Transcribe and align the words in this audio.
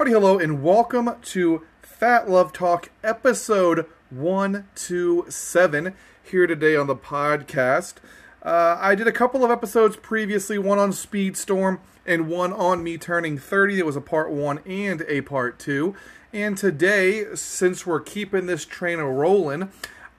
Howdy, 0.00 0.12
hello, 0.12 0.38
and 0.38 0.62
welcome 0.62 1.10
to 1.20 1.60
Phat 1.82 2.26
Love 2.26 2.54
Talk 2.54 2.88
episode 3.04 3.84
127 4.08 5.94
here 6.22 6.46
today 6.46 6.74
on 6.74 6.86
the 6.86 6.96
podcast. 6.96 7.96
Uh, 8.42 8.78
I 8.80 8.94
did 8.94 9.06
a 9.06 9.12
couple 9.12 9.44
of 9.44 9.50
episodes 9.50 9.96
previously, 9.96 10.56
one 10.56 10.78
on 10.78 10.92
Speedstorm 10.92 11.80
and 12.06 12.28
one 12.30 12.50
on 12.50 12.82
me 12.82 12.96
turning 12.96 13.36
30. 13.36 13.76
There 13.76 13.84
was 13.84 13.94
a 13.94 14.00
part 14.00 14.30
one 14.30 14.60
and 14.64 15.04
a 15.06 15.20
part 15.20 15.58
two. 15.58 15.94
And 16.32 16.56
today, 16.56 17.34
since 17.34 17.84
we're 17.84 18.00
keeping 18.00 18.46
this 18.46 18.64
train 18.64 19.00
rolling, 19.00 19.70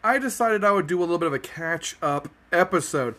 I 0.03 0.19
decided 0.19 0.63
I 0.63 0.73
would 0.73 0.85
do 0.85 0.99
a 0.99 1.01
little 1.01 1.17
bit 1.17 1.25
of 1.25 1.33
a 1.33 1.39
catch 1.39 1.97
up 2.03 2.29
episode. 2.51 3.15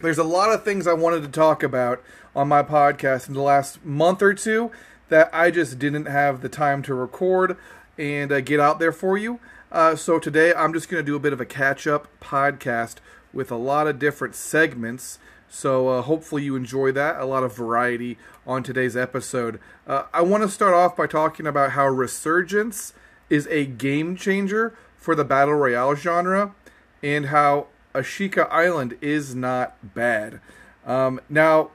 There's 0.00 0.18
a 0.18 0.24
lot 0.24 0.50
of 0.50 0.64
things 0.64 0.88
I 0.88 0.92
wanted 0.92 1.22
to 1.22 1.28
talk 1.28 1.62
about 1.62 2.02
on 2.34 2.48
my 2.48 2.64
podcast 2.64 3.28
in 3.28 3.34
the 3.34 3.40
last 3.40 3.84
month 3.84 4.22
or 4.22 4.34
two 4.34 4.72
that 5.08 5.30
I 5.32 5.50
just 5.50 5.78
didn't 5.78 6.06
have 6.06 6.40
the 6.40 6.48
time 6.48 6.82
to 6.82 6.94
record 6.94 7.56
and 7.98 8.32
uh, 8.32 8.40
get 8.40 8.60
out 8.60 8.78
there 8.78 8.92
for 8.92 9.16
you. 9.18 9.40
Uh, 9.70 9.96
so 9.96 10.18
today 10.18 10.54
I'm 10.54 10.72
just 10.72 10.88
going 10.88 11.04
to 11.04 11.06
do 11.06 11.16
a 11.16 11.20
bit 11.20 11.32
of 11.32 11.40
a 11.40 11.46
catch 11.46 11.86
up 11.86 12.08
podcast 12.20 12.96
with 13.32 13.50
a 13.50 13.56
lot 13.56 13.86
of 13.86 13.98
different 13.98 14.34
segments. 14.34 15.18
So 15.48 15.88
uh, 15.88 16.02
hopefully 16.02 16.44
you 16.44 16.56
enjoy 16.56 16.92
that. 16.92 17.20
A 17.20 17.24
lot 17.24 17.42
of 17.42 17.56
variety 17.56 18.18
on 18.46 18.62
today's 18.62 18.96
episode. 18.96 19.60
Uh, 19.86 20.04
I 20.12 20.22
want 20.22 20.42
to 20.42 20.48
start 20.48 20.74
off 20.74 20.96
by 20.96 21.06
talking 21.06 21.46
about 21.46 21.72
how 21.72 21.86
Resurgence 21.86 22.92
is 23.30 23.46
a 23.48 23.66
game 23.66 24.16
changer 24.16 24.76
for 24.96 25.14
the 25.14 25.24
battle 25.24 25.54
royale 25.54 25.94
genre, 25.94 26.54
and 27.02 27.26
how 27.26 27.66
Ashika 27.94 28.48
Island 28.50 28.96
is 29.00 29.34
not 29.34 29.94
bad. 29.94 30.40
Um, 30.86 31.20
now, 31.28 31.70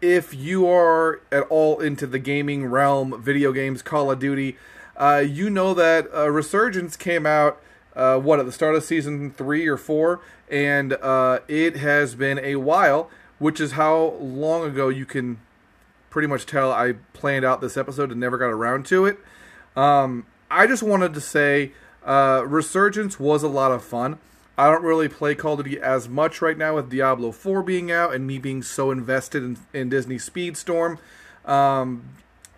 if 0.00 0.34
you 0.34 0.66
are 0.68 1.20
at 1.32 1.42
all 1.44 1.80
into 1.80 2.06
the 2.06 2.18
gaming 2.18 2.66
realm, 2.66 3.20
video 3.20 3.52
games, 3.52 3.82
Call 3.82 4.10
of 4.10 4.18
Duty, 4.18 4.56
uh, 4.96 5.24
you 5.26 5.50
know 5.50 5.74
that 5.74 6.08
uh, 6.14 6.30
Resurgence 6.30 6.96
came 6.96 7.26
out, 7.26 7.60
uh, 7.94 8.18
what, 8.18 8.38
at 8.38 8.46
the 8.46 8.52
start 8.52 8.74
of 8.74 8.84
season 8.84 9.30
three 9.30 9.66
or 9.66 9.76
four, 9.76 10.20
and 10.50 10.92
uh, 10.94 11.40
it 11.48 11.76
has 11.76 12.14
been 12.14 12.38
a 12.38 12.56
while, 12.56 13.10
which 13.38 13.60
is 13.60 13.72
how 13.72 14.16
long 14.20 14.64
ago 14.64 14.88
you 14.88 15.04
can 15.04 15.40
pretty 16.10 16.28
much 16.28 16.46
tell 16.46 16.72
I 16.72 16.94
planned 17.12 17.44
out 17.44 17.60
this 17.60 17.76
episode 17.76 18.10
and 18.10 18.20
never 18.20 18.38
got 18.38 18.48
around 18.48 18.86
to 18.86 19.04
it. 19.04 19.18
Um, 19.76 20.26
I 20.50 20.66
just 20.66 20.82
wanted 20.82 21.14
to 21.14 21.20
say 21.20 21.72
uh, 22.04 22.42
Resurgence 22.46 23.20
was 23.20 23.42
a 23.42 23.48
lot 23.48 23.70
of 23.70 23.84
fun. 23.84 24.18
I 24.58 24.72
don't 24.72 24.82
really 24.82 25.08
play 25.08 25.36
Call 25.36 25.52
of 25.52 25.64
Duty 25.64 25.80
as 25.80 26.08
much 26.08 26.42
right 26.42 26.58
now 26.58 26.74
with 26.74 26.90
Diablo 26.90 27.30
4 27.30 27.62
being 27.62 27.92
out 27.92 28.12
and 28.12 28.26
me 28.26 28.38
being 28.38 28.60
so 28.60 28.90
invested 28.90 29.44
in, 29.44 29.58
in 29.72 29.88
Disney 29.88 30.16
Speedstorm. 30.16 30.98
Um, 31.44 32.08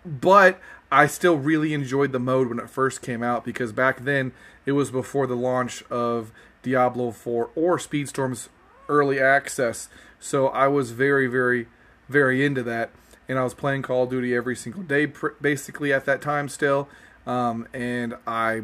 but 0.03 0.59
I 0.91 1.05
still 1.05 1.37
really 1.37 1.75
enjoyed 1.75 2.11
the 2.11 2.19
mode 2.19 2.49
when 2.49 2.57
it 2.57 2.71
first 2.71 3.03
came 3.03 3.21
out 3.21 3.45
because 3.45 3.71
back 3.71 4.03
then 4.03 4.31
it 4.65 4.71
was 4.71 4.89
before 4.89 5.27
the 5.27 5.35
launch 5.35 5.83
of 5.91 6.31
Diablo 6.63 7.11
4 7.11 7.51
or 7.53 7.77
Speedstorm's 7.77 8.49
early 8.89 9.19
access. 9.19 9.87
So 10.19 10.47
I 10.47 10.67
was 10.67 10.91
very, 10.91 11.27
very, 11.27 11.67
very 12.09 12.43
into 12.43 12.63
that. 12.63 12.89
And 13.29 13.37
I 13.37 13.43
was 13.43 13.53
playing 13.53 13.83
Call 13.83 14.03
of 14.03 14.09
Duty 14.09 14.35
every 14.35 14.55
single 14.55 14.81
day 14.81 15.05
basically 15.39 15.93
at 15.93 16.05
that 16.05 16.19
time 16.23 16.49
still. 16.49 16.89
Um, 17.27 17.67
and 17.73 18.15
I 18.25 18.63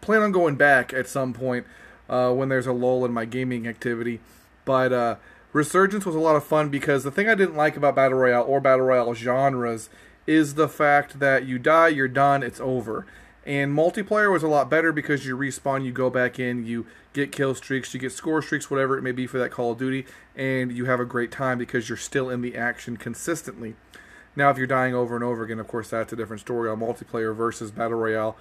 plan 0.00 0.22
on 0.22 0.32
going 0.32 0.56
back 0.56 0.94
at 0.94 1.06
some 1.06 1.34
point 1.34 1.66
uh, 2.12 2.30
when 2.30 2.50
there's 2.50 2.66
a 2.66 2.72
lull 2.72 3.04
in 3.04 3.12
my 3.12 3.24
gaming 3.24 3.66
activity. 3.66 4.20
But 4.66 4.92
uh, 4.92 5.16
Resurgence 5.52 6.04
was 6.04 6.14
a 6.14 6.20
lot 6.20 6.36
of 6.36 6.44
fun 6.44 6.68
because 6.68 7.02
the 7.02 7.10
thing 7.10 7.28
I 7.28 7.34
didn't 7.34 7.56
like 7.56 7.76
about 7.76 7.96
Battle 7.96 8.18
Royale 8.18 8.44
or 8.44 8.60
Battle 8.60 8.84
Royale 8.84 9.14
genres 9.14 9.88
is 10.26 10.54
the 10.54 10.68
fact 10.68 11.18
that 11.18 11.46
you 11.46 11.58
die, 11.58 11.88
you're 11.88 12.08
done, 12.08 12.42
it's 12.42 12.60
over. 12.60 13.06
And 13.44 13.76
multiplayer 13.76 14.30
was 14.30 14.44
a 14.44 14.48
lot 14.48 14.70
better 14.70 14.92
because 14.92 15.26
you 15.26 15.36
respawn, 15.36 15.84
you 15.84 15.90
go 15.90 16.10
back 16.10 16.38
in, 16.38 16.64
you 16.64 16.86
get 17.12 17.32
kill 17.32 17.56
streaks, 17.56 17.92
you 17.92 17.98
get 17.98 18.12
score 18.12 18.40
streaks, 18.40 18.70
whatever 18.70 18.96
it 18.96 19.02
may 19.02 19.10
be 19.10 19.26
for 19.26 19.38
that 19.38 19.50
Call 19.50 19.72
of 19.72 19.78
Duty, 19.78 20.06
and 20.36 20.70
you 20.70 20.84
have 20.84 21.00
a 21.00 21.04
great 21.04 21.32
time 21.32 21.58
because 21.58 21.88
you're 21.88 21.98
still 21.98 22.30
in 22.30 22.40
the 22.40 22.56
action 22.56 22.96
consistently. 22.96 23.74
Now, 24.36 24.50
if 24.50 24.58
you're 24.58 24.68
dying 24.68 24.94
over 24.94 25.16
and 25.16 25.24
over 25.24 25.42
again, 25.42 25.58
of 25.58 25.66
course, 25.66 25.90
that's 25.90 26.12
a 26.12 26.16
different 26.16 26.40
story 26.40 26.70
on 26.70 26.78
multiplayer 26.78 27.34
versus 27.34 27.72
Battle 27.72 27.98
Royale 27.98 28.36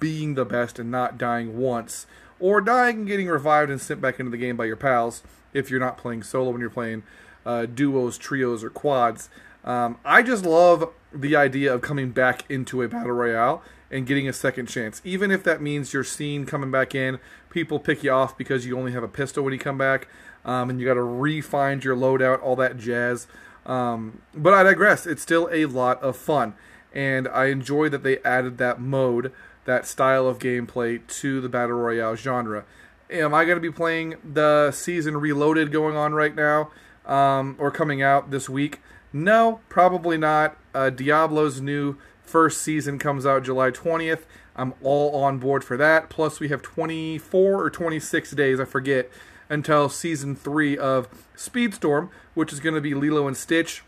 being 0.00 0.34
the 0.34 0.44
best 0.44 0.78
and 0.78 0.90
not 0.90 1.18
dying 1.18 1.58
once 1.58 2.06
or 2.40 2.60
dying 2.60 2.98
and 2.98 3.06
getting 3.06 3.28
revived 3.28 3.70
and 3.70 3.80
sent 3.80 4.00
back 4.00 4.18
into 4.18 4.30
the 4.30 4.36
game 4.36 4.56
by 4.56 4.64
your 4.64 4.76
pals 4.76 5.22
if 5.52 5.70
you're 5.70 5.80
not 5.80 5.96
playing 5.96 6.22
solo 6.22 6.50
when 6.50 6.60
you're 6.60 6.70
playing 6.70 7.02
uh, 7.44 7.66
duos, 7.66 8.18
trios, 8.18 8.62
or 8.62 8.70
quads. 8.70 9.28
Um, 9.64 9.98
I 10.04 10.22
just 10.22 10.44
love 10.44 10.92
the 11.12 11.34
idea 11.34 11.74
of 11.74 11.80
coming 11.80 12.10
back 12.10 12.48
into 12.50 12.82
a 12.82 12.88
battle 12.88 13.12
royale 13.12 13.62
and 13.90 14.06
getting 14.06 14.28
a 14.28 14.32
second 14.32 14.66
chance, 14.66 15.00
even 15.04 15.30
if 15.30 15.42
that 15.44 15.62
means 15.62 15.92
you're 15.92 16.04
seen 16.04 16.44
coming 16.44 16.70
back 16.70 16.94
in. 16.94 17.18
People 17.50 17.78
pick 17.78 18.02
you 18.02 18.10
off 18.10 18.36
because 18.36 18.66
you 18.66 18.78
only 18.78 18.92
have 18.92 19.02
a 19.02 19.08
pistol 19.08 19.44
when 19.44 19.52
you 19.52 19.58
come 19.58 19.78
back, 19.78 20.08
um, 20.44 20.68
and 20.70 20.80
you 20.80 20.86
got 20.86 20.94
to 20.94 21.02
re-find 21.02 21.84
your 21.84 21.96
loadout, 21.96 22.42
all 22.42 22.56
that 22.56 22.76
jazz. 22.76 23.26
Um, 23.64 24.22
but 24.34 24.54
I 24.54 24.62
digress. 24.62 25.06
It's 25.06 25.22
still 25.22 25.48
a 25.52 25.66
lot 25.66 26.00
of 26.02 26.16
fun, 26.16 26.54
and 26.92 27.26
I 27.28 27.46
enjoy 27.46 27.88
that 27.88 28.02
they 28.02 28.18
added 28.18 28.58
that 28.58 28.80
mode 28.80 29.32
that 29.66 29.86
style 29.86 30.26
of 30.26 30.38
gameplay 30.38 31.06
to 31.06 31.40
the 31.40 31.48
battle 31.48 31.76
royale 31.76 32.16
genre. 32.16 32.64
Am 33.10 33.34
I 33.34 33.44
going 33.44 33.56
to 33.56 33.60
be 33.60 33.70
playing 33.70 34.16
the 34.24 34.72
season 34.72 35.16
reloaded 35.18 35.70
going 35.70 35.96
on 35.96 36.14
right 36.14 36.34
now, 36.34 36.70
um, 37.04 37.54
or 37.58 37.70
coming 37.70 38.02
out 38.02 38.30
this 38.30 38.48
week? 38.48 38.80
No, 39.12 39.60
probably 39.68 40.16
not. 40.16 40.56
Uh, 40.74 40.90
Diablo's 40.90 41.60
new 41.60 41.96
first 42.22 42.62
season 42.62 42.98
comes 42.98 43.24
out 43.24 43.44
July 43.44 43.70
20th. 43.70 44.24
I'm 44.56 44.74
all 44.82 45.22
on 45.22 45.38
board 45.38 45.62
for 45.62 45.76
that. 45.76 46.08
Plus, 46.08 46.40
we 46.40 46.48
have 46.48 46.62
24 46.62 47.62
or 47.62 47.70
26 47.70 48.30
days, 48.32 48.58
I 48.58 48.64
forget, 48.64 49.10
until 49.48 49.88
season 49.88 50.34
three 50.34 50.76
of 50.76 51.08
Speedstorm, 51.36 52.08
which 52.34 52.52
is 52.52 52.60
going 52.60 52.74
to 52.74 52.80
be 52.80 52.94
Lilo 52.94 53.28
and 53.28 53.36
Stitch 53.36 53.82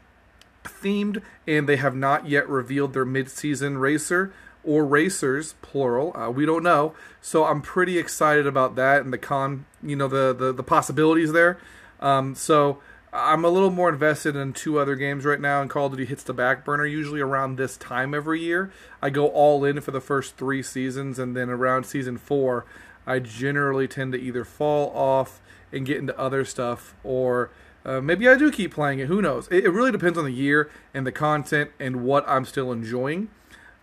themed, 0.64 1.22
and 1.46 1.68
they 1.68 1.76
have 1.76 1.94
not 1.94 2.28
yet 2.28 2.48
revealed 2.48 2.92
their 2.92 3.04
mid-season 3.04 3.78
racer 3.78 4.32
or 4.68 4.84
racers, 4.84 5.54
plural. 5.62 6.14
Uh, 6.14 6.30
we 6.30 6.44
don't 6.44 6.62
know. 6.62 6.94
So 7.22 7.46
I'm 7.46 7.62
pretty 7.62 7.98
excited 7.98 8.46
about 8.46 8.76
that 8.76 9.02
and 9.02 9.12
the 9.12 9.18
con, 9.18 9.64
you 9.82 9.96
know, 9.96 10.08
the 10.08 10.34
the, 10.34 10.52
the 10.52 10.62
possibilities 10.62 11.32
there. 11.32 11.58
Um, 12.00 12.34
so 12.34 12.78
I'm 13.12 13.44
a 13.44 13.48
little 13.48 13.70
more 13.70 13.88
invested 13.88 14.36
in 14.36 14.52
two 14.52 14.78
other 14.78 14.94
games 14.94 15.24
right 15.24 15.40
now, 15.40 15.62
and 15.62 15.70
Call 15.70 15.86
of 15.86 15.92
Duty 15.92 16.04
hits 16.04 16.22
the 16.22 16.34
back 16.34 16.64
burner 16.64 16.84
usually 16.84 17.20
around 17.20 17.56
this 17.56 17.78
time 17.78 18.12
every 18.14 18.42
year. 18.42 18.70
I 19.00 19.08
go 19.08 19.28
all 19.28 19.64
in 19.64 19.80
for 19.80 19.90
the 19.90 20.00
first 20.00 20.36
three 20.36 20.62
seasons, 20.62 21.18
and 21.18 21.34
then 21.34 21.48
around 21.48 21.84
season 21.84 22.18
four, 22.18 22.66
I 23.06 23.20
generally 23.20 23.88
tend 23.88 24.12
to 24.12 24.20
either 24.20 24.44
fall 24.44 24.90
off 24.94 25.40
and 25.72 25.86
get 25.86 25.96
into 25.96 26.18
other 26.18 26.44
stuff, 26.44 26.94
or 27.02 27.50
uh, 27.86 28.02
maybe 28.02 28.28
I 28.28 28.36
do 28.36 28.52
keep 28.52 28.74
playing 28.74 28.98
it. 28.98 29.08
Who 29.08 29.22
knows? 29.22 29.48
It, 29.50 29.64
it 29.64 29.70
really 29.70 29.92
depends 29.92 30.18
on 30.18 30.24
the 30.24 30.30
year 30.30 30.70
and 30.92 31.06
the 31.06 31.12
content 31.12 31.70
and 31.80 32.04
what 32.04 32.28
I'm 32.28 32.44
still 32.44 32.70
enjoying. 32.70 33.30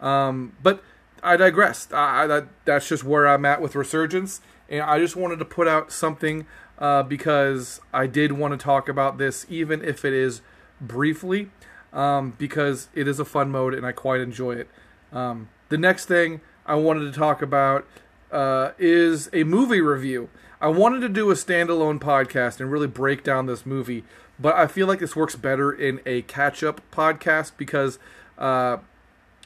Um, 0.02 0.56
but 0.62 0.84
I 1.24 1.38
digress. 1.38 1.88
I, 1.92 2.28
that, 2.28 2.48
that's 2.66 2.88
just 2.88 3.04
where 3.04 3.28
I'm 3.28 3.46
at 3.46 3.62
with 3.62 3.76
Resurgence, 3.76 4.42
and 4.70 4.82
I 4.82 5.00
just 5.00 5.16
wanted 5.16 5.40
to 5.40 5.46
put 5.46 5.68
out 5.68 5.92
something 5.92 6.46
uh, 6.78 7.04
because 7.04 7.80
I 7.94 8.08
did 8.08 8.34
want 8.34 8.52
to 8.60 8.64
talk 8.64 8.90
about 8.90 9.18
this, 9.18 9.46
even 9.50 9.84
if 9.84 10.04
it 10.06 10.14
is 10.14 10.42
briefly, 10.82 11.50
um, 11.94 12.34
because 12.38 12.90
it 12.94 13.08
is 13.08 13.20
a 13.20 13.26
fun 13.26 13.50
mode 13.50 13.74
and 13.74 13.86
I 13.86 13.92
quite 13.92 14.20
enjoy 14.20 14.54
it. 14.54 14.70
Um, 15.12 15.50
the 15.70 15.78
next 15.78 16.06
thing 16.06 16.42
I 16.66 16.76
wanted 16.76 17.12
to 17.12 17.18
talk 17.18 17.42
about 17.42 17.88
uh, 18.32 18.72
is 18.78 19.30
a 19.34 19.44
movie 19.44 19.82
review. 19.82 20.30
I 20.60 20.68
wanted 20.68 21.02
to 21.02 21.10
do 21.10 21.32
a 21.32 21.36
standalone 21.36 22.00
podcast 22.00 22.60
and 22.60 22.72
really 22.72 22.88
break 22.88 23.24
down 23.24 23.46
this 23.46 23.66
movie, 23.66 24.04
but 24.40 24.56
I 24.56 24.68
feel 24.68 24.88
like 24.88 25.00
this 25.00 25.16
works 25.16 25.36
better 25.36 25.72
in 25.72 26.02
a 26.06 26.24
catch 26.24 26.64
up 26.64 26.82
podcast 26.92 27.54
because 27.58 28.00
uh, 28.38 28.78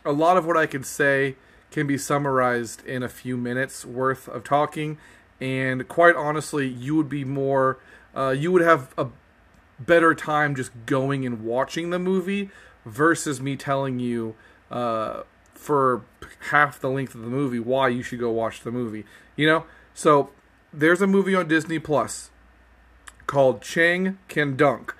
a 0.09 0.11
lot 0.11 0.37
of 0.37 0.45
what 0.45 0.57
I 0.57 0.65
can 0.65 0.83
say 0.83 1.35
can 1.69 1.85
be 1.85 1.95
summarized 1.95 2.83
in 2.83 3.03
a 3.03 3.09
few 3.09 3.37
minutes 3.37 3.85
worth 3.85 4.27
of 4.27 4.43
talking. 4.43 4.97
And 5.39 5.87
quite 5.87 6.15
honestly, 6.15 6.67
you 6.67 6.95
would 6.95 7.09
be 7.09 7.23
more, 7.23 7.77
uh, 8.15 8.31
you 8.31 8.51
would 8.51 8.63
have 8.63 8.91
a 8.97 9.07
better 9.79 10.15
time 10.15 10.55
just 10.55 10.71
going 10.87 11.27
and 11.27 11.43
watching 11.43 11.91
the 11.91 11.99
movie 11.99 12.49
versus 12.85 13.39
me 13.39 13.55
telling 13.55 13.99
you 13.99 14.35
uh, 14.71 15.21
for 15.53 16.03
half 16.49 16.79
the 16.79 16.89
length 16.89 17.13
of 17.13 17.21
the 17.21 17.27
movie 17.27 17.59
why 17.59 17.87
you 17.87 18.01
should 18.01 18.19
go 18.19 18.31
watch 18.31 18.61
the 18.61 18.71
movie. 18.71 19.05
You 19.35 19.45
know? 19.45 19.65
So 19.93 20.31
there's 20.73 21.03
a 21.03 21.07
movie 21.07 21.35
on 21.35 21.47
Disney 21.47 21.77
Plus 21.77 22.31
called 23.27 23.61
Chang 23.61 24.17
Can 24.27 24.57
Dunk. 24.57 24.95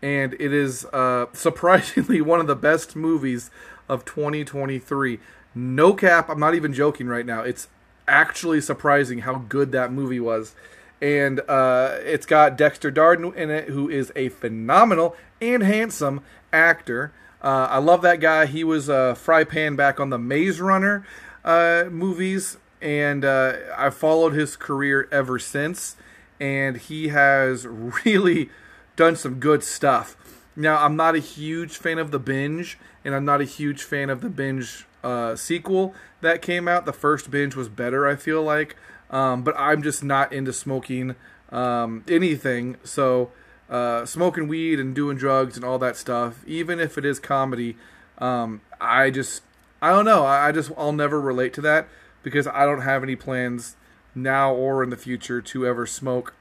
And 0.00 0.34
it 0.34 0.52
is 0.52 0.84
uh, 0.86 1.26
surprisingly 1.32 2.20
one 2.20 2.38
of 2.38 2.46
the 2.46 2.54
best 2.54 2.94
movies 2.94 3.50
of 3.92 4.04
2023. 4.06 5.20
No 5.54 5.92
cap, 5.92 6.30
I'm 6.30 6.40
not 6.40 6.54
even 6.54 6.72
joking 6.72 7.06
right 7.06 7.26
now. 7.26 7.42
It's 7.42 7.68
actually 8.08 8.60
surprising 8.60 9.20
how 9.20 9.44
good 9.48 9.70
that 9.72 9.92
movie 9.92 10.20
was. 10.20 10.54
And 11.00 11.40
uh, 11.48 11.96
it's 12.00 12.26
got 12.26 12.56
Dexter 12.56 12.90
Darden 12.90 13.34
in 13.36 13.50
it, 13.50 13.68
who 13.68 13.90
is 13.90 14.12
a 14.16 14.30
phenomenal 14.30 15.16
and 15.40 15.62
handsome 15.62 16.22
actor. 16.52 17.12
Uh, 17.42 17.66
I 17.70 17.78
love 17.78 18.02
that 18.02 18.20
guy. 18.20 18.46
He 18.46 18.64
was 18.64 18.88
uh, 18.88 19.14
Frypan 19.14 19.76
back 19.76 20.00
on 20.00 20.10
the 20.10 20.18
Maze 20.18 20.60
Runner 20.60 21.04
uh, 21.44 21.84
movies, 21.90 22.56
and 22.80 23.24
uh, 23.24 23.54
I 23.76 23.90
followed 23.90 24.32
his 24.32 24.56
career 24.56 25.08
ever 25.12 25.38
since. 25.38 25.96
And 26.40 26.76
he 26.76 27.08
has 27.08 27.66
really 28.04 28.48
done 28.96 29.16
some 29.16 29.40
good 29.40 29.64
stuff. 29.64 30.16
Now, 30.54 30.84
I'm 30.84 30.96
not 30.96 31.14
a 31.14 31.18
huge 31.18 31.76
fan 31.76 31.98
of 31.98 32.10
the 32.10 32.18
binge, 32.18 32.78
and 33.04 33.14
I'm 33.14 33.24
not 33.24 33.40
a 33.40 33.44
huge 33.44 33.82
fan 33.82 34.10
of 34.10 34.20
the 34.20 34.28
binge 34.28 34.86
uh, 35.02 35.34
sequel 35.34 35.94
that 36.20 36.42
came 36.42 36.68
out. 36.68 36.84
The 36.84 36.92
first 36.92 37.30
binge 37.30 37.56
was 37.56 37.68
better, 37.68 38.06
I 38.06 38.16
feel 38.16 38.42
like, 38.42 38.76
um, 39.10 39.42
but 39.42 39.54
I'm 39.58 39.82
just 39.82 40.04
not 40.04 40.32
into 40.32 40.52
smoking 40.52 41.14
um, 41.50 42.04
anything. 42.06 42.76
So, 42.84 43.30
uh, 43.70 44.04
smoking 44.04 44.48
weed 44.48 44.78
and 44.78 44.94
doing 44.94 45.16
drugs 45.16 45.56
and 45.56 45.64
all 45.64 45.78
that 45.78 45.96
stuff, 45.96 46.44
even 46.46 46.78
if 46.78 46.98
it 46.98 47.06
is 47.06 47.18
comedy, 47.18 47.76
um, 48.18 48.60
I 48.80 49.10
just, 49.10 49.42
I 49.80 49.90
don't 49.90 50.04
know. 50.04 50.24
I, 50.24 50.48
I 50.48 50.52
just, 50.52 50.70
I'll 50.76 50.92
never 50.92 51.20
relate 51.20 51.54
to 51.54 51.62
that 51.62 51.88
because 52.22 52.46
I 52.46 52.66
don't 52.66 52.82
have 52.82 53.02
any 53.02 53.16
plans 53.16 53.76
now 54.14 54.54
or 54.54 54.82
in 54.82 54.90
the 54.90 54.96
future 54.96 55.40
to 55.40 55.66
ever 55.66 55.86
smoke 55.86 56.34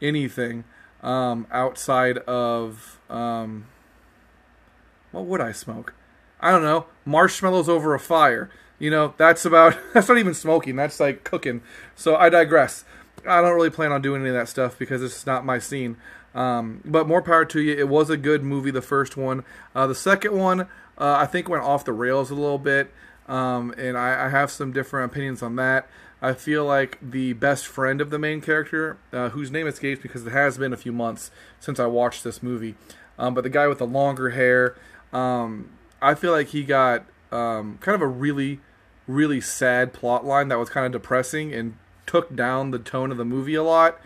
anything 0.00 0.64
um, 1.02 1.46
outside 1.50 2.18
of 2.18 3.00
um, 3.10 3.66
what 5.10 5.26
would 5.26 5.40
I 5.40 5.52
smoke? 5.52 5.94
I 6.40 6.50
don't 6.50 6.62
know, 6.62 6.86
marshmallows 7.04 7.68
over 7.68 7.94
a 7.94 8.00
fire. 8.00 8.50
You 8.78 8.90
know, 8.90 9.14
that's 9.16 9.44
about 9.44 9.76
that's 9.94 10.08
not 10.08 10.18
even 10.18 10.34
smoking. 10.34 10.76
That's 10.76 10.98
like 10.98 11.24
cooking. 11.24 11.62
So 11.94 12.16
I 12.16 12.28
digress. 12.28 12.84
I 13.26 13.40
don't 13.40 13.54
really 13.54 13.70
plan 13.70 13.92
on 13.92 14.02
doing 14.02 14.22
any 14.22 14.30
of 14.30 14.36
that 14.36 14.48
stuff 14.48 14.78
because 14.78 15.02
it's 15.02 15.26
not 15.26 15.44
my 15.44 15.58
scene. 15.58 15.96
Um, 16.34 16.80
but 16.84 17.06
more 17.06 17.22
power 17.22 17.44
to 17.44 17.60
you. 17.60 17.76
It 17.76 17.88
was 17.88 18.10
a 18.10 18.16
good 18.16 18.42
movie, 18.42 18.70
the 18.70 18.82
first 18.82 19.16
one. 19.16 19.44
Uh, 19.74 19.86
the 19.86 19.94
second 19.94 20.36
one, 20.36 20.62
uh, 20.62 20.66
I 20.98 21.26
think, 21.26 21.48
went 21.48 21.62
off 21.62 21.84
the 21.84 21.92
rails 21.92 22.30
a 22.30 22.34
little 22.34 22.58
bit, 22.58 22.90
um, 23.28 23.74
and 23.76 23.98
I, 23.98 24.26
I, 24.26 24.28
have 24.30 24.50
some 24.50 24.72
different 24.72 25.12
opinions 25.12 25.42
on 25.42 25.56
that. 25.56 25.88
I 26.22 26.34
feel 26.34 26.64
like 26.64 26.98
the 27.02 27.32
best 27.32 27.66
friend 27.66 28.00
of 28.00 28.10
the 28.10 28.18
main 28.18 28.40
character, 28.40 28.96
uh, 29.12 29.30
whose 29.30 29.50
name 29.50 29.66
escapes 29.66 30.00
because 30.00 30.24
it 30.24 30.32
has 30.32 30.56
been 30.56 30.72
a 30.72 30.76
few 30.76 30.92
months 30.92 31.32
since 31.58 31.80
I 31.80 31.86
watched 31.86 32.22
this 32.22 32.44
movie, 32.44 32.76
um, 33.18 33.34
but 33.34 33.42
the 33.42 33.50
guy 33.50 33.66
with 33.66 33.78
the 33.78 33.86
longer 33.86 34.30
hair, 34.30 34.76
um, 35.12 35.70
I 36.00 36.14
feel 36.14 36.30
like 36.30 36.48
he 36.48 36.62
got 36.62 37.04
um, 37.32 37.78
kind 37.80 37.96
of 37.96 38.02
a 38.02 38.06
really, 38.06 38.60
really 39.08 39.40
sad 39.40 39.92
plot 39.92 40.24
line 40.24 40.46
that 40.48 40.58
was 40.58 40.70
kind 40.70 40.86
of 40.86 40.92
depressing 40.92 41.52
and 41.52 41.76
took 42.06 42.34
down 42.36 42.70
the 42.70 42.78
tone 42.78 43.10
of 43.10 43.16
the 43.16 43.24
movie 43.24 43.56
a 43.56 43.62
lot. 43.64 44.00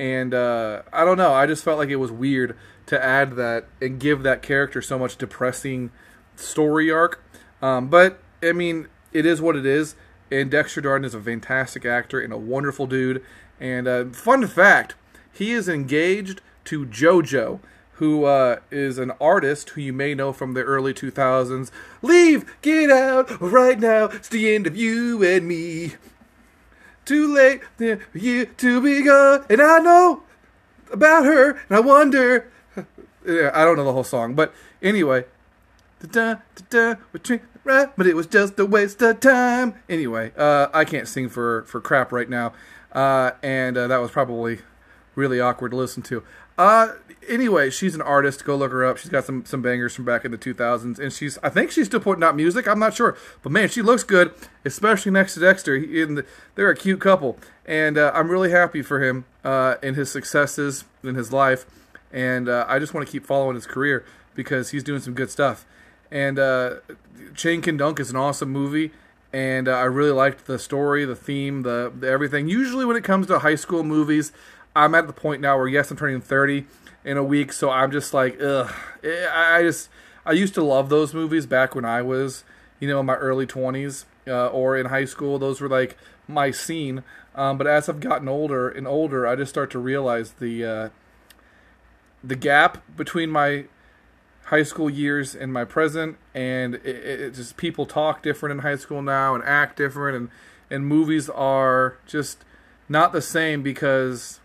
And 0.00 0.34
uh, 0.34 0.82
I 0.92 1.04
don't 1.04 1.16
know, 1.16 1.32
I 1.32 1.46
just 1.46 1.62
felt 1.62 1.78
like 1.78 1.90
it 1.90 1.96
was 1.96 2.10
weird 2.10 2.56
to 2.86 3.02
add 3.02 3.36
that 3.36 3.66
and 3.80 4.00
give 4.00 4.24
that 4.24 4.42
character 4.42 4.82
so 4.82 4.98
much 4.98 5.16
depressing 5.16 5.92
story 6.34 6.90
arc. 6.90 7.22
Um, 7.60 7.86
but 7.86 8.20
I 8.42 8.50
mean, 8.50 8.88
it 9.12 9.24
is 9.26 9.40
what 9.40 9.54
it 9.54 9.64
is 9.64 9.94
and 10.32 10.50
Dexter 10.50 10.80
Darden 10.80 11.04
is 11.04 11.14
a 11.14 11.20
fantastic 11.20 11.84
actor 11.84 12.18
and 12.18 12.32
a 12.32 12.38
wonderful 12.38 12.86
dude. 12.86 13.22
And 13.60 13.86
uh, 13.86 14.06
fun 14.06 14.46
fact, 14.46 14.94
he 15.30 15.52
is 15.52 15.68
engaged 15.68 16.40
to 16.64 16.86
JoJo, 16.86 17.60
who 17.94 18.24
uh, 18.24 18.60
is 18.70 18.98
an 18.98 19.12
artist 19.20 19.70
who 19.70 19.82
you 19.82 19.92
may 19.92 20.14
know 20.14 20.32
from 20.32 20.54
the 20.54 20.62
early 20.62 20.94
2000s. 20.94 21.70
Leave, 22.00 22.50
get 22.62 22.90
out 22.90 23.40
right 23.40 23.78
now. 23.78 24.06
It's 24.06 24.30
the 24.30 24.54
end 24.54 24.66
of 24.66 24.74
you 24.74 25.22
and 25.22 25.46
me. 25.46 25.94
Too 27.04 27.32
late 27.32 27.60
for 27.76 28.00
you 28.14 28.46
to 28.46 28.80
be 28.80 29.02
gone. 29.02 29.44
And 29.50 29.60
I 29.60 29.78
know 29.80 30.22
about 30.90 31.26
her, 31.26 31.50
and 31.68 31.76
I 31.76 31.80
wonder. 31.80 32.50
I 32.76 33.64
don't 33.64 33.76
know 33.76 33.84
the 33.84 33.92
whole 33.92 34.02
song, 34.02 34.34
but 34.34 34.54
anyway. 34.80 35.24
Da, 36.10 36.36
da, 36.70 36.94
da, 37.22 37.36
right, 37.64 37.88
but 37.96 38.06
it 38.06 38.16
was 38.16 38.26
just 38.26 38.58
a 38.58 38.66
waste 38.66 39.02
of 39.02 39.20
time. 39.20 39.74
Anyway, 39.88 40.32
uh, 40.36 40.68
I 40.72 40.84
can't 40.84 41.08
sing 41.08 41.28
for, 41.28 41.62
for 41.64 41.80
crap 41.80 42.12
right 42.12 42.28
now, 42.28 42.52
uh, 42.92 43.32
and 43.42 43.76
uh, 43.76 43.86
that 43.88 43.98
was 43.98 44.10
probably 44.10 44.60
really 45.14 45.40
awkward 45.40 45.70
to 45.70 45.76
listen 45.76 46.02
to. 46.04 46.22
Uh, 46.58 46.92
anyway, 47.28 47.70
she's 47.70 47.94
an 47.94 48.02
artist. 48.02 48.44
Go 48.44 48.56
look 48.56 48.72
her 48.72 48.84
up. 48.84 48.98
She's 48.98 49.10
got 49.10 49.24
some 49.24 49.44
some 49.44 49.62
bangers 49.62 49.94
from 49.94 50.04
back 50.04 50.24
in 50.24 50.30
the 50.30 50.38
2000s, 50.38 50.98
and 50.98 51.12
she's 51.12 51.38
I 51.42 51.48
think 51.48 51.70
she's 51.70 51.86
still 51.86 52.00
putting 52.00 52.22
out 52.22 52.36
music. 52.36 52.68
I'm 52.68 52.78
not 52.78 52.94
sure, 52.94 53.16
but 53.42 53.52
man, 53.52 53.68
she 53.68 53.82
looks 53.82 54.04
good, 54.04 54.34
especially 54.64 55.12
next 55.12 55.34
to 55.34 55.40
Dexter. 55.40 55.76
He, 55.78 56.04
the, 56.04 56.26
they're 56.54 56.70
a 56.70 56.76
cute 56.76 57.00
couple, 57.00 57.38
and 57.64 57.96
uh, 57.96 58.12
I'm 58.14 58.30
really 58.30 58.50
happy 58.50 58.82
for 58.82 59.02
him 59.02 59.24
uh, 59.44 59.76
and 59.82 59.96
his 59.96 60.10
successes 60.10 60.84
in 61.02 61.14
his 61.14 61.32
life, 61.32 61.66
and 62.12 62.48
uh, 62.48 62.66
I 62.68 62.78
just 62.78 62.92
want 62.94 63.06
to 63.06 63.10
keep 63.10 63.26
following 63.26 63.54
his 63.54 63.66
career 63.66 64.04
because 64.34 64.70
he's 64.70 64.82
doing 64.82 65.00
some 65.00 65.14
good 65.14 65.30
stuff. 65.30 65.66
And 66.10 66.38
uh, 66.38 66.76
Chang 67.34 67.62
Can 67.62 67.76
Dunk 67.76 68.00
is 68.00 68.10
an 68.10 68.16
awesome 68.16 68.50
movie, 68.50 68.92
and 69.32 69.68
uh, 69.68 69.72
I 69.72 69.84
really 69.84 70.10
liked 70.10 70.46
the 70.46 70.58
story, 70.58 71.04
the 71.04 71.16
theme, 71.16 71.62
the, 71.62 71.92
the, 71.98 72.08
everything. 72.08 72.48
Usually, 72.48 72.84
when 72.84 72.96
it 72.96 73.04
comes 73.04 73.26
to 73.28 73.40
high 73.40 73.54
school 73.54 73.82
movies, 73.82 74.32
I'm 74.74 74.94
at 74.94 75.06
the 75.06 75.12
point 75.12 75.40
now 75.40 75.56
where 75.56 75.68
yes, 75.68 75.90
I'm 75.90 75.96
turning 75.96 76.20
30 76.20 76.66
in 77.04 77.16
a 77.16 77.24
week, 77.24 77.52
so 77.52 77.70
I'm 77.70 77.90
just 77.90 78.14
like, 78.14 78.40
ugh. 78.40 78.72
Eh, 79.02 79.26
I 79.32 79.62
just 79.62 79.88
I 80.24 80.32
used 80.32 80.54
to 80.54 80.62
love 80.62 80.88
those 80.88 81.14
movies 81.14 81.46
back 81.46 81.74
when 81.74 81.84
I 81.84 82.02
was, 82.02 82.44
you 82.80 82.88
know, 82.88 83.00
in 83.00 83.06
my 83.06 83.16
early 83.16 83.46
20s 83.46 84.04
uh, 84.26 84.48
or 84.48 84.76
in 84.76 84.86
high 84.86 85.04
school. 85.04 85.38
Those 85.38 85.60
were 85.60 85.68
like 85.68 85.96
my 86.28 86.50
scene. 86.50 87.02
Um, 87.34 87.58
but 87.58 87.66
as 87.66 87.88
I've 87.88 88.00
gotten 88.00 88.28
older 88.28 88.68
and 88.68 88.86
older, 88.86 89.26
I 89.26 89.36
just 89.36 89.50
start 89.50 89.70
to 89.72 89.78
realize 89.78 90.32
the 90.32 90.64
uh, 90.64 90.88
the 92.22 92.36
gap 92.36 92.82
between 92.96 93.30
my 93.30 93.64
high 94.52 94.62
school 94.62 94.90
years 94.90 95.34
and 95.34 95.50
my 95.50 95.64
present, 95.64 96.18
and 96.34 96.74
it, 96.74 96.86
it, 96.86 97.34
just 97.34 97.56
people 97.56 97.86
talk 97.86 98.22
different 98.22 98.52
in 98.52 98.58
high 98.58 98.76
school 98.76 99.00
now 99.00 99.34
and 99.34 99.42
act 99.44 99.78
different, 99.78 100.14
and 100.14 100.28
and 100.70 100.86
movies 100.86 101.30
are 101.30 101.96
just 102.06 102.44
not 102.86 103.14
the 103.14 103.22
same 103.22 103.62
because 103.62 104.40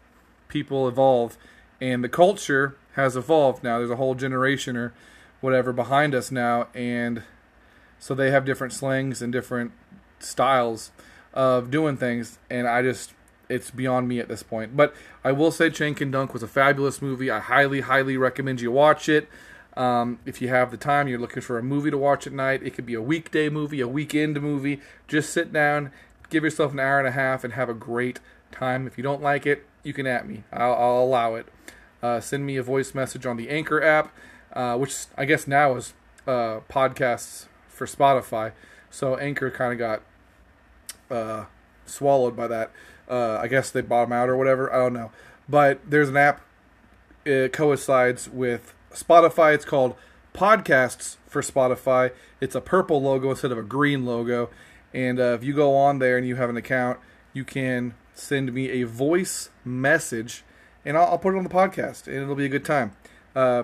people 0.47 0.87
evolve, 0.87 1.37
and 1.81 2.05
the 2.05 2.09
culture 2.09 2.77
has 2.93 3.17
evolved 3.17 3.65
now. 3.65 3.79
There's 3.79 3.91
a 3.91 3.97
whole 3.97 4.15
generation 4.15 4.77
or 4.77 4.93
whatever 5.41 5.73
behind 5.73 6.15
us 6.15 6.31
now, 6.31 6.69
and 6.73 7.23
so 7.99 8.15
they 8.15 8.31
have 8.31 8.45
different 8.45 8.71
slangs 8.71 9.21
and 9.21 9.33
different 9.33 9.73
styles 10.19 10.91
of 11.33 11.69
doing 11.69 11.97
things, 11.97 12.39
and 12.49 12.65
I 12.65 12.81
just 12.81 13.13
it's 13.49 13.71
beyond 13.71 14.07
me 14.07 14.21
at 14.21 14.29
this 14.29 14.41
point. 14.41 14.77
But 14.77 14.95
I 15.25 15.33
will 15.33 15.51
say 15.51 15.69
Chang 15.69 15.95
Can 15.95 16.11
Dunk 16.11 16.31
was 16.31 16.43
a 16.43 16.47
fabulous 16.47 17.01
movie. 17.01 17.29
I 17.29 17.39
highly, 17.39 17.81
highly 17.81 18.15
recommend 18.15 18.61
you 18.61 18.71
watch 18.71 19.09
it. 19.09 19.27
Um, 19.77 20.17
if 20.25 20.41
you 20.41 20.47
have 20.47 20.71
the 20.71 20.77
time, 20.77 21.07
you're 21.07 21.19
looking 21.19 21.43
for 21.43 21.59
a 21.59 21.63
movie 21.63 21.91
to 21.91 21.97
watch 21.97 22.25
at 22.25 22.33
night. 22.33 22.63
It 22.63 22.73
could 22.73 22.87
be 22.87 22.95
a 22.95 23.01
weekday 23.01 23.47
movie, 23.47 23.79
a 23.79 23.87
weekend 23.87 24.41
movie. 24.41 24.81
Just 25.07 25.31
sit 25.31 25.53
down, 25.53 25.91
give 26.31 26.43
yourself 26.43 26.73
an 26.73 26.79
hour 26.79 26.97
and 26.97 27.07
a 27.07 27.11
half, 27.11 27.43
and 27.43 27.53
have 27.53 27.69
a 27.69 27.75
great 27.75 28.19
time. 28.51 28.87
If 28.87 28.97
you 28.97 29.03
don't 29.03 29.21
like 29.21 29.45
it, 29.45 29.65
you 29.83 29.93
can 29.93 30.07
at 30.07 30.27
me. 30.27 30.43
I'll, 30.51 30.73
I'll 30.73 31.03
allow 31.03 31.35
it. 31.35 31.45
Uh, 32.01 32.19
send 32.19 32.43
me 32.43 32.57
a 32.57 32.63
voice 32.63 32.95
message 32.95 33.27
on 33.27 33.37
the 33.37 33.49
Anchor 33.49 33.83
app, 33.83 34.11
uh, 34.53 34.77
which 34.77 34.95
I 35.15 35.25
guess 35.25 35.47
now 35.47 35.75
is 35.75 35.93
uh, 36.25 36.61
podcasts 36.69 37.45
for 37.67 37.85
Spotify. 37.85 38.53
So 38.89 39.15
Anchor 39.17 39.51
kind 39.51 39.73
of 39.73 39.77
got 39.79 40.01
uh, 41.11 41.45
swallowed 41.85 42.35
by 42.35 42.47
that. 42.47 42.71
Uh, 43.07 43.37
I 43.37 43.47
guess 43.47 43.69
they 43.69 43.81
bought 43.81 44.05
them 44.05 44.13
out 44.13 44.27
or 44.27 44.35
whatever. 44.35 44.73
I 44.73 44.77
don't 44.77 44.93
know. 44.93 45.11
But 45.47 45.81
there's 45.87 46.09
an 46.09 46.17
app. 46.17 46.41
It 47.25 47.53
coincides 47.53 48.27
with 48.27 48.73
Spotify. 49.01 49.53
It's 49.53 49.65
called 49.65 49.95
Podcasts 50.33 51.17
for 51.27 51.41
Spotify. 51.41 52.11
It's 52.39 52.55
a 52.55 52.61
purple 52.61 53.01
logo 53.01 53.29
instead 53.31 53.51
of 53.51 53.57
a 53.57 53.63
green 53.63 54.05
logo. 54.05 54.49
And 54.93 55.19
uh, 55.19 55.33
if 55.33 55.43
you 55.43 55.53
go 55.53 55.75
on 55.75 55.99
there 55.99 56.17
and 56.17 56.27
you 56.27 56.35
have 56.35 56.49
an 56.49 56.57
account, 56.57 56.99
you 57.33 57.43
can 57.43 57.93
send 58.13 58.53
me 58.53 58.69
a 58.69 58.83
voice 58.83 59.49
message 59.63 60.43
and 60.83 60.97
I'll, 60.97 61.07
I'll 61.07 61.17
put 61.17 61.35
it 61.35 61.37
on 61.37 61.43
the 61.43 61.49
podcast 61.49 62.07
and 62.07 62.15
it'll 62.15 62.35
be 62.35 62.45
a 62.45 62.49
good 62.49 62.65
time. 62.65 62.93
Uh, 63.35 63.63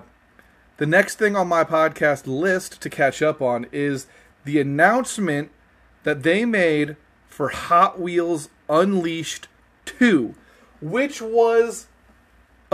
the 0.76 0.86
next 0.86 1.18
thing 1.18 1.36
on 1.36 1.48
my 1.48 1.64
podcast 1.64 2.26
list 2.26 2.80
to 2.82 2.90
catch 2.90 3.22
up 3.22 3.40
on 3.40 3.66
is 3.72 4.06
the 4.44 4.60
announcement 4.60 5.50
that 6.02 6.22
they 6.22 6.44
made 6.44 6.96
for 7.26 7.48
Hot 7.48 8.00
Wheels 8.00 8.48
Unleashed 8.68 9.48
2, 9.86 10.34
which 10.80 11.22
was 11.22 11.86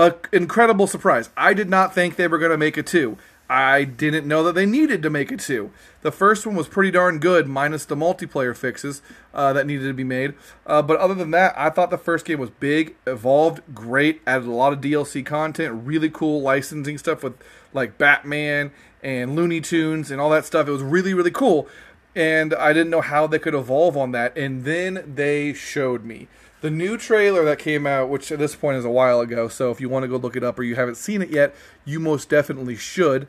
an 0.00 0.14
incredible 0.32 0.86
surprise. 0.86 1.30
I 1.36 1.54
did 1.54 1.68
not 1.68 1.94
think 1.94 2.16
they 2.16 2.28
were 2.28 2.38
going 2.38 2.52
to 2.52 2.58
make 2.58 2.76
a 2.76 2.82
two. 2.82 3.18
I 3.50 3.82
didn't 3.82 4.28
know 4.28 4.44
that 4.44 4.54
they 4.54 4.64
needed 4.64 5.02
to 5.02 5.10
make 5.10 5.32
a 5.32 5.36
two. 5.36 5.72
The 6.02 6.12
first 6.12 6.46
one 6.46 6.54
was 6.54 6.68
pretty 6.68 6.92
darn 6.92 7.18
good, 7.18 7.48
minus 7.48 7.84
the 7.84 7.96
multiplayer 7.96 8.56
fixes 8.56 9.02
uh, 9.34 9.52
that 9.52 9.66
needed 9.66 9.88
to 9.88 9.92
be 9.92 10.04
made. 10.04 10.34
Uh, 10.64 10.82
but 10.82 11.00
other 11.00 11.14
than 11.14 11.32
that, 11.32 11.52
I 11.58 11.68
thought 11.68 11.90
the 11.90 11.98
first 11.98 12.24
game 12.24 12.38
was 12.38 12.50
big, 12.50 12.94
evolved, 13.08 13.60
great, 13.74 14.22
added 14.24 14.46
a 14.46 14.52
lot 14.52 14.72
of 14.72 14.80
DLC 14.80 15.26
content, 15.26 15.82
really 15.84 16.08
cool 16.08 16.40
licensing 16.40 16.96
stuff 16.96 17.24
with 17.24 17.34
like 17.72 17.98
Batman 17.98 18.70
and 19.02 19.34
Looney 19.34 19.60
Tunes 19.60 20.12
and 20.12 20.20
all 20.20 20.30
that 20.30 20.44
stuff. 20.44 20.68
It 20.68 20.72
was 20.72 20.82
really, 20.82 21.12
really 21.12 21.32
cool. 21.32 21.66
And 22.14 22.54
I 22.54 22.72
didn't 22.72 22.90
know 22.90 23.00
how 23.00 23.26
they 23.26 23.40
could 23.40 23.54
evolve 23.54 23.96
on 23.96 24.12
that. 24.12 24.36
And 24.36 24.64
then 24.64 25.12
they 25.16 25.54
showed 25.54 26.04
me. 26.04 26.28
The 26.60 26.70
new 26.70 26.98
trailer 26.98 27.44
that 27.44 27.58
came 27.58 27.86
out, 27.86 28.08
which 28.10 28.30
at 28.30 28.38
this 28.38 28.54
point 28.54 28.76
is 28.76 28.84
a 28.84 28.90
while 28.90 29.20
ago, 29.20 29.48
so 29.48 29.70
if 29.70 29.80
you 29.80 29.88
want 29.88 30.02
to 30.04 30.08
go 30.08 30.16
look 30.16 30.36
it 30.36 30.44
up 30.44 30.58
or 30.58 30.62
you 30.62 30.74
haven't 30.76 30.96
seen 30.96 31.22
it 31.22 31.30
yet, 31.30 31.54
you 31.84 31.98
most 32.00 32.28
definitely 32.28 32.76
should. 32.76 33.26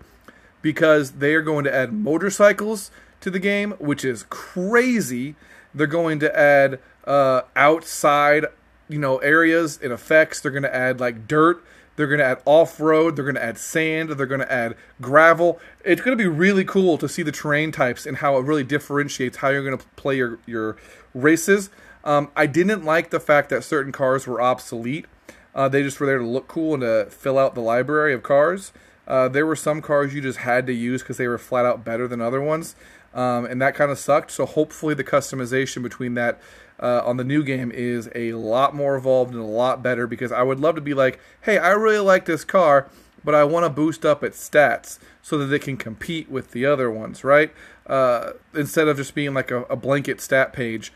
because 0.62 1.14
they 1.14 1.34
are 1.34 1.42
going 1.42 1.64
to 1.66 1.74
add 1.74 1.94
motorcycles 1.94 2.92
to 3.22 3.30
the 3.30 3.40
game, 3.40 3.72
which 3.80 4.06
is 4.06 4.24
crazy. 4.30 5.36
They're 5.74 5.88
going 5.88 6.20
to 6.20 6.38
add 6.38 6.80
uh, 7.06 7.42
outside, 7.56 8.46
you 8.90 9.00
know, 9.00 9.18
areas 9.20 9.80
and 9.82 9.92
effects. 9.92 10.42
They're 10.42 10.52
going 10.52 10.64
to 10.64 10.76
add 10.76 11.00
like 11.00 11.28
dirt. 11.28 11.64
They're 11.96 12.08
going 12.08 12.20
to 12.20 12.26
add 12.26 12.42
off 12.46 12.80
road. 12.80 13.16
They're 13.16 13.26
going 13.26 13.36
to 13.36 13.44
add 13.44 13.58
sand. 13.58 14.10
They're 14.12 14.26
going 14.26 14.42
to 14.42 14.52
add 14.52 14.76
gravel. 15.02 15.60
It's 15.84 16.02
going 16.02 16.18
to 16.18 16.22
be 16.24 16.28
really 16.28 16.64
cool 16.64 16.98
to 16.98 17.10
see 17.10 17.22
the 17.22 17.32
terrain 17.32 17.72
types 17.72 18.06
and 18.06 18.18
how 18.18 18.38
it 18.38 18.46
really 18.46 18.64
differentiates 18.64 19.38
how 19.38 19.50
you're 19.50 19.64
going 19.64 19.78
to 19.78 19.86
play 19.96 20.18
your 20.18 20.40
your 20.46 20.78
races. 21.14 21.70
Um, 22.04 22.30
I 22.36 22.48
didn't 22.48 22.84
like 22.84 23.10
the 23.10 23.20
fact 23.20 23.50
that 23.50 23.64
certain 23.64 23.92
cars 23.92 24.26
were 24.26 24.42
obsolete. 24.42 25.06
Uh, 25.54 25.68
they 25.68 25.84
just 25.84 26.00
were 26.00 26.08
there 26.08 26.18
to 26.18 26.26
look 26.26 26.48
cool 26.48 26.74
and 26.74 26.82
to 26.82 27.08
fill 27.10 27.38
out 27.38 27.56
the 27.56 27.62
library 27.62 28.14
of 28.14 28.24
cars. 28.24 28.72
Uh, 29.08 29.28
there 29.28 29.46
were 29.46 29.56
some 29.56 29.82
cars 29.82 30.14
you 30.14 30.22
just 30.22 30.40
had 30.40 30.66
to 30.68 30.74
use 30.74 31.02
because 31.02 31.18
they 31.18 31.28
were 31.28 31.38
flat 31.38 31.66
out 31.66 31.84
better 31.84 32.08
than 32.08 32.22
other 32.22 32.42
ones, 32.42 32.76
um, 33.14 33.46
and 33.46 33.62
that 33.62 33.76
kind 33.76 33.92
of 33.92 34.00
sucked. 34.00 34.32
So 34.32 34.46
hopefully 34.46 34.94
the 34.94 35.04
customization 35.04 35.84
between 35.84 36.14
that 36.14 36.40
uh, 36.80 37.02
on 37.06 37.18
the 37.18 37.24
new 37.24 37.44
game 37.44 37.72
is 37.72 38.10
a 38.16 38.34
lot 38.34 38.74
more 38.74 38.96
evolved 38.96 39.34
and 39.34 39.42
a 39.42 39.46
lot 39.46 39.84
better 39.84 40.08
because 40.08 40.32
I 40.32 40.44
would 40.44 40.60
love 40.60 40.76
to 40.76 40.82
be 40.82 40.94
like, 40.94 41.20
hey, 41.42 41.58
I 41.58 41.72
really 41.72 42.00
like 42.00 42.26
this 42.26 42.44
car, 42.44 42.90
but 43.24 43.36
I 43.36 43.44
want 43.44 43.66
to 43.66 43.70
boost 43.70 44.06
up 44.06 44.24
its 44.24 44.50
stats 44.50 44.98
so 45.22 45.38
that 45.38 45.54
it 45.54 45.62
can 45.62 45.78
compete 45.78 46.30
with 46.30 46.52
the 46.52 46.66
other 46.66 46.90
ones, 46.90 47.24
right? 47.24 47.54
Uh, 47.86 48.32
instead 48.56 48.88
of 48.88 48.98
just 48.98 49.14
being 49.14 49.34
like 49.34 49.52
a, 49.52 49.64
a 49.64 49.76
blanket 49.76 50.22
stat 50.22 50.54
page 50.54 50.94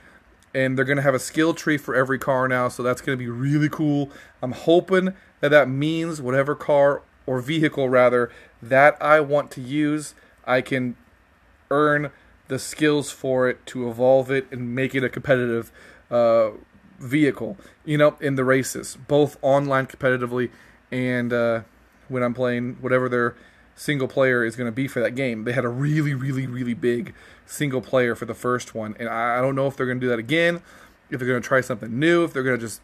and 0.55 0.77
they're 0.77 0.85
going 0.85 0.95
to 0.95 1.03
have 1.03 1.13
a 1.13 1.19
skill 1.19 1.53
tree 1.53 1.77
for 1.77 1.93
every 1.93 2.17
car 2.17 2.47
now, 2.47 2.69
so 2.69 2.81
that's 2.81 3.01
going 3.01 3.17
to 3.17 3.21
be 3.21 3.29
really 3.29 3.67
cool. 3.67 4.09
I'm 4.41 4.53
hoping 4.53 5.13
that 5.41 5.49
that 5.49 5.67
means 5.67 6.21
whatever 6.21 6.55
car 6.55 7.01
or 7.25 7.41
vehicle 7.41 7.89
rather 7.89 8.31
that 8.61 8.97
I 9.01 9.19
want 9.19 9.51
to 9.51 9.61
use, 9.61 10.15
I 10.45 10.61
can 10.61 10.95
earn 11.69 12.09
the 12.47 12.57
skills 12.57 13.11
for 13.11 13.49
it 13.49 13.65
to 13.65 13.89
evolve 13.89 14.31
it 14.31 14.47
and 14.49 14.73
make 14.73 14.95
it 14.95 15.03
a 15.03 15.09
competitive 15.09 15.73
uh, 16.09 16.51
vehicle, 16.99 17.57
you 17.83 17.97
know, 17.97 18.15
in 18.21 18.35
the 18.35 18.45
races, 18.45 18.97
both 19.07 19.37
online 19.41 19.87
competitively 19.87 20.51
and 20.89 21.33
uh, 21.33 21.61
when 22.07 22.23
I'm 22.23 22.33
playing 22.33 22.77
whatever 22.79 23.09
their 23.09 23.35
single 23.75 24.07
player 24.07 24.43
is 24.43 24.55
going 24.55 24.67
to 24.67 24.71
be 24.71 24.87
for 24.87 25.01
that 25.01 25.11
game. 25.11 25.43
They 25.43 25.51
had 25.53 25.65
a 25.65 25.69
really, 25.69 26.13
really, 26.13 26.47
really 26.47 26.73
big 26.73 27.13
single 27.45 27.81
player 27.81 28.15
for 28.15 28.25
the 28.25 28.33
first 28.33 28.73
one, 28.73 28.95
and 28.99 29.09
I 29.09 29.41
don't 29.41 29.55
know 29.55 29.67
if 29.67 29.77
they're 29.77 29.85
going 29.85 29.99
to 29.99 30.05
do 30.05 30.09
that 30.09 30.19
again, 30.19 30.61
if 31.09 31.19
they're 31.19 31.27
going 31.27 31.41
to 31.41 31.47
try 31.47 31.61
something 31.61 31.99
new, 31.99 32.23
if 32.23 32.33
they're 32.33 32.43
going 32.43 32.57
to 32.57 32.65
just 32.65 32.81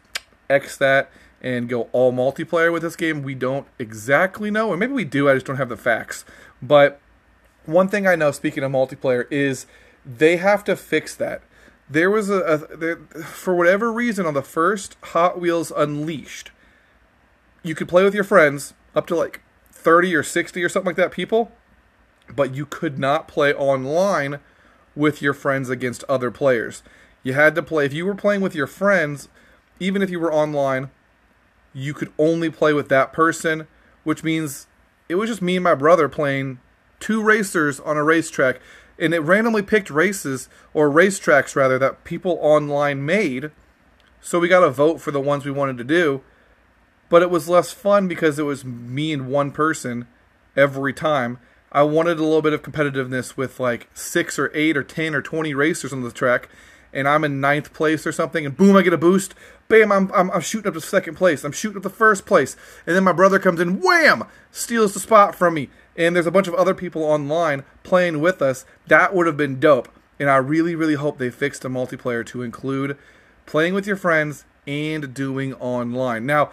X 0.48 0.76
that 0.76 1.10
and 1.40 1.68
go 1.68 1.88
all 1.92 2.12
multiplayer 2.12 2.72
with 2.72 2.82
this 2.82 2.94
game. 2.94 3.22
We 3.22 3.34
don't 3.34 3.66
exactly 3.78 4.50
know, 4.50 4.68
or 4.68 4.76
maybe 4.76 4.92
we 4.92 5.04
do. 5.04 5.28
I 5.28 5.34
just 5.34 5.46
don't 5.46 5.56
have 5.56 5.68
the 5.68 5.76
facts. 5.76 6.24
But 6.62 7.00
one 7.66 7.88
thing 7.88 8.06
I 8.06 8.14
know, 8.14 8.30
speaking 8.30 8.62
of 8.62 8.70
multiplayer, 8.70 9.26
is 9.30 9.66
they 10.06 10.36
have 10.36 10.62
to 10.64 10.76
fix 10.76 11.16
that. 11.16 11.42
There 11.90 12.10
was 12.10 12.30
a, 12.30 12.38
a 12.40 12.76
there, 12.76 12.96
for 13.24 13.54
whatever 13.54 13.92
reason 13.92 14.24
on 14.24 14.34
the 14.34 14.42
first 14.42 14.96
Hot 15.02 15.40
Wheels 15.40 15.72
Unleashed, 15.76 16.52
you 17.62 17.74
could 17.74 17.88
play 17.88 18.04
with 18.04 18.14
your 18.14 18.24
friends 18.24 18.74
up 18.94 19.06
to 19.08 19.16
like 19.16 19.40
30 19.82 20.14
or 20.14 20.22
60 20.22 20.62
or 20.62 20.68
something 20.68 20.88
like 20.88 20.96
that 20.96 21.12
people, 21.12 21.52
but 22.34 22.54
you 22.54 22.66
could 22.66 22.98
not 22.98 23.28
play 23.28 23.52
online 23.52 24.38
with 24.94 25.22
your 25.22 25.34
friends 25.34 25.68
against 25.68 26.04
other 26.04 26.30
players. 26.30 26.82
You 27.22 27.34
had 27.34 27.54
to 27.54 27.62
play 27.62 27.86
if 27.86 27.92
you 27.92 28.06
were 28.06 28.14
playing 28.14 28.40
with 28.40 28.54
your 28.54 28.66
friends, 28.66 29.28
even 29.80 30.02
if 30.02 30.10
you 30.10 30.20
were 30.20 30.32
online, 30.32 30.90
you 31.72 31.94
could 31.94 32.12
only 32.18 32.50
play 32.50 32.72
with 32.72 32.88
that 32.88 33.12
person, 33.12 33.66
which 34.04 34.22
means 34.24 34.66
it 35.08 35.14
was 35.14 35.30
just 35.30 35.42
me 35.42 35.56
and 35.56 35.64
my 35.64 35.74
brother 35.74 36.08
playing 36.08 36.60
two 37.00 37.22
racers 37.22 37.80
on 37.80 37.96
a 37.96 38.04
racetrack 38.04 38.60
and 38.98 39.14
it 39.14 39.20
randomly 39.20 39.62
picked 39.62 39.90
races 39.90 40.48
or 40.74 40.88
racetracks 40.90 41.56
rather 41.56 41.78
that 41.78 42.04
people 42.04 42.38
online 42.40 43.04
made. 43.04 43.50
So 44.20 44.38
we 44.38 44.48
got 44.48 44.60
to 44.60 44.70
vote 44.70 45.00
for 45.00 45.10
the 45.10 45.20
ones 45.20 45.44
we 45.44 45.50
wanted 45.50 45.78
to 45.78 45.84
do. 45.84 46.22
But 47.12 47.20
it 47.20 47.28
was 47.28 47.46
less 47.46 47.72
fun 47.72 48.08
because 48.08 48.38
it 48.38 48.44
was 48.44 48.64
me 48.64 49.12
and 49.12 49.28
one 49.28 49.50
person 49.50 50.06
every 50.56 50.94
time. 50.94 51.38
I 51.70 51.82
wanted 51.82 52.18
a 52.18 52.22
little 52.22 52.40
bit 52.40 52.54
of 52.54 52.62
competitiveness 52.62 53.36
with 53.36 53.60
like 53.60 53.90
six 53.92 54.38
or 54.38 54.50
eight 54.54 54.78
or 54.78 54.82
ten 54.82 55.14
or 55.14 55.20
twenty 55.20 55.52
racers 55.52 55.92
on 55.92 56.00
the 56.00 56.10
track, 56.10 56.48
and 56.90 57.06
I'm 57.06 57.22
in 57.22 57.38
ninth 57.38 57.74
place 57.74 58.06
or 58.06 58.12
something, 58.12 58.46
and 58.46 58.56
boom, 58.56 58.76
I 58.76 58.80
get 58.80 58.94
a 58.94 58.96
boost. 58.96 59.34
Bam, 59.68 59.92
I'm, 59.92 60.10
I'm, 60.14 60.30
I'm 60.30 60.40
shooting 60.40 60.68
up 60.68 60.72
to 60.72 60.80
second 60.80 61.16
place. 61.16 61.44
I'm 61.44 61.52
shooting 61.52 61.76
up 61.76 61.82
to 61.82 61.90
first 61.90 62.24
place, 62.24 62.56
and 62.86 62.96
then 62.96 63.04
my 63.04 63.12
brother 63.12 63.38
comes 63.38 63.60
in, 63.60 63.82
wham, 63.82 64.24
steals 64.50 64.94
the 64.94 65.00
spot 65.00 65.34
from 65.34 65.52
me, 65.52 65.68
and 65.94 66.16
there's 66.16 66.26
a 66.26 66.30
bunch 66.30 66.48
of 66.48 66.54
other 66.54 66.72
people 66.72 67.02
online 67.02 67.62
playing 67.82 68.22
with 68.22 68.40
us. 68.40 68.64
That 68.86 69.14
would 69.14 69.26
have 69.26 69.36
been 69.36 69.60
dope, 69.60 69.90
and 70.18 70.30
I 70.30 70.36
really, 70.36 70.74
really 70.74 70.94
hope 70.94 71.18
they 71.18 71.28
fixed 71.28 71.60
the 71.60 71.68
multiplayer 71.68 72.24
to 72.24 72.40
include 72.40 72.96
playing 73.44 73.74
with 73.74 73.86
your 73.86 73.96
friends 73.96 74.46
and 74.66 75.12
doing 75.12 75.52
online. 75.54 76.24
Now, 76.24 76.52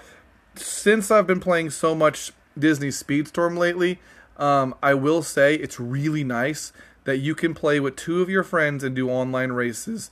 since 0.60 1.12
I've 1.12 1.28
been 1.28 1.40
playing 1.40 1.70
so 1.72 1.96
much 1.96 2.32
Disney 2.58 2.90
Speedstorm 2.90 3.58
lately, 3.58 4.00
um, 4.38 4.76
I 4.82 4.94
will 4.94 5.22
say 5.22 5.56
it's 5.56 5.80
really 5.80 6.24
nice 6.24 6.72
that 7.04 7.18
you 7.18 7.36
can 7.36 7.54
play 7.54 7.80
with 7.80 7.96
two 7.96 8.22
of 8.22 8.30
your 8.30 8.44
friends 8.44 8.84
and 8.84 8.96
do 8.96 9.10
online 9.10 9.52
races. 9.52 10.12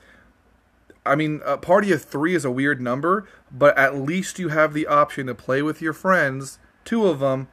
I 1.06 1.16
mean, 1.16 1.42
a 1.46 1.58
party 1.58 1.92
of 1.92 2.04
three 2.04 2.36
is 2.36 2.44
a 2.44 2.52
weird 2.52 2.82
number, 2.82 3.28
but 3.52 3.78
at 3.78 3.96
least 3.96 4.40
you 4.40 4.50
have 4.50 4.74
the 4.74 4.88
option 4.88 5.28
to 5.28 5.36
play 5.36 5.62
with 5.62 5.82
your 5.82 5.94
friends, 5.94 6.60
two 6.84 7.08
of 7.08 7.20
them, 7.20 7.48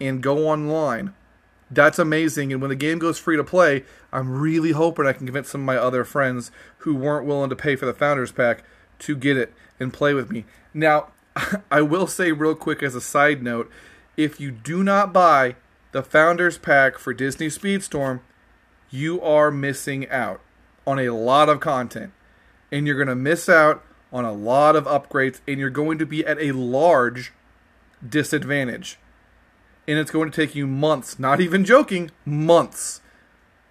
and 0.00 0.22
go 0.22 0.48
online. 0.48 1.14
That's 1.70 1.98
amazing. 1.98 2.52
And 2.52 2.60
when 2.60 2.70
the 2.70 2.76
game 2.76 2.98
goes 2.98 3.18
free 3.18 3.36
to 3.36 3.44
play, 3.44 3.84
I'm 4.12 4.40
really 4.40 4.72
hoping 4.72 5.06
I 5.06 5.12
can 5.12 5.26
convince 5.26 5.48
some 5.50 5.62
of 5.62 5.66
my 5.66 5.76
other 5.76 6.04
friends 6.04 6.50
who 6.78 6.94
weren't 6.94 7.26
willing 7.26 7.50
to 7.50 7.56
pay 7.56 7.76
for 7.76 7.86
the 7.86 7.94
Founders 7.94 8.32
Pack 8.32 8.64
to 9.00 9.16
get 9.16 9.36
it 9.36 9.52
and 9.78 9.92
play 9.92 10.14
with 10.14 10.30
me. 10.30 10.44
Now, 10.74 11.08
I 11.70 11.82
will 11.82 12.06
say, 12.06 12.32
real 12.32 12.54
quick, 12.54 12.82
as 12.82 12.94
a 12.94 13.00
side 13.00 13.42
note, 13.42 13.70
if 14.16 14.40
you 14.40 14.50
do 14.50 14.82
not 14.82 15.12
buy 15.12 15.56
the 15.92 16.02
Founders 16.02 16.58
Pack 16.58 16.98
for 16.98 17.14
Disney 17.14 17.48
Speedstorm, 17.48 18.20
you 18.90 19.20
are 19.20 19.50
missing 19.50 20.08
out 20.10 20.40
on 20.86 20.98
a 20.98 21.10
lot 21.10 21.48
of 21.48 21.60
content. 21.60 22.12
And 22.70 22.86
you're 22.86 22.96
going 22.96 23.08
to 23.08 23.14
miss 23.14 23.48
out 23.48 23.82
on 24.12 24.24
a 24.24 24.32
lot 24.32 24.76
of 24.76 24.84
upgrades, 24.84 25.40
and 25.46 25.58
you're 25.58 25.70
going 25.70 25.98
to 25.98 26.06
be 26.06 26.24
at 26.24 26.40
a 26.40 26.52
large 26.52 27.32
disadvantage. 28.06 28.98
And 29.86 29.98
it's 29.98 30.10
going 30.10 30.30
to 30.30 30.36
take 30.36 30.54
you 30.54 30.66
months, 30.66 31.18
not 31.18 31.40
even 31.40 31.64
joking, 31.64 32.10
months 32.24 33.00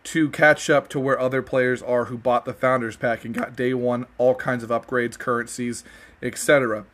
to 0.06 0.30
catch 0.30 0.70
up 0.70 0.88
to 0.88 1.00
where 1.00 1.20
other 1.20 1.42
players 1.42 1.82
are 1.82 2.06
who 2.06 2.18
bought 2.18 2.46
the 2.46 2.54
Founders 2.54 2.96
Pack 2.96 3.26
and 3.26 3.36
got 3.36 3.56
day 3.56 3.74
one 3.74 4.06
all 4.18 4.36
kinds 4.36 4.64
of 4.64 4.70
upgrades, 4.70 5.20
currencies, 5.20 5.84
etc. 6.22 6.86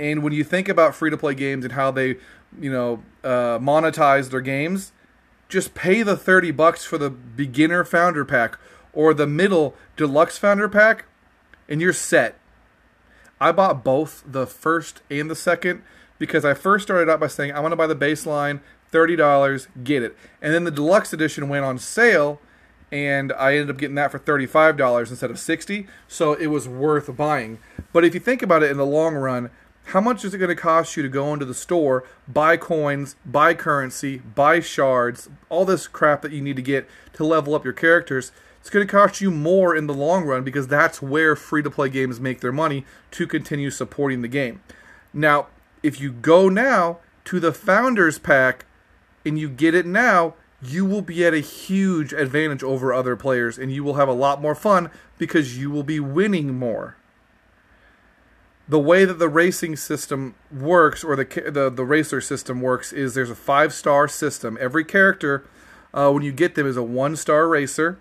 And 0.00 0.22
when 0.22 0.32
you 0.32 0.44
think 0.44 0.70
about 0.70 0.94
free 0.94 1.10
to 1.10 1.16
play 1.18 1.34
games 1.34 1.62
and 1.62 1.74
how 1.74 1.90
they 1.90 2.16
you 2.58 2.72
know, 2.72 3.02
uh, 3.22 3.58
monetize 3.58 4.30
their 4.30 4.40
games, 4.40 4.92
just 5.48 5.74
pay 5.74 6.02
the 6.02 6.16
30 6.16 6.52
bucks 6.52 6.84
for 6.84 6.96
the 6.96 7.10
beginner 7.10 7.84
founder 7.84 8.24
pack 8.24 8.58
or 8.94 9.12
the 9.12 9.26
middle 9.26 9.76
deluxe 9.98 10.38
founder 10.38 10.70
pack 10.70 11.04
and 11.68 11.82
you're 11.82 11.92
set. 11.92 12.38
I 13.38 13.52
bought 13.52 13.84
both 13.84 14.24
the 14.26 14.46
first 14.46 15.02
and 15.10 15.30
the 15.30 15.36
second 15.36 15.82
because 16.18 16.46
I 16.46 16.54
first 16.54 16.84
started 16.84 17.10
out 17.10 17.20
by 17.20 17.26
saying 17.26 17.52
I 17.52 17.60
want 17.60 17.72
to 17.72 17.76
buy 17.76 17.86
the 17.86 17.94
baseline, 17.94 18.60
$30, 18.90 19.68
get 19.84 20.02
it. 20.02 20.16
And 20.40 20.54
then 20.54 20.64
the 20.64 20.70
deluxe 20.70 21.12
edition 21.12 21.50
went 21.50 21.66
on 21.66 21.78
sale 21.78 22.40
and 22.90 23.32
I 23.34 23.52
ended 23.52 23.70
up 23.70 23.76
getting 23.76 23.94
that 23.96 24.10
for 24.10 24.18
$35 24.18 25.10
instead 25.10 25.30
of 25.30 25.38
60, 25.38 25.86
so 26.08 26.32
it 26.34 26.48
was 26.48 26.68
worth 26.68 27.14
buying. 27.16 27.58
But 27.92 28.04
if 28.04 28.14
you 28.14 28.20
think 28.20 28.42
about 28.42 28.62
it 28.62 28.70
in 28.70 28.78
the 28.78 28.86
long 28.86 29.14
run, 29.14 29.50
how 29.90 30.00
much 30.00 30.24
is 30.24 30.32
it 30.32 30.38
going 30.38 30.50
to 30.50 30.54
cost 30.54 30.96
you 30.96 31.02
to 31.02 31.08
go 31.08 31.32
into 31.32 31.44
the 31.44 31.52
store, 31.52 32.04
buy 32.28 32.56
coins, 32.56 33.16
buy 33.26 33.54
currency, 33.54 34.18
buy 34.18 34.60
shards, 34.60 35.28
all 35.48 35.64
this 35.64 35.88
crap 35.88 36.22
that 36.22 36.30
you 36.30 36.40
need 36.40 36.54
to 36.54 36.62
get 36.62 36.88
to 37.14 37.24
level 37.24 37.56
up 37.56 37.64
your 37.64 37.72
characters? 37.72 38.30
It's 38.60 38.70
going 38.70 38.86
to 38.86 38.90
cost 38.90 39.20
you 39.20 39.32
more 39.32 39.74
in 39.74 39.88
the 39.88 39.94
long 39.94 40.24
run 40.24 40.44
because 40.44 40.68
that's 40.68 41.02
where 41.02 41.34
free 41.34 41.62
to 41.64 41.70
play 41.70 41.88
games 41.88 42.20
make 42.20 42.40
their 42.40 42.52
money 42.52 42.84
to 43.10 43.26
continue 43.26 43.70
supporting 43.70 44.22
the 44.22 44.28
game. 44.28 44.62
Now, 45.12 45.48
if 45.82 46.00
you 46.00 46.12
go 46.12 46.48
now 46.48 46.98
to 47.24 47.40
the 47.40 47.52
Founders 47.52 48.18
Pack 48.18 48.66
and 49.26 49.40
you 49.40 49.48
get 49.48 49.74
it 49.74 49.86
now, 49.86 50.34
you 50.62 50.84
will 50.84 51.02
be 51.02 51.24
at 51.24 51.34
a 51.34 51.40
huge 51.40 52.12
advantage 52.12 52.62
over 52.62 52.92
other 52.92 53.16
players 53.16 53.58
and 53.58 53.72
you 53.72 53.82
will 53.82 53.94
have 53.94 54.08
a 54.08 54.12
lot 54.12 54.40
more 54.40 54.54
fun 54.54 54.90
because 55.18 55.58
you 55.58 55.68
will 55.68 55.82
be 55.82 55.98
winning 55.98 56.54
more 56.56 56.96
the 58.70 58.78
way 58.78 59.04
that 59.04 59.18
the 59.18 59.28
racing 59.28 59.74
system 59.74 60.36
works, 60.52 61.02
or 61.02 61.16
the 61.16 61.24
the, 61.50 61.70
the 61.70 61.84
racer 61.84 62.20
system 62.20 62.60
works, 62.60 62.92
is 62.92 63.14
there's 63.14 63.28
a 63.28 63.34
five 63.34 63.74
star 63.74 64.06
system. 64.06 64.56
Every 64.60 64.84
character, 64.84 65.44
uh, 65.92 66.12
when 66.12 66.22
you 66.22 66.30
get 66.30 66.54
them, 66.54 66.68
is 66.68 66.76
a 66.76 66.82
one 66.82 67.16
star 67.16 67.48
racer. 67.48 67.98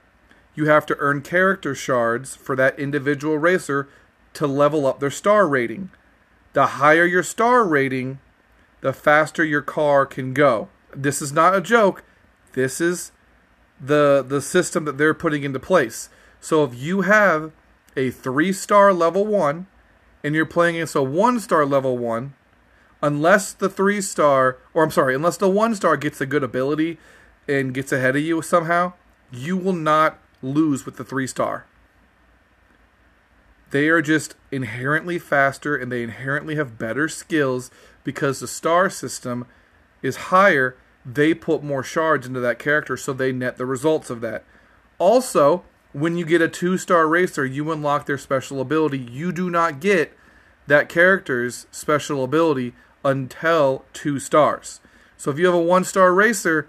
You 0.54 0.66
have 0.66 0.86
to 0.88 0.96
earn 1.00 1.24
character 1.24 1.74
shards 1.74 2.36
for 2.36 2.56
that 2.56 2.78
individual 2.78 3.40
racer 3.40 3.90
to 4.34 4.46
level 4.46 4.86
up 4.86 5.00
their 5.00 5.10
star 5.10 5.48
rating. 5.48 5.90
The 6.54 6.68
higher 6.68 7.06
your 7.06 7.24
star 7.24 7.64
rating, 7.64 8.20
the 8.82 8.94
faster 8.94 9.44
your 9.44 9.64
car 9.64 10.06
can 10.06 10.36
go. 10.36 10.70
This 10.96 11.20
is 11.20 11.34
not 11.34 11.56
a 11.56 11.62
joke. 11.62 12.04
This 12.54 12.80
is 12.80 13.12
the 13.82 14.24
the 14.28 14.42
system 14.42 14.86
that 14.86 15.00
they're 15.00 15.16
putting 15.16 15.44
into 15.44 15.60
place. 15.60 16.10
So 16.40 16.64
if 16.64 16.76
you 16.76 17.02
have 17.02 17.54
a 17.98 18.12
three 18.12 18.54
star 18.54 18.94
level 18.94 19.26
one 19.26 19.66
and 20.24 20.36
you're 20.36 20.46
playing 20.46 20.76
against 20.76 20.96
a 20.96 21.04
one 21.04 21.40
star 21.40 21.66
level 21.66 21.98
one, 21.98 22.34
unless 23.02 23.54
the 23.54 23.70
three 23.70 24.02
star, 24.02 24.58
or 24.74 24.84
I'm 24.84 24.92
sorry, 24.92 25.16
unless 25.16 25.38
the 25.38 25.50
one 25.50 25.76
star 25.76 25.98
gets 25.98 26.20
a 26.22 26.26
good 26.26 26.44
ability 26.44 26.98
and 27.48 27.74
gets 27.74 27.92
ahead 27.92 28.16
of 28.16 28.22
you 28.22 28.42
somehow, 28.42 28.94
you 29.32 29.58
will 29.58 29.74
not 29.74 30.20
lose 30.42 30.86
with 30.86 30.98
the 30.98 31.04
three 31.04 31.28
star. 31.28 31.66
They 33.72 33.88
are 33.90 34.02
just 34.02 34.36
inherently 34.52 35.20
faster 35.20 35.76
and 35.76 35.92
they 35.92 36.04
inherently 36.04 36.56
have 36.56 36.80
better 36.80 37.08
skills 37.08 37.70
because 38.04 38.40
the 38.40 38.48
star 38.48 38.90
system 38.90 39.46
is 40.02 40.16
higher. 40.16 40.76
They 41.06 41.34
put 41.34 41.64
more 41.64 41.84
shards 41.84 42.26
into 42.26 42.40
that 42.40 42.60
character, 42.60 42.98
so 42.98 43.14
they 43.14 43.32
net 43.32 43.58
the 43.58 43.66
results 43.66 44.10
of 44.10 44.22
that. 44.22 44.44
Also, 44.98 45.64
when 45.94 46.18
you 46.18 46.26
get 46.26 46.42
a 46.42 46.48
two 46.48 46.78
star 46.78 47.08
racer, 47.08 47.46
you 47.46 47.72
unlock 47.72 48.06
their 48.06 48.18
special 48.18 48.62
ability. 48.62 49.00
You 49.00 49.32
do 49.32 49.50
not 49.50 49.80
get 49.80 50.16
that 50.68 50.90
character's 50.90 51.66
special 51.72 52.24
ability 52.24 52.74
until 53.04 53.86
two 53.94 54.20
stars. 54.20 54.80
So 55.18 55.32
if 55.32 55.40
you 55.40 55.46
have 55.46 55.56
a 55.56 55.62
one 55.62 55.84
star 55.84 56.14
racer, 56.14 56.68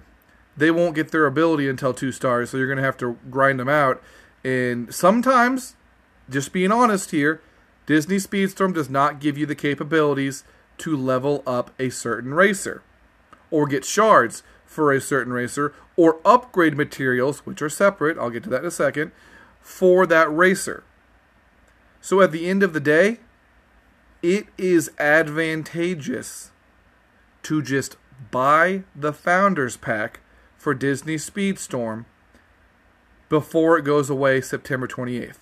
they 0.57 0.71
won't 0.71 0.95
get 0.95 1.11
their 1.11 1.27
ability 1.27 1.69
until 1.69 1.95
two 1.95 2.13
stars. 2.13 2.51
So 2.51 2.57
you're 2.57 2.67
going 2.67 2.79
to 2.79 2.83
have 2.83 2.97
to 2.99 3.19
grind 3.31 3.61
them 3.61 3.69
out. 3.69 4.03
And 4.43 4.93
sometimes, 4.95 5.77
just 6.29 6.53
being 6.53 6.73
honest 6.73 7.11
here, 7.11 7.43
Disney 7.87 8.17
Speedstorm 8.17 8.75
does 8.75 8.89
not 8.89 9.21
give 9.21 9.37
you 9.37 9.47
the 9.47 9.55
capabilities 9.55 10.45
to 10.79 10.97
level 10.97 11.43
up 11.47 11.73
a 11.79 11.91
certain 11.91 12.33
racer 12.33 12.83
or 13.51 13.67
get 13.67 13.85
shards 13.85 14.43
for 14.71 14.93
a 14.93 15.01
certain 15.01 15.33
racer 15.33 15.75
or 15.97 16.21
upgrade 16.25 16.77
materials, 16.77 17.41
which 17.41 17.61
are 17.61 17.69
separate, 17.69 18.17
I'll 18.17 18.31
get 18.31 18.45
to 18.45 18.51
that 18.51 18.61
in 18.61 18.67
a 18.67 18.71
second, 18.71 19.11
for 19.61 20.07
that 20.07 20.33
racer. 20.33 20.85
So 22.01 22.21
at 22.21 22.31
the 22.31 22.49
end 22.49 22.63
of 22.63 22.73
the 22.73 22.79
day, 22.79 23.19
it 24.23 24.47
is 24.57 24.93
advantageous 24.97 26.53
to 27.43 27.61
just 27.61 27.97
buy 28.31 28.85
the 28.95 29.13
Founders 29.13 29.77
Pack 29.77 30.21
for 30.57 30.73
Disney 30.73 31.17
Speedstorm 31.17 32.05
before 33.29 33.77
it 33.77 33.83
goes 33.83 34.09
away 34.09 34.41
September 34.41 34.87
28th. 34.87 35.39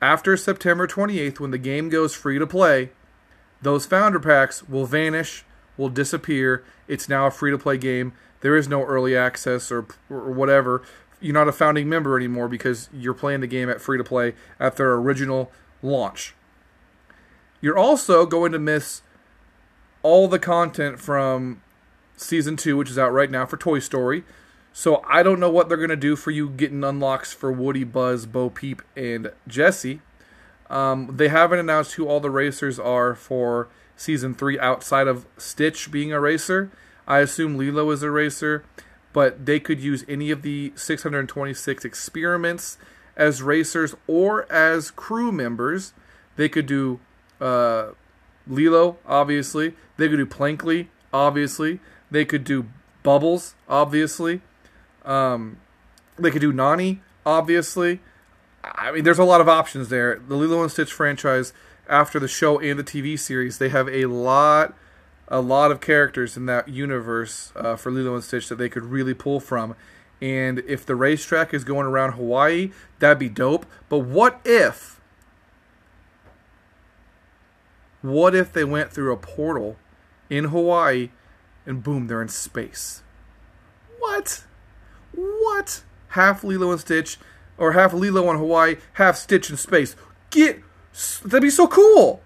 After 0.00 0.38
September 0.38 0.86
28th, 0.86 1.38
when 1.38 1.50
the 1.50 1.58
game 1.58 1.90
goes 1.90 2.14
free 2.14 2.38
to 2.38 2.46
play, 2.46 2.92
those 3.60 3.84
Founder 3.84 4.20
Packs 4.20 4.66
will 4.66 4.86
vanish, 4.86 5.44
will 5.76 5.90
disappear. 5.90 6.64
It's 6.88 7.10
now 7.10 7.26
a 7.26 7.30
free 7.30 7.50
to 7.50 7.58
play 7.58 7.76
game. 7.76 8.14
There 8.40 8.56
is 8.56 8.68
no 8.68 8.84
early 8.84 9.16
access 9.16 9.70
or, 9.70 9.86
or 10.08 10.30
whatever. 10.30 10.82
You're 11.20 11.34
not 11.34 11.48
a 11.48 11.52
founding 11.52 11.88
member 11.88 12.16
anymore 12.16 12.48
because 12.48 12.88
you're 12.92 13.14
playing 13.14 13.40
the 13.40 13.46
game 13.46 13.68
at 13.68 13.80
free 13.80 13.98
to 13.98 14.04
play 14.04 14.34
at 14.58 14.76
their 14.76 14.94
original 14.94 15.52
launch. 15.82 16.34
You're 17.60 17.78
also 17.78 18.24
going 18.24 18.52
to 18.52 18.58
miss 18.58 19.02
all 20.02 20.28
the 20.28 20.38
content 20.38 20.98
from 20.98 21.62
season 22.16 22.56
two, 22.56 22.76
which 22.76 22.90
is 22.90 22.98
out 22.98 23.12
right 23.12 23.30
now 23.30 23.46
for 23.46 23.56
Toy 23.56 23.78
Story. 23.78 24.24
So 24.72 25.02
I 25.08 25.22
don't 25.22 25.40
know 25.40 25.50
what 25.50 25.68
they're 25.68 25.76
gonna 25.76 25.96
do 25.96 26.16
for 26.16 26.30
you 26.30 26.48
getting 26.48 26.84
unlocks 26.84 27.32
for 27.32 27.50
Woody, 27.50 27.84
Buzz, 27.84 28.26
Bo 28.26 28.50
Peep, 28.50 28.82
and 28.96 29.32
Jesse. 29.48 30.00
Um, 30.68 31.16
they 31.16 31.28
haven't 31.28 31.58
announced 31.58 31.94
who 31.94 32.06
all 32.06 32.20
the 32.20 32.30
racers 32.30 32.78
are 32.78 33.14
for 33.14 33.68
season 33.96 34.34
three 34.34 34.58
outside 34.58 35.08
of 35.08 35.26
Stitch 35.36 35.90
being 35.90 36.12
a 36.12 36.20
racer. 36.20 36.70
I 37.10 37.18
assume 37.18 37.58
Lilo 37.58 37.90
is 37.90 38.04
a 38.04 38.10
racer, 38.10 38.64
but 39.12 39.44
they 39.44 39.58
could 39.58 39.80
use 39.80 40.04
any 40.08 40.30
of 40.30 40.42
the 40.42 40.72
626 40.76 41.84
experiments 41.84 42.78
as 43.16 43.42
racers 43.42 43.96
or 44.06 44.50
as 44.50 44.92
crew 44.92 45.32
members. 45.32 45.92
They 46.36 46.48
could 46.48 46.66
do 46.66 47.00
uh, 47.40 47.88
Lilo, 48.46 48.98
obviously. 49.04 49.74
They 49.96 50.08
could 50.08 50.18
do 50.18 50.26
Pleakley, 50.26 50.86
obviously. 51.12 51.80
They 52.12 52.24
could 52.24 52.44
do 52.44 52.66
Bubbles, 53.02 53.56
obviously. 53.68 54.40
Um, 55.04 55.56
they 56.16 56.30
could 56.30 56.42
do 56.42 56.52
Nani, 56.52 57.00
obviously. 57.26 57.98
I 58.62 58.92
mean, 58.92 59.02
there's 59.02 59.18
a 59.18 59.24
lot 59.24 59.40
of 59.40 59.48
options 59.48 59.88
there. 59.88 60.14
The 60.28 60.36
Lilo 60.36 60.62
and 60.62 60.70
Stitch 60.70 60.92
franchise, 60.92 61.52
after 61.88 62.20
the 62.20 62.28
show 62.28 62.60
and 62.60 62.78
the 62.78 62.84
TV 62.84 63.18
series, 63.18 63.58
they 63.58 63.70
have 63.70 63.88
a 63.88 64.06
lot, 64.06 64.76
a 65.30 65.40
lot 65.40 65.70
of 65.70 65.80
characters 65.80 66.36
in 66.36 66.46
that 66.46 66.68
universe 66.68 67.52
uh, 67.54 67.76
for 67.76 67.92
Lilo 67.92 68.14
and 68.14 68.24
Stitch 68.24 68.48
that 68.48 68.56
they 68.56 68.68
could 68.68 68.84
really 68.84 69.14
pull 69.14 69.38
from. 69.38 69.76
And 70.20 70.58
if 70.66 70.84
the 70.84 70.96
racetrack 70.96 71.54
is 71.54 71.64
going 71.64 71.86
around 71.86 72.12
Hawaii, 72.12 72.72
that'd 72.98 73.18
be 73.18 73.28
dope. 73.28 73.64
But 73.88 74.00
what 74.00 74.40
if? 74.44 75.00
What 78.02 78.34
if 78.34 78.52
they 78.52 78.64
went 78.64 78.90
through 78.90 79.12
a 79.12 79.16
portal 79.16 79.76
in 80.28 80.46
Hawaii 80.46 81.10
and 81.64 81.82
boom, 81.82 82.06
they're 82.06 82.22
in 82.22 82.28
space? 82.28 83.02
What? 83.98 84.44
What? 85.12 85.82
Half 86.08 86.42
Lilo 86.42 86.72
and 86.72 86.80
Stitch, 86.80 87.18
or 87.56 87.72
half 87.72 87.92
Lilo 87.92 88.26
on 88.26 88.36
Hawaii, 88.36 88.76
half 88.94 89.16
Stitch 89.16 89.50
in 89.50 89.56
space. 89.56 89.94
Get 90.30 90.62
that'd 91.22 91.42
be 91.42 91.50
so 91.50 91.68
cool. 91.68 92.22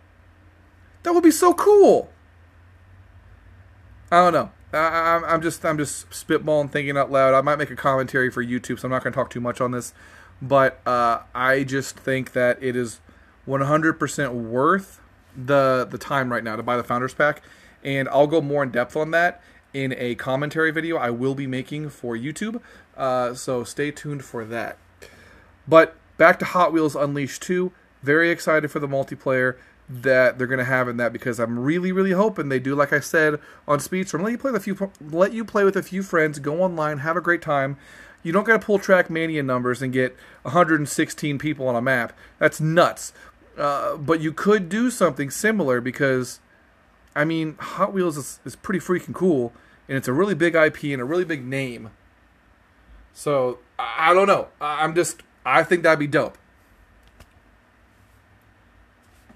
That 1.03 1.13
would 1.13 1.25
be 1.25 1.31
so 1.31 1.53
cool. 1.53 2.11
I 4.15 4.31
don't 4.31 4.33
know. 4.33 4.51
I, 4.79 5.35
am 5.35 5.43
just 5.43 5.65
I'm 5.65 5.77
just 5.77 6.09
spitballing, 6.11 6.71
thinking 6.71 6.97
out 6.97 7.11
loud. 7.11 7.35
I 7.35 7.41
might 7.41 7.57
make 7.57 7.71
a 7.71 7.77
commentary 7.77 8.31
for 8.31 8.45
YouTube, 8.45 8.79
so 8.79 8.87
I'm 8.87 8.93
not 8.93 9.03
going 9.03 9.13
to 9.13 9.17
talk 9.17 9.29
too 9.29 9.41
much 9.41 9.61
on 9.61 9.73
this. 9.73 9.93
But 10.41 10.81
uh, 10.87 11.23
I 11.35 11.65
just 11.65 11.99
think 11.99 12.33
that 12.33 12.63
it 12.63 12.77
is 12.77 13.01
100% 13.49 14.33
worth 14.33 15.01
the 15.37 15.89
the 15.91 15.99
time 15.99 16.31
right 16.31 16.45
now 16.45 16.55
to 16.55 16.63
buy 16.63 16.77
the 16.77 16.85
Founders 16.85 17.13
Pack, 17.13 17.43
and 17.83 18.09
I'll 18.09 18.29
go 18.29 18.41
more 18.41 18.63
in 18.63 18.71
depth 18.71 18.97
on 18.97 19.11
that 19.11 19.43
in 19.73 19.93
a 19.99 20.15
commentary 20.15 20.71
video 20.71 20.97
I 20.97 21.11
will 21.11 21.35
be 21.35 21.49
making 21.49 21.91
for 21.91 22.17
YouTube. 22.17 22.61
Uh, 22.97 23.35
so 23.35 23.65
stay 23.65 23.91
tuned 23.91 24.25
for 24.25 24.45
that. 24.45 24.79
But 25.67 25.97
back 26.19 26.39
to 26.39 26.45
Hot 26.45 26.73
Wheels 26.73 26.95
Unleashed 26.95 27.43
2. 27.43 27.73
Very 28.05 28.31
excited 28.31 28.71
for 28.71 28.79
the 28.79 28.87
multiplayer 28.87 29.57
that 29.89 30.39
they're 30.39 30.47
going 30.47 30.59
to 30.59 30.65
have 30.65 30.89
in 30.89 30.97
that 30.97 31.13
because 31.13 31.39
I'm 31.39 31.59
really, 31.59 31.93
really 31.93 32.13
hoping 32.13 32.49
they 32.49 32.59
do. 32.59 32.75
Like 32.75 32.93
I 32.93 33.01
said 33.01 33.39
on 33.69 33.79
Speedstorm, 33.79 34.23
let 34.23 34.33
you 34.33 34.39
play 34.39 34.51
with 34.51 34.61
a 34.61 34.65
few, 34.65 34.91
let 35.01 35.33
you 35.33 35.45
play 35.45 35.65
with 35.65 35.77
a 35.77 35.83
few 35.83 36.03
friends, 36.03 36.39
go 36.39 36.63
online, 36.63 36.99
have 36.99 37.17
a 37.17 37.21
great 37.21 37.43
time. 37.43 37.77
You 38.23 38.33
don't 38.33 38.45
got 38.45 38.61
to 38.61 38.67
pull 38.67 38.79
Trackmania 38.79 39.45
numbers 39.45 39.83
and 39.83 39.93
get 39.93 40.17
116 40.43 41.39
people 41.39 41.69
on 41.69 41.77
a 41.77 41.83
map. 41.83 42.15
That's 42.39 42.61
nuts. 42.61 43.13
Uh, 43.59 43.97
but 43.97 44.21
you 44.21 44.33
could 44.33 44.69
do 44.69 44.91
something 44.91 45.31
similar 45.31 45.81
because, 45.81 46.41
I 47.15 47.25
mean, 47.25 47.57
Hot 47.61 47.93
Wheels 47.93 48.17
is, 48.17 48.41
is 48.45 48.57
pretty 48.57 48.81
freaking 48.81 49.15
cool 49.15 49.53
and 49.89 49.99
it's 49.99 50.09
a 50.09 50.13
really 50.13 50.35
big 50.35 50.55
IP 50.55 50.85
and 50.85 51.01
a 51.01 51.05
really 51.05 51.25
big 51.25 51.45
name. 51.45 51.91
So 53.13 53.59
I, 53.79 54.11
I 54.11 54.15
don't 54.15 54.27
know. 54.27 54.49
I, 54.61 54.85
I'm 54.85 54.95
just 54.95 55.23
I 55.45 55.63
think 55.63 55.83
that'd 55.83 55.99
be 55.99 56.07
dope. 56.07 56.39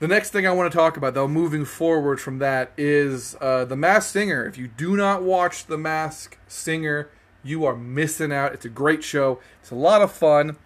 The 0.01 0.07
next 0.07 0.31
thing 0.31 0.47
I 0.47 0.53
want 0.53 0.71
to 0.71 0.79
talk 0.79 0.97
about, 0.97 1.15
though, 1.15 1.27
moving 1.27 1.65
forward 1.65 2.21
from 2.21 2.39
that, 2.39 2.71
is 2.77 3.37
uh, 3.41 3.65
The 3.65 3.75
Masked 3.75 4.13
Singer. 4.13 4.47
If 4.47 4.57
you 4.57 4.69
do 4.69 4.97
not 4.97 5.25
watch 5.25 5.67
The 5.67 5.77
Masked 5.77 6.39
Singer, 6.47 7.09
you 7.43 7.65
are 7.65 7.75
missing 7.75 8.31
out. 8.31 8.53
It's 8.53 8.65
a 8.65 8.69
great 8.69 9.03
show. 9.03 9.41
It's 9.61 9.73
a 9.73 9.75
lot 9.75 10.01
of 10.01 10.13
fun, 10.13 10.57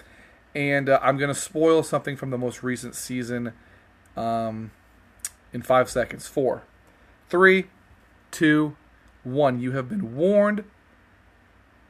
and 0.55 0.91
uh, 0.91 1.01
I'm 1.03 1.17
going 1.17 1.33
to 1.33 1.41
spoil 1.41 1.83
something 1.83 2.15
from 2.15 2.29
the 2.29 2.37
most 2.37 2.63
recent 2.63 2.95
season 2.95 3.55
um, 4.19 4.71
in 5.51 5.63
five 5.63 5.89
seconds. 5.89 6.29
Four, 6.29 6.65
three, 7.31 7.69
two, 8.31 8.77
one, 9.25 9.61
you 9.61 9.73
have 9.73 9.89
been 9.89 10.15
warned. 10.15 10.65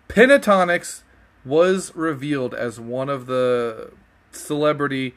Pentatonix 0.08 1.02
was 1.44 1.92
revealed 1.96 2.54
as 2.54 2.78
one 2.78 3.08
of 3.08 3.26
the 3.26 3.90
celebrity 4.30 5.16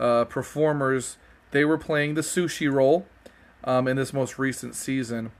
uh, 0.00 0.24
performers. 0.24 1.16
They 1.50 1.64
were 1.64 1.78
playing 1.78 2.14
the 2.14 2.20
sushi 2.20 2.72
role 2.72 3.06
um, 3.64 3.88
in 3.88 3.96
this 3.96 4.12
most 4.12 4.38
recent 4.38 4.74
season. 4.74 5.32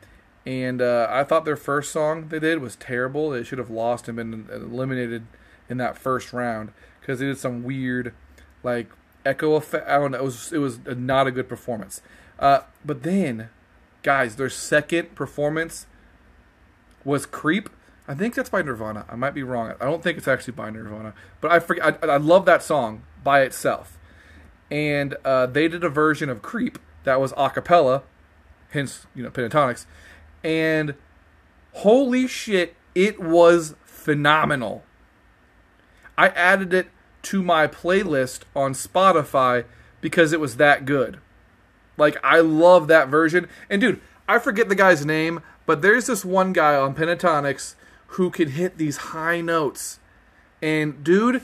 And 0.47 0.81
uh, 0.81 1.07
I 1.11 1.25
thought 1.25 1.45
their 1.45 1.57
first 1.57 1.93
song 1.93 2.29
they 2.29 2.39
did 2.39 2.61
was 2.61 2.77
terrible. 2.77 3.31
They 3.31 3.45
should 3.45 3.59
have 3.59 3.71
lost 3.71 4.09
and 4.09 4.17
been 4.17 4.49
eliminated 4.51 5.27
in 5.69 5.77
that 5.79 5.99
first 5.99 6.33
round 6.33 6.73
because 7.01 7.21
they 7.21 7.27
did 7.27 7.39
some 7.39 7.63
weird, 7.63 8.15
like 8.63 8.89
echo 9.25 9.55
effect. 9.55 9.89
I 9.89 9.99
don't 9.99 10.13
know. 10.13 10.19
It 10.19 10.25
was 10.25 10.53
it 10.53 10.59
was 10.59 10.79
not 10.87 11.27
a 11.27 11.31
good 11.31 11.49
performance. 11.49 12.01
Uh, 12.39 12.61
but 12.85 13.03
then, 13.03 13.51
guys, 14.03 14.37
their 14.37 14.49
second 14.49 15.15
performance 15.15 15.87
was 17.05 17.27
Creep. 17.27 17.69
I 18.09 18.15
think 18.15 18.35
that's 18.35 18.51
by 18.51 18.63
Nirvana. 18.63 19.05
I 19.09 19.17
might 19.17 19.35
be 19.35 19.43
wrong. 19.43 19.75
I 19.81 19.85
don't 19.85 20.03
think 20.03 20.19
it's 20.19 20.27
actually 20.27 20.55
by 20.55 20.71
Nirvana, 20.71 21.15
but 21.41 21.53
I 21.53 21.61
forget. 21.61 21.99
I, 22.03 22.07
I 22.07 22.17
love 22.17 22.47
that 22.47 22.63
song 22.63 23.03
by 23.23 23.43
itself, 23.43 23.99
and 24.71 25.17
uh, 25.25 25.47
they 25.47 25.69
did 25.69 25.85
a 25.85 25.89
version 25.89 26.29
of 26.29 26.43
Creep 26.43 26.79
that 27.05 27.21
was 27.21 27.33
a 27.37 27.51
cappella, 27.51 28.03
hence 28.71 29.07
you 29.15 29.23
know 29.23 29.31
Pentatonix, 29.31 29.87
and 30.45 30.95
holy 31.73 32.27
shit, 32.27 32.77
it 32.95 33.21
was 33.21 33.75
phenomenal. 33.85 34.85
I 36.17 36.29
added 36.29 36.73
it 36.75 36.91
to 37.23 37.43
my 37.43 37.67
playlist 37.67 38.43
on 38.55 38.73
Spotify 38.73 39.65
because 40.01 40.33
it 40.33 40.41
was 40.41 40.57
that 40.57 40.85
good. 40.85 41.19
Like 41.97 42.17
I 42.25 42.41
love 42.41 42.89
that 42.89 43.09
version. 43.09 43.49
And 43.69 43.81
dude, 43.81 44.01
I 44.29 44.39
forget 44.39 44.69
the 44.69 44.75
guy's 44.75 45.05
name, 45.05 45.43
but 45.67 45.83
there's 45.83 46.07
this 46.07 46.25
one 46.25 46.53
guy 46.53 46.75
on 46.75 46.95
Pentatonix 46.95 47.75
who 48.09 48.31
can 48.31 48.51
hit 48.51 48.79
these 48.79 48.97
high 48.97 49.41
notes. 49.41 49.99
And 50.63 51.05
dude, 51.05 51.43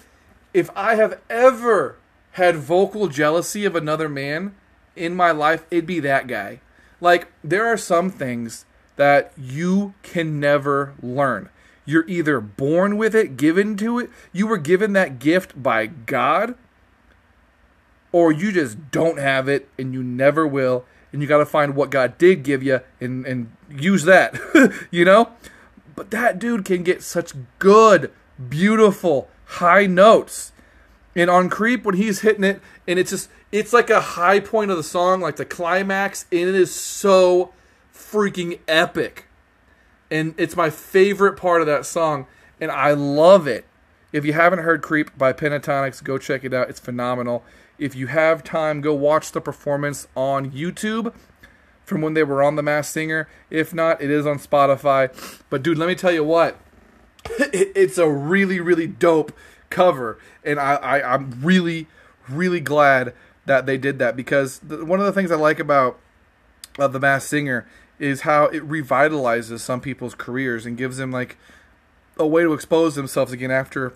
if 0.52 0.70
I 0.74 0.94
have 0.96 1.20
ever 1.28 1.98
had 2.36 2.56
vocal 2.56 3.08
jealousy 3.08 3.64
of 3.64 3.74
another 3.74 4.10
man 4.10 4.54
in 4.94 5.14
my 5.14 5.30
life, 5.30 5.64
it'd 5.70 5.86
be 5.86 6.00
that 6.00 6.26
guy. 6.26 6.60
Like 7.00 7.28
there 7.42 7.64
are 7.66 7.78
some 7.78 8.10
things 8.10 8.66
that 8.96 9.32
you 9.38 9.94
can 10.02 10.38
never 10.38 10.92
learn. 11.02 11.48
You're 11.86 12.06
either 12.06 12.40
born 12.40 12.98
with 12.98 13.14
it, 13.14 13.38
given 13.38 13.74
to 13.78 13.98
it, 13.98 14.10
you 14.34 14.46
were 14.46 14.58
given 14.58 14.92
that 14.92 15.18
gift 15.18 15.62
by 15.62 15.86
God, 15.86 16.56
or 18.12 18.32
you 18.32 18.52
just 18.52 18.90
don't 18.90 19.18
have 19.18 19.48
it 19.48 19.70
and 19.78 19.94
you 19.94 20.02
never 20.02 20.46
will. 20.46 20.84
And 21.12 21.22
you 21.22 21.28
got 21.28 21.38
to 21.38 21.46
find 21.46 21.74
what 21.74 21.88
God 21.88 22.18
did 22.18 22.42
give 22.42 22.62
you 22.62 22.80
and, 23.00 23.24
and 23.24 23.50
use 23.70 24.04
that, 24.04 24.38
you 24.90 25.06
know? 25.06 25.30
But 25.94 26.10
that 26.10 26.38
dude 26.38 26.66
can 26.66 26.82
get 26.82 27.02
such 27.02 27.32
good, 27.58 28.12
beautiful, 28.50 29.30
high 29.46 29.86
notes. 29.86 30.52
And 31.16 31.28
on 31.28 31.48
Creep, 31.48 31.84
when 31.84 31.96
he's 31.96 32.20
hitting 32.20 32.44
it, 32.44 32.60
and 32.86 32.98
it's 32.98 33.10
just, 33.10 33.28
it's 33.50 33.72
like 33.72 33.90
a 33.90 34.00
high 34.00 34.38
point 34.38 34.70
of 34.70 34.76
the 34.76 34.84
song, 34.84 35.20
like 35.20 35.36
the 35.36 35.44
climax, 35.44 36.26
and 36.30 36.42
it 36.42 36.54
is 36.54 36.72
so 36.72 37.52
freaking 37.92 38.60
epic 38.68 39.26
and 40.10 40.34
it's 40.36 40.56
my 40.56 40.70
favorite 40.70 41.36
part 41.36 41.60
of 41.60 41.66
that 41.66 41.86
song, 41.86 42.26
and 42.60 42.70
I 42.70 42.92
love 42.92 43.46
it. 43.46 43.64
If 44.12 44.24
you 44.24 44.32
haven't 44.32 44.60
heard 44.60 44.82
Creep 44.82 45.16
by 45.18 45.32
Pentatonix, 45.32 46.02
go 46.02 46.16
check 46.16 46.44
it 46.44 46.54
out. 46.54 46.70
It's 46.70 46.80
phenomenal. 46.80 47.44
If 47.78 47.94
you 47.94 48.06
have 48.06 48.44
time, 48.44 48.80
go 48.80 48.94
watch 48.94 49.32
the 49.32 49.40
performance 49.40 50.06
on 50.16 50.52
YouTube 50.52 51.12
from 51.84 52.00
when 52.00 52.14
they 52.14 52.22
were 52.22 52.42
on 52.42 52.56
The 52.56 52.62
Masked 52.62 52.94
Singer. 52.94 53.28
If 53.50 53.74
not, 53.74 54.00
it 54.00 54.10
is 54.10 54.26
on 54.26 54.38
Spotify. 54.38 55.10
But 55.50 55.62
dude, 55.62 55.76
let 55.76 55.88
me 55.88 55.94
tell 55.94 56.12
you 56.12 56.24
what. 56.24 56.58
it's 57.38 57.98
a 57.98 58.08
really, 58.08 58.60
really 58.60 58.86
dope 58.86 59.32
cover, 59.70 60.18
and 60.44 60.58
I, 60.58 60.74
I 60.74 61.14
I'm 61.14 61.40
really, 61.42 61.86
really 62.28 62.60
glad 62.60 63.14
that 63.46 63.66
they 63.66 63.78
did 63.78 63.98
that 63.98 64.16
because 64.16 64.58
the, 64.58 64.84
one 64.84 65.00
of 65.00 65.06
the 65.06 65.12
things 65.12 65.30
I 65.30 65.36
like 65.36 65.58
about 65.60 65.98
uh, 66.78 66.88
The 66.88 67.00
Masked 67.00 67.30
Singer 67.30 67.66
is 67.98 68.22
how 68.22 68.44
it 68.46 68.68
revitalizes 68.68 69.60
some 69.60 69.80
people's 69.80 70.14
careers 70.14 70.66
and 70.66 70.76
gives 70.76 70.98
them 70.98 71.10
like 71.10 71.38
a 72.18 72.26
way 72.26 72.42
to 72.42 72.52
expose 72.52 72.94
themselves 72.94 73.32
again 73.32 73.50
after 73.50 73.94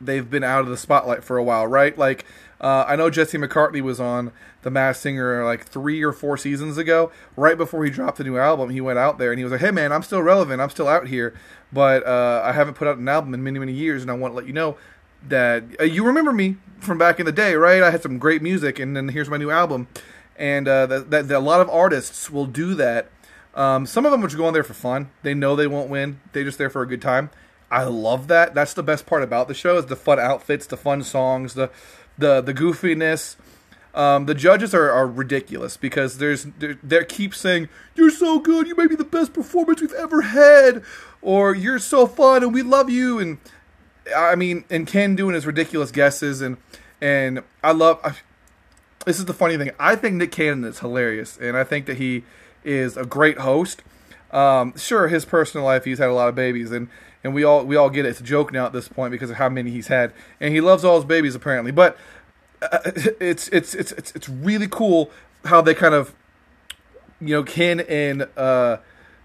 they've 0.00 0.28
been 0.28 0.44
out 0.44 0.62
of 0.62 0.68
the 0.68 0.76
spotlight 0.76 1.24
for 1.24 1.38
a 1.38 1.44
while, 1.44 1.66
right? 1.66 1.96
Like 1.96 2.24
uh, 2.60 2.84
I 2.86 2.96
know 2.96 3.10
Jesse 3.10 3.38
McCartney 3.38 3.80
was 3.80 4.00
on 4.00 4.32
The 4.62 4.70
Masked 4.70 5.02
Singer 5.02 5.44
like 5.44 5.64
three 5.66 6.02
or 6.02 6.12
four 6.12 6.36
seasons 6.36 6.78
ago. 6.78 7.10
Right 7.36 7.56
before 7.56 7.84
he 7.84 7.90
dropped 7.90 8.18
the 8.18 8.24
new 8.24 8.38
album, 8.38 8.70
he 8.70 8.80
went 8.80 8.98
out 8.98 9.18
there 9.18 9.30
and 9.30 9.38
he 9.38 9.44
was 9.44 9.52
like, 9.52 9.60
"Hey 9.60 9.70
man, 9.70 9.92
I'm 9.92 10.02
still 10.02 10.22
relevant. 10.22 10.60
I'm 10.60 10.70
still 10.70 10.88
out 10.88 11.08
here, 11.08 11.34
but 11.74 12.06
uh, 12.06 12.42
I 12.44 12.52
haven't 12.52 12.74
put 12.74 12.88
out 12.88 12.96
an 12.98 13.08
album 13.08 13.34
in 13.34 13.42
many 13.42 13.58
many 13.58 13.72
years, 13.72 14.02
and 14.02 14.10
I 14.10 14.14
want 14.14 14.32
to 14.32 14.36
let 14.36 14.46
you 14.46 14.52
know." 14.52 14.76
That 15.26 15.64
uh, 15.80 15.84
you 15.84 16.04
remember 16.04 16.32
me 16.34 16.56
from 16.80 16.98
back 16.98 17.18
in 17.18 17.24
the 17.24 17.32
day, 17.32 17.54
right? 17.54 17.82
I 17.82 17.90
had 17.90 18.02
some 18.02 18.18
great 18.18 18.42
music, 18.42 18.78
and 18.78 18.94
then 18.94 19.08
here's 19.08 19.30
my 19.30 19.38
new 19.38 19.50
album 19.50 19.88
and 20.36 20.66
uh, 20.66 20.84
that, 20.86 21.10
that, 21.10 21.28
that, 21.28 21.36
a 21.36 21.38
lot 21.38 21.60
of 21.60 21.70
artists 21.70 22.28
will 22.28 22.44
do 22.44 22.74
that 22.74 23.08
um, 23.54 23.86
some 23.86 24.04
of 24.04 24.12
them 24.12 24.22
just 24.22 24.36
go 24.36 24.46
on 24.46 24.52
there 24.52 24.64
for 24.64 24.74
fun. 24.74 25.10
They 25.22 25.34
know 25.34 25.54
they 25.54 25.66
won't 25.66 25.88
win. 25.88 26.20
They're 26.32 26.44
just 26.44 26.58
there 26.58 26.70
for 26.70 26.82
a 26.82 26.86
good 26.86 27.02
time. 27.02 27.30
I 27.70 27.84
love 27.84 28.28
that. 28.28 28.54
That's 28.54 28.74
the 28.74 28.82
best 28.82 29.06
part 29.06 29.22
about 29.22 29.48
the 29.48 29.54
show 29.54 29.78
is 29.78 29.86
the 29.86 29.96
fun 29.96 30.18
outfits, 30.18 30.66
the 30.66 30.76
fun 30.76 31.02
songs, 31.02 31.54
the 31.54 31.70
the 32.18 32.40
the 32.40 32.54
goofiness. 32.54 33.36
Um, 33.94 34.26
the 34.26 34.34
judges 34.34 34.74
are, 34.74 34.90
are 34.90 35.06
ridiculous 35.06 35.76
because 35.76 36.18
there's 36.18 36.46
they 36.58 37.04
keep 37.04 37.34
saying 37.34 37.68
you're 37.94 38.10
so 38.10 38.40
good, 38.40 38.66
you 38.66 38.74
may 38.74 38.88
be 38.88 38.96
the 38.96 39.04
best 39.04 39.32
performance 39.32 39.80
we've 39.80 39.92
ever 39.92 40.22
had, 40.22 40.82
or 41.22 41.54
you're 41.54 41.78
so 41.78 42.06
fun 42.06 42.42
and 42.42 42.52
we 42.52 42.62
love 42.62 42.90
you. 42.90 43.20
And 43.20 43.38
I 44.16 44.34
mean, 44.34 44.64
and 44.68 44.86
Ken 44.86 45.14
doing 45.14 45.34
his 45.34 45.46
ridiculous 45.46 45.92
guesses 45.92 46.40
and 46.40 46.56
and 47.00 47.42
I 47.62 47.72
love. 47.72 48.00
I, 48.02 48.14
this 49.04 49.18
is 49.18 49.26
the 49.26 49.34
funny 49.34 49.56
thing. 49.56 49.70
I 49.78 49.96
think 49.96 50.16
Nick 50.16 50.32
Cannon 50.32 50.64
is 50.64 50.80
hilarious, 50.80 51.36
and 51.36 51.56
I 51.56 51.64
think 51.64 51.86
that 51.86 51.98
he 51.98 52.24
is 52.64 52.96
a 52.96 53.04
great 53.04 53.38
host. 53.38 53.82
Um, 54.30 54.76
sure, 54.76 55.08
his 55.08 55.24
personal 55.24 55.64
life, 55.64 55.84
he's 55.84 55.98
had 55.98 56.08
a 56.08 56.14
lot 56.14 56.28
of 56.28 56.34
babies, 56.34 56.72
and, 56.72 56.88
and 57.22 57.34
we 57.34 57.44
all 57.44 57.64
we 57.64 57.76
all 57.76 57.90
get 57.90 58.06
it. 58.06 58.10
It's 58.10 58.20
a 58.20 58.24
joke 58.24 58.52
now 58.52 58.66
at 58.66 58.72
this 58.72 58.88
point 58.88 59.12
because 59.12 59.30
of 59.30 59.36
how 59.36 59.48
many 59.48 59.70
he's 59.70 59.88
had, 59.88 60.12
and 60.40 60.54
he 60.54 60.60
loves 60.60 60.84
all 60.84 60.96
his 60.96 61.04
babies 61.04 61.34
apparently. 61.34 61.70
But 61.70 61.96
uh, 62.72 62.78
it's, 63.20 63.48
it's 63.48 63.74
it's 63.74 63.92
it's 63.92 64.12
it's 64.12 64.28
really 64.28 64.68
cool 64.68 65.10
how 65.44 65.60
they 65.60 65.74
kind 65.74 65.94
of, 65.94 66.14
you 67.20 67.34
know, 67.34 67.42
Ken 67.42 67.80
and 67.80 68.28
uh, 68.36 68.78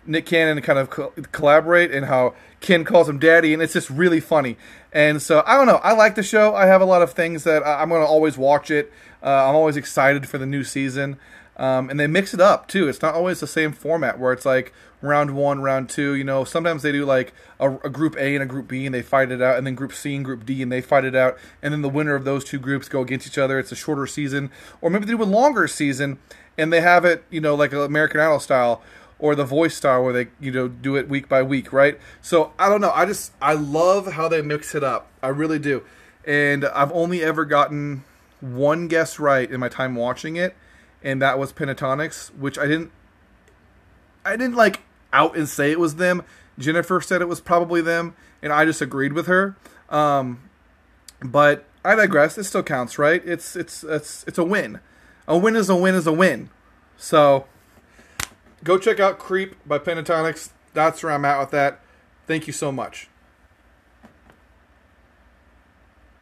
Nick 0.05 0.25
Cannon 0.25 0.61
kind 0.61 0.79
of 0.79 0.89
co- 0.89 1.13
collaborate, 1.31 1.91
and 1.91 2.05
how 2.05 2.33
Ken 2.59 2.83
calls 2.83 3.07
him 3.07 3.19
daddy, 3.19 3.53
and 3.53 3.61
it's 3.61 3.73
just 3.73 3.89
really 3.89 4.19
funny. 4.19 4.57
And 4.91 5.21
so 5.21 5.43
I 5.45 5.55
don't 5.55 5.67
know. 5.67 5.79
I 5.83 5.93
like 5.93 6.15
the 6.15 6.23
show. 6.23 6.55
I 6.55 6.65
have 6.65 6.81
a 6.81 6.85
lot 6.85 7.01
of 7.01 7.13
things 7.13 7.43
that 7.43 7.65
I, 7.65 7.81
am 7.81 7.89
going 7.89 8.01
to 8.01 8.07
always 8.07 8.37
watch 8.37 8.71
it. 8.71 8.91
Uh, 9.21 9.49
I'm 9.49 9.55
always 9.55 9.77
excited 9.77 10.27
for 10.27 10.37
the 10.37 10.45
new 10.45 10.63
season. 10.63 11.19
Um, 11.59 11.89
and 11.89 11.99
they 11.99 12.07
mix 12.07 12.33
it 12.33 12.39
up 12.39 12.69
too. 12.69 12.87
It's 12.87 13.01
not 13.01 13.13
always 13.13 13.41
the 13.41 13.47
same 13.47 13.73
format 13.73 14.17
where 14.17 14.31
it's 14.31 14.45
like 14.45 14.73
round 15.01 15.31
one, 15.31 15.61
round 15.61 15.89
two. 15.89 16.15
You 16.15 16.23
know, 16.23 16.45
sometimes 16.45 16.83
they 16.83 16.93
do 16.93 17.05
like 17.05 17.33
a, 17.59 17.75
a, 17.79 17.89
group 17.89 18.15
A 18.15 18.33
and 18.33 18.41
a 18.41 18.45
group 18.45 18.69
B 18.69 18.85
and 18.85 18.95
they 18.95 19.01
fight 19.01 19.29
it 19.29 19.41
out, 19.41 19.57
and 19.57 19.67
then 19.67 19.75
group 19.75 19.93
C 19.93 20.15
and 20.15 20.23
group 20.23 20.45
D 20.45 20.63
and 20.63 20.71
they 20.71 20.79
fight 20.79 21.03
it 21.03 21.15
out, 21.15 21.37
and 21.61 21.73
then 21.73 21.81
the 21.81 21.89
winner 21.89 22.15
of 22.15 22.23
those 22.23 22.45
two 22.45 22.59
groups 22.59 22.87
go 22.87 23.01
against 23.01 23.27
each 23.27 23.37
other. 23.37 23.59
It's 23.59 23.73
a 23.73 23.75
shorter 23.75 24.07
season, 24.07 24.51
or 24.79 24.89
maybe 24.89 25.05
they 25.05 25.11
do 25.11 25.21
a 25.21 25.25
longer 25.25 25.67
season 25.67 26.17
and 26.57 26.71
they 26.71 26.79
have 26.79 27.03
it, 27.03 27.25
you 27.29 27.41
know, 27.41 27.55
like 27.55 27.73
American 27.73 28.21
Idol 28.21 28.39
style 28.39 28.81
or 29.19 29.35
the 29.35 29.43
Voice 29.43 29.75
style 29.75 30.01
where 30.01 30.13
they, 30.13 30.27
you 30.39 30.51
know, 30.51 30.69
do 30.69 30.95
it 30.95 31.09
week 31.09 31.27
by 31.27 31.43
week, 31.43 31.73
right? 31.73 31.99
So 32.21 32.53
I 32.57 32.69
don't 32.69 32.79
know. 32.79 32.91
I 32.91 33.05
just 33.05 33.33
I 33.41 33.53
love 33.53 34.13
how 34.13 34.29
they 34.29 34.41
mix 34.41 34.73
it 34.75 34.83
up. 34.83 35.07
I 35.21 35.27
really 35.27 35.59
do, 35.59 35.83
and 36.23 36.63
I've 36.63 36.91
only 36.93 37.21
ever 37.21 37.43
gotten 37.43 38.05
one 38.39 38.87
guess 38.87 39.19
right 39.19 39.51
in 39.51 39.59
my 39.59 39.67
time 39.67 39.95
watching 39.95 40.37
it 40.37 40.55
and 41.03 41.21
that 41.21 41.39
was 41.39 41.53
Pentatonix, 41.53 42.33
which 42.35 42.57
I 42.57 42.67
didn't 42.67 42.91
I 44.25 44.35
didn't 44.35 44.55
like 44.55 44.81
out 45.13 45.35
and 45.35 45.47
say 45.47 45.71
it 45.71 45.79
was 45.79 45.95
them. 45.95 46.23
Jennifer 46.57 46.99
said 47.01 47.21
it 47.21 47.27
was 47.27 47.39
probably 47.39 47.81
them, 47.81 48.15
and 48.41 48.51
I 48.51 48.65
just 48.65 48.81
agreed 48.81 49.13
with 49.13 49.27
her. 49.27 49.55
Um, 49.89 50.49
but 51.21 51.65
I 51.83 51.95
digress. 51.95 52.37
It 52.37 52.43
still 52.43 52.63
counts, 52.63 52.99
right? 52.99 53.21
It's 53.25 53.55
it's 53.55 53.83
it's 53.83 54.23
it's 54.27 54.37
a 54.37 54.43
win. 54.43 54.79
A 55.27 55.37
win 55.37 55.55
is 55.55 55.69
a 55.69 55.75
win 55.75 55.95
is 55.95 56.07
a 56.07 56.13
win. 56.13 56.49
So 56.97 57.45
go 58.63 58.77
check 58.77 58.99
out 58.99 59.19
Creep 59.19 59.55
by 59.65 59.79
Pentatonix. 59.79 60.49
That's 60.73 61.01
where 61.01 61.13
I'm 61.13 61.25
at 61.25 61.39
with 61.39 61.51
that. 61.51 61.79
Thank 62.27 62.45
you 62.47 62.53
so 62.53 62.71
much. 62.71 63.07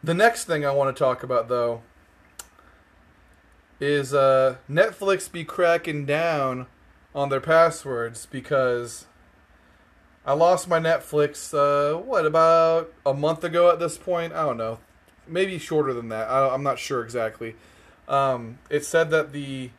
The 0.03 0.13
next 0.13 0.45
thing 0.45 0.65
I 0.65 0.71
want 0.71 0.95
to 0.95 0.97
talk 0.97 1.23
about, 1.23 1.49
though, 1.49 1.81
is 3.79 4.13
uh, 4.13 4.57
Netflix 4.69 5.31
be 5.31 5.43
cracking 5.43 6.05
down 6.05 6.67
on 7.13 7.29
their 7.29 7.41
passwords 7.41 8.25
because 8.25 9.05
I 10.25 10.33
lost 10.33 10.67
my 10.67 10.79
Netflix, 10.79 11.53
uh, 11.53 11.97
what, 11.97 12.25
about 12.25 12.93
a 13.05 13.13
month 13.13 13.43
ago 13.43 13.71
at 13.71 13.79
this 13.79 13.97
point? 13.97 14.33
I 14.33 14.45
don't 14.45 14.57
know. 14.57 14.79
Maybe 15.25 15.57
shorter 15.57 15.93
than 15.93 16.09
that. 16.09 16.29
I, 16.29 16.53
am 16.53 16.63
not 16.63 16.79
sure 16.79 17.01
exactly. 17.01 17.55
Um, 18.07 18.59
it 18.69 18.83
said 18.85 19.09
that 19.11 19.31
the 19.31 19.71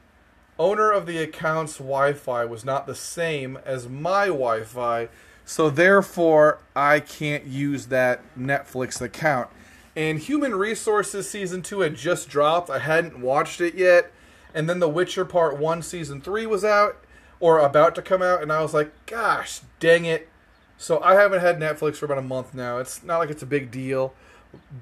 owner 0.58 0.90
of 0.90 1.06
the 1.06 1.18
account's 1.18 1.78
Wi 1.78 2.12
Fi 2.14 2.44
was 2.44 2.64
not 2.64 2.86
the 2.86 2.94
same 2.94 3.58
as 3.64 3.88
my 3.88 4.26
Wi 4.26 4.62
Fi, 4.62 5.08
so 5.44 5.70
therefore 5.70 6.60
I 6.74 7.00
can't 7.00 7.44
use 7.44 7.86
that 7.86 8.20
Netflix 8.36 9.00
account. 9.00 9.50
And 9.98 10.20
Human 10.20 10.54
Resources 10.54 11.28
season 11.28 11.60
two 11.60 11.80
had 11.80 11.96
just 11.96 12.28
dropped. 12.28 12.70
I 12.70 12.78
hadn't 12.78 13.18
watched 13.18 13.60
it 13.60 13.74
yet. 13.74 14.12
And 14.54 14.68
then 14.68 14.78
The 14.78 14.88
Witcher 14.88 15.24
Part 15.24 15.58
One 15.58 15.82
season 15.82 16.20
three 16.20 16.46
was 16.46 16.64
out 16.64 17.02
or 17.40 17.58
about 17.58 17.96
to 17.96 18.02
come 18.02 18.22
out, 18.22 18.40
and 18.40 18.52
I 18.52 18.62
was 18.62 18.72
like, 18.72 18.92
gosh, 19.06 19.60
dang 19.80 20.04
it. 20.04 20.28
So 20.76 21.02
I 21.02 21.14
haven't 21.14 21.40
had 21.40 21.58
Netflix 21.58 21.96
for 21.96 22.04
about 22.04 22.18
a 22.18 22.22
month 22.22 22.54
now. 22.54 22.78
It's 22.78 23.02
not 23.02 23.18
like 23.18 23.28
it's 23.28 23.42
a 23.42 23.46
big 23.46 23.72
deal, 23.72 24.14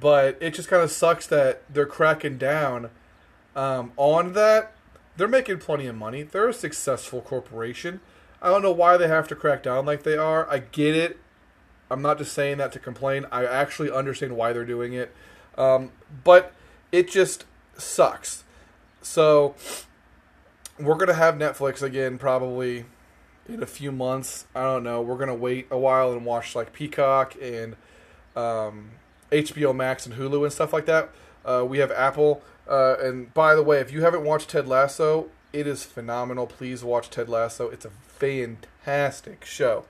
but 0.01 0.37
it 0.39 0.53
just 0.53 0.69
kind 0.69 0.83
of 0.83 0.91
sucks 0.91 1.27
that 1.29 1.63
they're 1.73 1.87
cracking 1.87 2.37
down 2.37 2.91
um, 3.55 3.93
on 3.97 4.35
that. 4.35 4.75
They're 5.17 5.29
making 5.29 5.61
plenty 5.61 5.87
of 5.87 5.97
money. 5.97 6.25
They're 6.25 6.51
a 6.51 6.53
successful 6.53 7.23
corporation. 7.23 8.01
I 8.43 8.51
don't 8.51 8.61
know 8.61 8.71
why 8.71 8.99
they 8.99 9.09
have 9.09 9.29
to 9.29 9.35
crack 9.35 9.63
down 9.63 9.87
like 9.87 10.03
they 10.03 10.19
are. 10.19 10.47
I 10.51 10.59
get 10.59 10.95
it. 10.95 11.19
I'm 11.91 12.03
not 12.03 12.19
just 12.19 12.33
saying 12.33 12.59
that 12.59 12.73
to 12.73 12.79
complain. 12.79 13.27
I 13.31 13.45
actually 13.45 13.91
understand 13.91 14.37
why 14.37 14.53
they're 14.53 14.65
doing 14.65 14.93
it. 14.93 15.15
Um, 15.57 15.93
but 16.25 16.53
it 16.93 17.11
just 17.11 17.45
sucks. 17.77 18.45
So 19.03 19.55
we're 20.79 20.97
gonna 20.97 21.15
have 21.15 21.37
Netflix 21.37 21.83
again 21.83 22.19
probably 22.19 22.85
in 23.49 23.63
a 23.63 23.67
few 23.67 23.93
months. 23.93 24.47
I 24.55 24.63
don't 24.65 24.83
know. 24.83 25.01
We're 25.01 25.19
gonna 25.19 25.35
wait 25.35 25.69
a 25.71 25.79
while 25.79 26.13
and 26.13 26.25
watch 26.25 26.55
like 26.55 26.73
Peacock 26.73 27.35
and 27.41 27.77
um, 28.35 28.91
HBO 29.31 29.75
Max 29.75 30.07
and 30.07 30.17
Hulu 30.17 30.45
and 30.45 30.53
stuff 30.53 30.73
like 30.73 30.87
that. 30.87 31.11
Uh, 31.45 31.65
we 31.67 31.79
have 31.79 31.91
Apple. 31.93 32.43
Uh, 32.69 32.97
and 33.01 33.33
by 33.33 33.55
the 33.55 33.63
way, 33.63 33.79
if 33.79 33.93
you 33.93 34.03
haven't 34.03 34.25
watched 34.25 34.51
Ted 34.51 34.67
Lasso, 34.67 35.29
it 35.53 35.67
is 35.67 35.85
phenomenal. 35.85 36.47
Please 36.47 36.83
watch 36.83 37.11
Ted 37.11 37.29
Lasso. 37.29 37.69
It's 37.71 37.85
a 37.85 37.91
fantastic 37.91 39.45
show. 39.45 39.85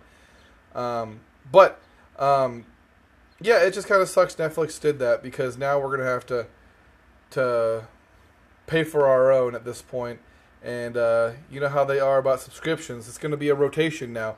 Um, 0.75 1.21
but 1.51 1.81
um, 2.19 2.65
yeah, 3.41 3.63
it 3.63 3.75
just 3.75 3.89
kind 3.89 4.01
of 4.01 4.09
sucks 4.09 4.35
Netflix 4.37 4.81
did 4.81 4.99
that 4.99 5.23
because 5.23 5.59
now 5.59 5.79
we're 5.79 5.97
gonna 5.97 6.09
have 6.09 6.27
to 6.27 6.47
to 7.31 7.85
pay 8.67 8.85
for 8.85 9.07
our 9.07 9.31
own 9.31 9.55
at 9.55 9.65
this 9.65 9.83
point. 9.83 10.21
And 10.63 10.97
uh, 10.97 11.33
you 11.51 11.61
know 11.61 11.69
how 11.69 11.85
they 11.85 12.01
are 12.01 12.19
about 12.19 12.41
subscriptions. 12.41 13.09
It's 13.09 13.19
to 13.31 13.37
be 13.37 13.49
a 13.49 13.55
rotation 13.55 14.13
now. 14.13 14.37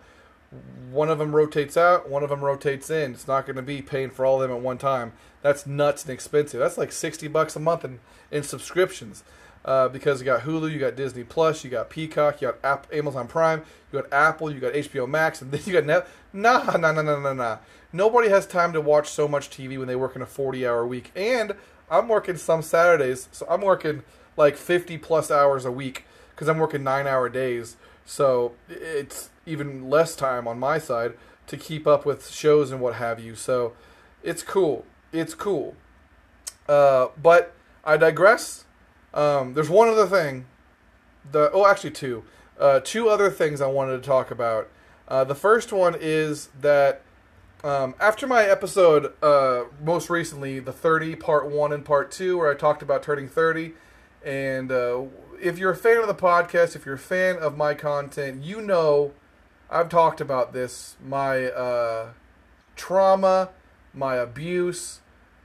One 0.90 1.10
of 1.10 1.18
them 1.18 1.34
rotates 1.34 1.76
out, 1.76 2.08
one 2.08 2.22
of 2.22 2.30
them 2.30 2.42
rotates 2.42 2.90
in. 2.90 3.12
It's 3.12 3.28
not 3.28 3.46
to 3.56 3.62
be 3.62 3.82
paying 3.82 4.10
for 4.10 4.24
all 4.24 4.42
of 4.42 4.48
them 4.48 4.56
at 4.56 4.62
one 4.62 4.78
time. 4.78 5.12
That's 5.42 5.66
nuts 5.66 6.04
and 6.04 6.12
expensive. 6.12 6.58
That's 6.58 6.78
like 6.78 6.92
sixty 6.92 7.28
bucks 7.28 7.54
a 7.54 7.60
month 7.60 7.84
in 7.84 8.00
in 8.30 8.42
subscriptions. 8.42 9.22
Uh, 9.64 9.88
because 9.88 10.20
you 10.20 10.24
got 10.24 10.42
Hulu, 10.42 10.70
you 10.70 10.78
got 10.78 10.96
Disney 10.96 11.24
Plus, 11.24 11.62
you 11.62 11.70
got 11.70 11.90
Peacock, 11.90 12.40
you 12.40 12.48
got 12.48 12.58
App, 12.64 12.86
Amazon 12.92 13.26
Prime, 13.26 13.62
you 13.92 14.00
got 14.00 14.12
Apple, 14.12 14.52
you 14.52 14.60
got 14.60 14.72
HBO 14.72 15.08
Max, 15.08 15.42
and 15.42 15.50
then 15.52 15.60
you 15.64 15.72
got 15.72 15.84
Net. 15.84 16.06
Nah, 16.32 16.76
nah, 16.76 16.92
nah, 16.92 17.02
nah, 17.02 17.18
nah, 17.18 17.32
nah. 17.32 17.58
Nobody 17.92 18.28
has 18.28 18.46
time 18.46 18.72
to 18.72 18.80
watch 18.80 19.08
so 19.08 19.26
much 19.26 19.50
TV 19.50 19.78
when 19.78 19.88
they 19.88 19.96
work 19.96 20.16
in 20.16 20.22
a 20.22 20.26
forty-hour 20.26 20.86
week. 20.86 21.10
And 21.16 21.54
I'm 21.90 22.08
working 22.08 22.36
some 22.36 22.62
Saturdays, 22.62 23.28
so 23.32 23.46
I'm 23.48 23.62
working 23.62 24.02
like 24.36 24.56
fifty 24.56 24.98
plus 24.98 25.30
hours 25.30 25.64
a 25.64 25.72
week 25.72 26.04
because 26.30 26.48
I'm 26.48 26.58
working 26.58 26.84
nine-hour 26.84 27.28
days. 27.30 27.76
So 28.04 28.52
it's 28.68 29.30
even 29.44 29.90
less 29.90 30.16
time 30.16 30.46
on 30.48 30.58
my 30.58 30.78
side 30.78 31.14
to 31.46 31.56
keep 31.56 31.86
up 31.86 32.06
with 32.06 32.30
shows 32.30 32.70
and 32.70 32.80
what 32.80 32.94
have 32.94 33.18
you. 33.20 33.34
So 33.34 33.74
it's 34.22 34.42
cool. 34.42 34.84
It's 35.12 35.34
cool. 35.34 35.74
Uh, 36.68 37.08
but 37.20 37.54
I 37.84 37.96
digress. 37.96 38.64
Um, 39.14 39.54
there's 39.54 39.70
one 39.70 39.88
other 39.88 40.06
thing. 40.06 40.46
The 41.30 41.50
oh, 41.52 41.66
actually 41.66 41.90
two. 41.90 42.24
Uh, 42.58 42.80
two 42.82 43.08
other 43.08 43.30
things 43.30 43.60
I 43.60 43.66
wanted 43.66 44.02
to 44.02 44.06
talk 44.06 44.30
about. 44.30 44.68
Uh, 45.06 45.24
the 45.24 45.34
first 45.34 45.72
one 45.72 45.96
is 45.98 46.48
that 46.60 47.02
um, 47.64 47.94
after 47.98 48.26
my 48.26 48.44
episode, 48.44 49.12
uh, 49.22 49.64
most 49.82 50.10
recently, 50.10 50.60
the 50.60 50.72
30 50.72 51.16
part 51.16 51.48
one 51.48 51.72
and 51.72 51.84
part 51.84 52.10
two, 52.10 52.38
where 52.38 52.50
I 52.50 52.54
talked 52.54 52.82
about 52.82 53.02
turning 53.02 53.28
30, 53.28 53.72
and 54.24 54.70
uh, 54.70 55.02
if 55.40 55.58
you're 55.58 55.72
a 55.72 55.76
fan 55.76 55.98
of 55.98 56.06
the 56.06 56.14
podcast, 56.14 56.76
if 56.76 56.84
you're 56.86 56.96
a 56.96 56.98
fan 56.98 57.36
of 57.36 57.56
my 57.56 57.74
content, 57.74 58.42
you 58.42 58.60
know 58.60 59.12
I've 59.70 59.88
talked 59.88 60.20
about 60.20 60.52
this 60.52 60.96
my 61.04 61.46
uh, 61.46 62.10
trauma, 62.76 63.50
my 63.92 64.16
abuse, 64.16 65.00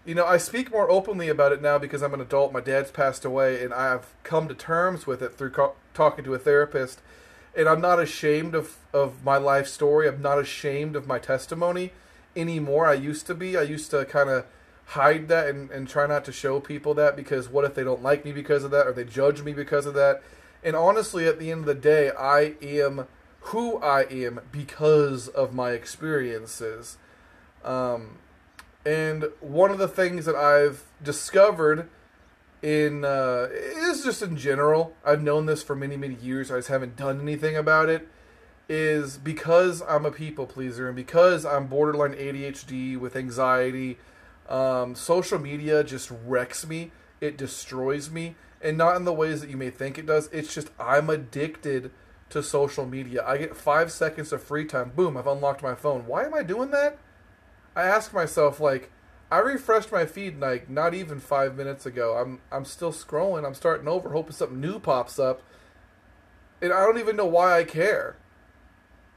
you 0.05 0.15
know, 0.15 0.25
I 0.25 0.37
speak 0.37 0.71
more 0.71 0.89
openly 0.89 1.29
about 1.29 1.51
it 1.51 1.61
now 1.61 1.77
because 1.77 2.01
I'm 2.01 2.13
an 2.13 2.21
adult. 2.21 2.51
My 2.51 2.59
dad's 2.59 2.91
passed 2.91 3.23
away, 3.23 3.63
and 3.63 3.73
I've 3.73 4.13
come 4.23 4.47
to 4.47 4.55
terms 4.55 5.07
with 5.07 5.21
it 5.21 5.37
through 5.37 5.51
co- 5.51 5.75
talking 5.93 6.25
to 6.25 6.33
a 6.33 6.39
therapist. 6.39 7.01
And 7.55 7.69
I'm 7.69 7.81
not 7.81 7.99
ashamed 7.99 8.55
of, 8.55 8.77
of 8.93 9.23
my 9.23 9.37
life 9.37 9.67
story. 9.67 10.07
I'm 10.07 10.21
not 10.21 10.39
ashamed 10.39 10.95
of 10.95 11.07
my 11.07 11.19
testimony 11.19 11.91
anymore. 12.35 12.87
I 12.87 12.95
used 12.95 13.27
to 13.27 13.35
be. 13.35 13.55
I 13.55 13.61
used 13.61 13.91
to 13.91 14.03
kind 14.05 14.29
of 14.29 14.45
hide 14.87 15.27
that 15.29 15.47
and, 15.47 15.71
and 15.71 15.87
try 15.87 16.05
not 16.05 16.25
to 16.25 16.31
show 16.31 16.59
people 16.59 16.93
that 16.95 17.15
because 17.15 17.47
what 17.47 17.63
if 17.63 17.73
they 17.73 17.83
don't 17.83 18.03
like 18.03 18.25
me 18.25 18.31
because 18.31 18.63
of 18.63 18.71
that 18.71 18.87
or 18.87 18.91
they 18.91 19.05
judge 19.05 19.41
me 19.41 19.53
because 19.53 19.85
of 19.85 19.93
that? 19.93 20.21
And 20.63 20.75
honestly, 20.75 21.27
at 21.27 21.39
the 21.39 21.51
end 21.51 21.61
of 21.61 21.65
the 21.67 21.75
day, 21.75 22.09
I 22.11 22.55
am 22.61 23.07
who 23.47 23.77
I 23.77 24.03
am 24.03 24.41
because 24.51 25.27
of 25.27 25.53
my 25.53 25.71
experiences. 25.71 26.97
Um, 27.63 28.17
and 28.85 29.25
one 29.39 29.71
of 29.71 29.77
the 29.77 29.87
things 29.87 30.25
that 30.25 30.35
I've 30.35 30.83
discovered 31.01 31.89
in 32.61 33.03
uh, 33.03 33.49
is 33.51 34.03
just 34.03 34.21
in 34.21 34.37
general, 34.37 34.95
I've 35.05 35.21
known 35.21 35.45
this 35.45 35.63
for 35.63 35.75
many 35.75 35.97
many 35.97 36.15
years. 36.15 36.51
I 36.51 36.57
just 36.57 36.69
haven't 36.69 36.95
done 36.95 37.21
anything 37.21 37.55
about 37.55 37.89
it. 37.89 38.07
Is 38.69 39.17
because 39.17 39.81
I'm 39.81 40.05
a 40.05 40.11
people 40.11 40.47
pleaser 40.47 40.87
and 40.87 40.95
because 40.95 41.45
I'm 41.45 41.67
borderline 41.67 42.13
ADHD 42.13 42.97
with 42.97 43.15
anxiety. 43.15 43.97
Um, 44.47 44.95
social 44.95 45.37
media 45.37 45.83
just 45.83 46.11
wrecks 46.25 46.65
me. 46.65 46.91
It 47.19 47.37
destroys 47.37 48.09
me, 48.09 48.35
and 48.61 48.77
not 48.77 48.95
in 48.95 49.05
the 49.05 49.13
ways 49.13 49.41
that 49.41 49.49
you 49.49 49.57
may 49.57 49.69
think 49.69 49.97
it 49.97 50.05
does. 50.05 50.29
It's 50.31 50.53
just 50.53 50.69
I'm 50.79 51.09
addicted 51.09 51.91
to 52.29 52.41
social 52.41 52.85
media. 52.85 53.23
I 53.25 53.37
get 53.37 53.55
five 53.55 53.91
seconds 53.91 54.31
of 54.31 54.41
free 54.41 54.65
time. 54.65 54.91
Boom! 54.95 55.17
I've 55.17 55.27
unlocked 55.27 55.61
my 55.61 55.75
phone. 55.75 56.07
Why 56.07 56.23
am 56.23 56.33
I 56.33 56.43
doing 56.43 56.71
that? 56.71 56.97
I 57.75 57.83
ask 57.83 58.13
myself 58.13 58.59
like 58.59 58.91
I 59.31 59.39
refreshed 59.39 59.91
my 59.91 60.05
feed 60.05 60.39
like 60.39 60.69
not 60.69 60.93
even 60.93 61.19
five 61.19 61.55
minutes 61.55 61.85
ago. 61.85 62.17
I'm 62.17 62.41
I'm 62.51 62.65
still 62.65 62.91
scrolling. 62.91 63.45
I'm 63.45 63.55
starting 63.55 63.87
over, 63.87 64.09
hoping 64.09 64.33
something 64.33 64.61
new 64.61 64.79
pops 64.79 65.17
up, 65.17 65.41
and 66.61 66.71
I 66.71 66.85
don't 66.85 66.99
even 66.99 67.15
know 67.15 67.25
why 67.25 67.57
I 67.57 67.63
care. 67.63 68.15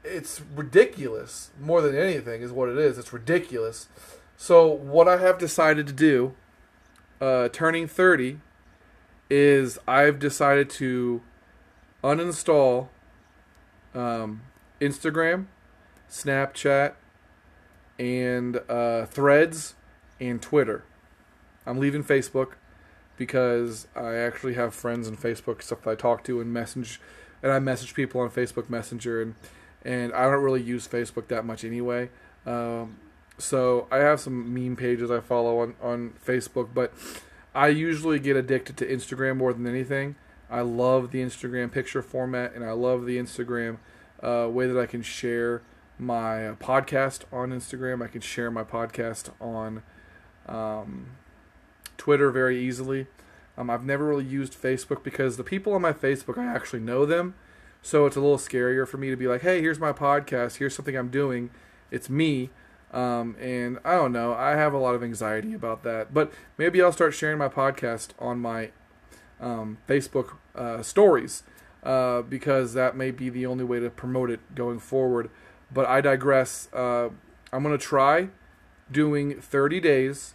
It's 0.03 0.41
ridiculous. 0.55 1.51
More 1.59 1.81
than 1.81 1.95
anything, 1.95 2.41
is 2.41 2.51
what 2.51 2.69
it 2.69 2.77
is. 2.77 2.97
It's 2.97 3.13
ridiculous. 3.13 3.89
So 4.37 4.67
what 4.67 5.07
I 5.07 5.17
have 5.17 5.37
decided 5.37 5.85
to 5.87 5.93
do, 5.93 6.33
uh, 7.21 7.49
turning 7.49 7.87
thirty, 7.87 8.39
is 9.29 9.77
I've 9.87 10.17
decided 10.17 10.69
to 10.71 11.21
uninstall 12.03 12.87
um, 13.93 14.43
Instagram, 14.79 15.45
Snapchat, 16.09 16.93
and 17.99 18.61
uh, 18.69 19.05
Threads 19.05 19.75
and 20.19 20.41
Twitter. 20.41 20.83
I'm 21.65 21.79
leaving 21.79 22.03
Facebook 22.03 22.53
because 23.17 23.87
I 23.95 24.15
actually 24.15 24.53
have 24.53 24.73
friends 24.73 25.07
on 25.07 25.17
Facebook, 25.17 25.61
stuff 25.61 25.81
that 25.83 25.89
I 25.89 25.95
talk 25.95 26.23
to 26.25 26.39
and 26.39 26.53
message, 26.53 27.01
and 27.41 27.51
I 27.51 27.59
message 27.59 27.93
people 27.93 28.21
on 28.21 28.29
Facebook 28.29 28.69
Messenger, 28.69 29.21
and 29.21 29.35
and 29.83 30.13
I 30.13 30.23
don't 30.23 30.43
really 30.43 30.61
use 30.61 30.87
Facebook 30.87 31.27
that 31.27 31.45
much 31.45 31.63
anyway. 31.63 32.09
Um, 32.45 32.97
so 33.37 33.87
I 33.91 33.97
have 33.97 34.19
some 34.19 34.53
meme 34.53 34.75
pages 34.75 35.11
I 35.11 35.19
follow 35.19 35.59
on 35.59 35.75
on 35.81 36.13
Facebook, 36.25 36.69
but 36.73 36.93
I 37.53 37.69
usually 37.69 38.19
get 38.19 38.35
addicted 38.35 38.77
to 38.77 38.87
Instagram 38.87 39.37
more 39.37 39.53
than 39.53 39.67
anything. 39.67 40.15
I 40.49 40.61
love 40.61 41.11
the 41.11 41.21
Instagram 41.21 41.71
picture 41.71 42.01
format, 42.01 42.53
and 42.53 42.63
I 42.63 42.71
love 42.71 43.05
the 43.05 43.17
Instagram 43.17 43.77
uh, 44.23 44.47
way 44.49 44.67
that 44.67 44.79
I 44.79 44.85
can 44.85 45.01
share 45.01 45.61
my 45.99 46.55
podcast 46.59 47.21
on 47.31 47.49
Instagram. 47.51 48.03
I 48.03 48.07
can 48.07 48.21
share 48.21 48.51
my 48.51 48.63
podcast 48.63 49.29
on 49.41 49.83
um, 50.47 51.11
Twitter 51.97 52.31
very 52.31 52.59
easily. 52.59 53.07
Um, 53.57 53.69
I've 53.69 53.83
never 53.83 54.05
really 54.05 54.25
used 54.25 54.53
Facebook 54.53 55.03
because 55.03 55.37
the 55.37 55.43
people 55.43 55.73
on 55.73 55.81
my 55.81 55.93
Facebook, 55.93 56.37
I 56.37 56.45
actually 56.45 56.81
know 56.81 57.05
them. 57.05 57.33
So 57.81 58.05
it's 58.05 58.15
a 58.15 58.19
little 58.19 58.37
scarier 58.37 58.87
for 58.87 58.97
me 58.97 59.09
to 59.09 59.15
be 59.15 59.27
like, 59.27 59.41
hey, 59.41 59.61
here's 59.61 59.79
my 59.79 59.91
podcast. 59.91 60.57
Here's 60.57 60.75
something 60.75 60.95
I'm 60.95 61.09
doing. 61.09 61.49
It's 61.89 62.09
me. 62.09 62.49
Um, 62.91 63.35
and 63.39 63.79
I 63.83 63.95
don't 63.95 64.11
know. 64.11 64.33
I 64.33 64.51
have 64.51 64.73
a 64.73 64.77
lot 64.77 64.95
of 64.95 65.03
anxiety 65.03 65.53
about 65.53 65.83
that. 65.83 66.13
But 66.13 66.31
maybe 66.57 66.81
I'll 66.81 66.91
start 66.91 67.13
sharing 67.13 67.37
my 67.37 67.49
podcast 67.49 68.09
on 68.19 68.39
my 68.39 68.71
um, 69.39 69.77
Facebook 69.87 70.35
uh, 70.55 70.81
stories 70.83 71.43
uh, 71.83 72.21
because 72.21 72.73
that 72.73 72.95
may 72.95 73.11
be 73.11 73.29
the 73.29 73.45
only 73.45 73.63
way 73.63 73.79
to 73.79 73.89
promote 73.89 74.29
it 74.29 74.55
going 74.55 74.79
forward. 74.79 75.29
But 75.71 75.85
I 75.85 76.01
digress. 76.01 76.69
Uh, 76.73 77.09
I'm 77.51 77.63
going 77.63 77.77
to 77.77 77.83
try 77.83 78.29
doing 78.91 79.39
30 79.39 79.79
days 79.79 80.33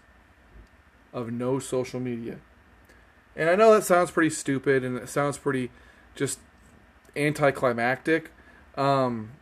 of 1.12 1.30
no 1.30 1.58
social 1.58 2.00
media. 2.00 2.38
And 3.36 3.48
I 3.48 3.54
know 3.54 3.74
that 3.74 3.84
sounds 3.84 4.10
pretty 4.10 4.30
stupid 4.30 4.84
and 4.84 4.98
it 4.98 5.08
sounds 5.08 5.38
pretty 5.38 5.70
just 6.14 6.38
anticlimactic. 7.16 8.30
Um, 8.76 9.32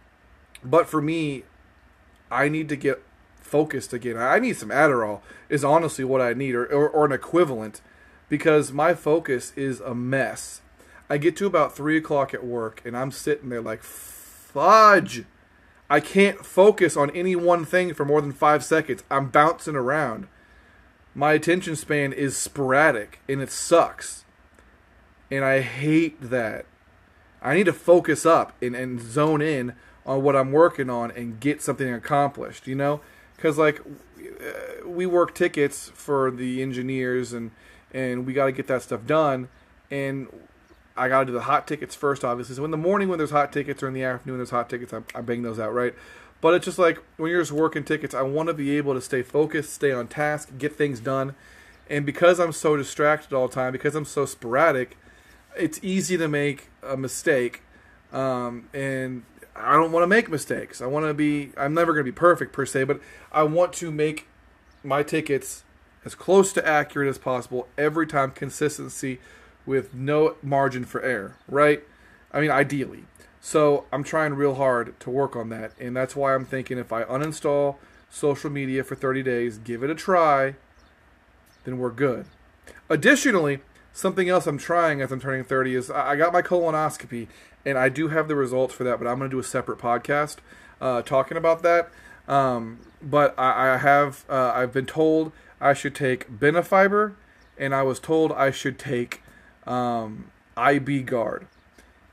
but 0.63 0.89
for 0.89 1.01
me, 1.01 1.45
I 2.31 2.49
need 2.49 2.69
to 2.69 2.77
get 2.77 3.03
focused 3.41 3.93
again. 3.93 4.17
I 4.17 4.39
need 4.39 4.57
some 4.57 4.69
Adderall, 4.69 5.21
is 5.49 5.65
honestly 5.65 6.05
what 6.05 6.21
I 6.21 6.35
need, 6.35 6.55
or, 6.55 6.65
or, 6.67 6.89
or 6.89 7.05
an 7.05 7.13
equivalent, 7.13 7.81
because 8.29 8.71
my 8.71 8.95
focus 8.95 9.53
is 9.57 9.81
a 9.81 9.95
mess. 9.95 10.61
I 11.09 11.19
get 11.19 11.37
to 11.39 11.47
about 11.47 11.75
3 11.75 11.97
o'clock 11.97 12.33
at 12.33 12.45
work 12.45 12.81
and 12.85 12.97
I'm 12.97 13.11
sitting 13.11 13.49
there 13.49 13.61
like, 13.61 13.83
fudge. 13.83 15.25
I 15.91 15.99
can't 15.99 16.47
focus 16.47 16.97
on 16.97 17.11
any 17.11 17.35
one 17.35 17.65
thing 17.65 17.93
for 17.95 18.05
more 18.05 18.21
than 18.21 18.33
five 18.33 18.65
seconds. 18.65 19.03
I'm 19.11 19.29
bouncing 19.29 19.75
around. 19.75 20.29
My 21.17 21.33
attention 21.33 21.75
span 21.75 22.13
is 22.13 22.37
sporadic 22.37 23.19
and 23.29 23.43
it 23.43 23.51
sucks. 23.51 24.25
And 25.33 25.45
I 25.45 25.61
hate 25.61 26.31
that. 26.31 26.65
I 27.43 27.55
need 27.55 27.65
to 27.65 27.73
focus 27.73 28.25
up 28.25 28.53
and, 28.63 28.77
and 28.77 29.01
zone 29.01 29.43
in 29.43 29.75
on 30.07 30.23
what 30.23 30.37
I'm 30.37 30.53
working 30.53 30.89
on 30.89 31.11
and 31.11 31.41
get 31.41 31.61
something 31.61 31.93
accomplished, 31.93 32.69
you 32.69 32.77
know? 32.77 33.01
Because, 33.35 33.59
like, 33.59 33.81
uh, 33.81 34.87
we 34.87 35.07
work 35.07 35.35
tickets 35.35 35.91
for 35.95 36.31
the 36.31 36.63
engineers 36.63 37.33
and, 37.33 37.51
and 37.93 38.27
we 38.27 38.33
got 38.33 38.47
to 38.47 38.53
get 38.53 38.69
that 38.69 38.83
stuff 38.83 39.07
done. 39.07 39.49
And 39.91 40.29
I 41.01 41.09
got 41.09 41.21
to 41.21 41.27
do 41.27 41.33
the 41.33 41.41
hot 41.41 41.67
tickets 41.67 41.95
first, 41.95 42.27
obviously. 42.27 42.57
So 42.57 42.65
in 42.67 42.71
the 42.71 42.77
morning 42.77 43.09
when 43.09 43.17
there's 43.17 43.31
hot 43.31 43.55
tickets 43.55 43.83
or 43.83 43.89
in 43.89 43.95
the 43.95 44.05
afternoon 44.05 44.37
there's 44.37 44.51
hot 44.51 44.69
tickets, 44.69 44.93
I, 44.93 45.01
I 45.15 45.23
bang 45.23 45.41
those 45.41 45.59
out, 45.59 45.73
right? 45.73 45.95
But 46.43 46.53
it's 46.53 46.67
just 46.67 46.79
like 46.79 46.99
when 47.17 47.31
you're 47.31 47.41
just 47.41 47.53
working 47.53 47.85
tickets, 47.85 48.15
I 48.15 48.21
want 48.21 48.49
to 48.49 48.55
be 48.55 48.77
able 48.77 48.93
to 48.93 49.01
stay 49.01 49.23
focused, 49.23 49.73
stay 49.73 49.93
on 49.93 50.09
task, 50.09 50.51
get 50.59 50.77
things 50.77 51.01
done. 51.01 51.35
And 51.89 52.05
because 52.05 52.39
I'm 52.39 52.53
so 52.53 52.77
distracted 52.77 53.35
all 53.35 53.49
the 53.49 53.55
time, 53.55 53.73
because 53.73 53.95
I'm 53.95 54.05
so 54.05 54.27
sporadic, 54.27 54.99
it's 55.57 55.81
easy 55.83 56.19
to 56.19 56.29
make 56.29 56.69
a 56.83 56.99
mistake. 56.99 57.63
Um, 58.13 58.69
and 58.75 59.23
I 59.57 59.73
don't 59.73 59.93
want 59.93 60.03
to 60.03 60.07
make 60.07 60.29
mistakes. 60.29 60.83
I 60.83 60.87
want 60.87 61.07
to 61.07 61.15
be, 61.15 61.53
I'm 61.57 61.73
never 61.73 61.95
going 61.95 62.05
to 62.05 62.13
be 62.13 62.15
perfect 62.15 62.53
per 62.53 62.67
se, 62.67 62.85
but 62.85 63.01
I 63.33 63.45
want 63.45 63.73
to 63.75 63.91
make 63.91 64.27
my 64.85 65.03
tickets 65.03 65.65
as 66.05 66.15
close 66.15 66.53
to 66.53 66.67
accurate 66.67 67.09
as 67.09 67.17
possible 67.17 67.69
every 67.79 68.07
time, 68.07 68.33
consistency 68.33 69.19
with 69.71 69.95
no 69.95 70.35
margin 70.43 70.85
for 70.85 71.01
error, 71.01 71.37
right? 71.47 71.85
I 72.33 72.41
mean, 72.41 72.51
ideally. 72.51 73.05
So 73.41 73.85
I'm 73.93 74.03
trying 74.03 74.35
real 74.35 74.57
hard 74.57 74.99
to 74.99 75.11
work 75.11 75.37
on 75.37 75.49
that, 75.51 75.71
and 75.79 75.97
that's 75.97 76.17
why 76.17 76.35
I'm 76.35 76.45
thinking 76.45 76.77
if 76.77 76.93
I 76.93 77.05
uninstall 77.05 77.77
social 78.11 78.51
media 78.51 78.83
for 78.83 78.97
30 78.97 79.23
days, 79.23 79.59
give 79.59 79.85
it 79.85 79.89
a 79.89 79.95
try, 79.95 80.57
then 81.63 81.79
we're 81.79 81.93
good. 81.93 82.27
Additionally, 82.89 83.61
something 83.93 84.29
else 84.29 84.49
I'm 84.49 84.59
trying 84.59 85.01
as 85.01 85.13
I'm 85.13 85.21
turning 85.21 85.45
30 85.45 85.77
is 85.77 85.89
I 85.89 86.17
got 86.17 86.33
my 86.33 86.43
colonoscopy, 86.43 87.29
and 87.65 87.79
I 87.79 87.89
do 87.89 88.09
have 88.09 88.27
the 88.27 88.35
results 88.35 88.75
for 88.75 88.83
that, 88.83 88.99
but 88.99 89.07
I'm 89.07 89.19
going 89.19 89.31
to 89.31 89.37
do 89.37 89.39
a 89.39 89.45
separate 89.45 89.79
podcast 89.79 90.39
uh, 90.81 91.03
talking 91.03 91.37
about 91.37 91.63
that. 91.63 91.91
Um, 92.27 92.81
but 93.01 93.39
I, 93.39 93.75
I 93.75 93.77
have 93.77 94.25
uh, 94.29 94.53
I've 94.53 94.73
been 94.73 94.87
told 94.87 95.31
I 95.61 95.75
should 95.75 95.95
take 95.95 96.29
Benefiber, 96.29 97.15
and 97.57 97.73
I 97.73 97.85
was 97.85 98.01
told 98.01 98.33
I 98.33 98.51
should 98.51 98.81
take 98.81 99.23
um, 99.67 100.31
IBgard. 100.57 101.47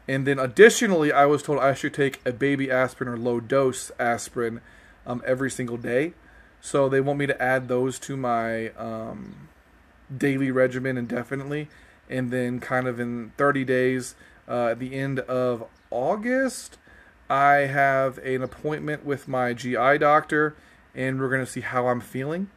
And 0.08 0.26
then 0.26 0.40
additionally, 0.40 1.12
I 1.12 1.26
was 1.26 1.44
told 1.44 1.60
I 1.60 1.74
should 1.74 1.94
take 1.94 2.22
a 2.26 2.32
baby 2.32 2.72
aspirin 2.72 3.10
or 3.10 3.18
low 3.18 3.40
dose 3.40 3.92
aspirin 4.00 4.62
um, 5.06 5.22
every 5.26 5.52
single 5.52 5.78
day. 5.78 6.14
So 6.62 6.88
they 6.88 7.02
want 7.02 7.20
me 7.20 7.28
to 7.28 7.42
add 7.42 7.68
those 7.68 8.00
to 8.00 8.16
my 8.16 8.70
um, 8.70 9.50
daily 10.16 10.50
regimen 10.52 10.98
indefinitely. 10.98 11.68
And 12.10 12.32
then, 12.32 12.60
kind 12.62 12.88
of 12.88 13.02
in 13.02 13.34
30 13.38 13.66
days, 13.66 14.16
uh, 14.48 14.68
at 14.68 14.80
the 14.80 14.96
end 14.96 15.20
of 15.20 15.66
August, 15.92 16.78
I 17.30 17.68
have 17.68 18.18
an 18.20 18.42
appointment 18.42 19.06
with 19.06 19.28
my 19.28 19.54
GI 19.54 19.98
doctor, 19.98 20.56
and 20.96 21.20
we're 21.20 21.30
going 21.30 21.46
to 21.46 21.52
see 21.52 21.62
how 21.62 21.88
I'm 21.88 22.00
feeling. 22.00 22.50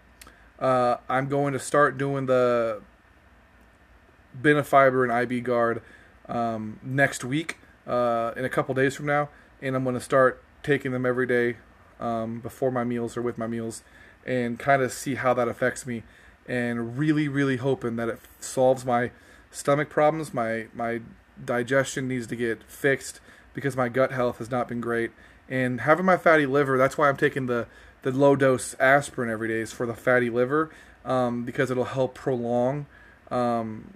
Uh, 0.61 0.99
I'm 1.09 1.29
going 1.29 1.53
to 1.53 1.59
start 1.59 1.99
doing 1.99 2.27
the 2.27 2.83
Benefiber 4.41 5.03
and 5.03 5.45
IBgard 5.45 5.81
um, 6.29 6.79
next 6.83 7.25
week, 7.25 7.59
uh, 7.87 8.33
in 8.37 8.45
a 8.45 8.49
couple 8.49 8.75
days 8.75 8.95
from 8.95 9.07
now, 9.07 9.29
and 9.61 9.75
I'm 9.75 9.85
going 9.85 9.95
to 9.95 10.01
start 10.01 10.43
taking 10.63 10.93
them 10.93 11.05
every 11.05 11.27
day 11.27 11.57
um, 11.99 12.41
before 12.41 12.71
my 12.71 12.85
meals 12.85 13.17
or 13.17 13.23
with 13.23 13.39
my 13.39 13.47
meals, 13.47 13.83
and 14.25 14.59
kind 14.59 14.83
of 14.83 14.93
see 14.93 15.17
how 15.17 15.35
that 15.35 15.49
affects 15.49 15.87
me, 15.87 16.03
and 16.47 16.99
really, 16.99 17.29
really 17.29 17.57
hoping 17.57 17.97
that 17.97 18.09
it 18.09 18.21
solves 18.39 18.85
my 18.85 19.11
stomach 19.51 19.89
problems. 19.89 20.33
My 20.33 20.67
my 20.75 21.01
digestion 21.43 22.07
needs 22.09 22.27
to 22.29 22.37
get 22.37 22.63
fixed 22.65 23.21
because 23.55 23.77
my 23.77 23.89
gut 23.89 24.13
health 24.13 24.39
has 24.39 24.51
not 24.51 24.69
been 24.69 24.81
great, 24.81 25.11
and 25.49 25.83
having 25.83 26.07
my 26.07 26.17
fatty 26.17 26.47
liver. 26.47 26.79
That's 26.79 26.97
why 26.97 27.09
I'm 27.09 27.17
taking 27.17 27.47
the 27.47 27.67
the 28.03 28.13
low 28.13 28.37
dose 28.37 28.75
aspirin 28.79 29.31
every 29.31 29.49
day 29.49 29.61
is 29.61 29.73
for 29.73 29.87
the 29.87 29.95
fatty 29.95 30.31
liver 30.31 30.71
um, 31.05 31.45
because 31.45 31.71
it'll 31.71 31.85
help 31.85 32.15
prolong 32.15 32.87
um, 33.31 33.93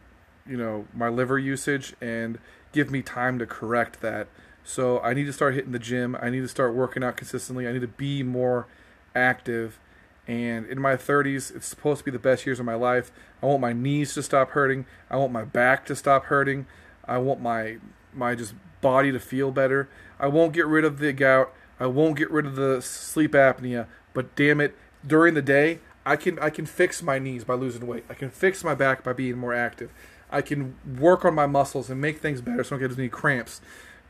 you 0.46 0.56
know 0.56 0.86
my 0.94 1.08
liver 1.08 1.38
usage 1.38 1.94
and 2.00 2.38
give 2.72 2.90
me 2.90 3.02
time 3.02 3.38
to 3.38 3.46
correct 3.46 4.00
that. 4.00 4.28
So 4.64 5.00
I 5.00 5.14
need 5.14 5.24
to 5.24 5.32
start 5.32 5.54
hitting 5.54 5.72
the 5.72 5.78
gym. 5.78 6.16
I 6.20 6.30
need 6.30 6.40
to 6.40 6.48
start 6.48 6.74
working 6.74 7.04
out 7.04 7.16
consistently. 7.16 7.68
I 7.68 7.72
need 7.72 7.82
to 7.82 7.88
be 7.88 8.22
more 8.22 8.66
active. 9.14 9.78
And 10.26 10.66
in 10.66 10.80
my 10.80 10.96
30s, 10.96 11.54
it's 11.54 11.66
supposed 11.66 11.98
to 11.98 12.04
be 12.04 12.10
the 12.10 12.18
best 12.18 12.46
years 12.46 12.58
of 12.58 12.64
my 12.64 12.74
life. 12.74 13.12
I 13.42 13.46
want 13.46 13.60
my 13.60 13.74
knees 13.74 14.14
to 14.14 14.22
stop 14.22 14.50
hurting. 14.50 14.86
I 15.10 15.16
want 15.16 15.32
my 15.32 15.44
back 15.44 15.84
to 15.86 15.96
stop 15.96 16.24
hurting. 16.24 16.66
I 17.06 17.18
want 17.18 17.40
my 17.40 17.78
my 18.12 18.34
just 18.34 18.54
body 18.80 19.12
to 19.12 19.20
feel 19.20 19.50
better. 19.50 19.88
I 20.18 20.28
won't 20.28 20.52
get 20.52 20.66
rid 20.66 20.84
of 20.84 20.98
the 20.98 21.12
gout. 21.12 21.52
I 21.78 21.86
won't 21.86 22.16
get 22.16 22.30
rid 22.30 22.46
of 22.46 22.56
the 22.56 22.80
sleep 22.80 23.32
apnea. 23.32 23.86
But 24.14 24.34
damn 24.36 24.60
it, 24.60 24.76
during 25.06 25.34
the 25.34 25.42
day, 25.42 25.80
I 26.06 26.16
can 26.16 26.38
I 26.38 26.50
can 26.50 26.64
fix 26.64 27.02
my 27.02 27.18
knees 27.18 27.44
by 27.44 27.54
losing 27.54 27.86
weight. 27.86 28.04
I 28.08 28.14
can 28.14 28.30
fix 28.30 28.64
my 28.64 28.74
back 28.74 29.02
by 29.02 29.12
being 29.12 29.36
more 29.36 29.52
active. 29.52 29.92
I 30.34 30.42
can 30.42 30.76
work 30.98 31.24
on 31.24 31.34
my 31.34 31.46
muscles 31.46 31.88
and 31.88 32.00
make 32.00 32.18
things 32.18 32.40
better 32.40 32.64
so 32.64 32.68
I 32.68 32.78
don't 32.78 32.80
get 32.80 32.90
as 32.90 32.96
many 32.96 33.08
cramps. 33.08 33.60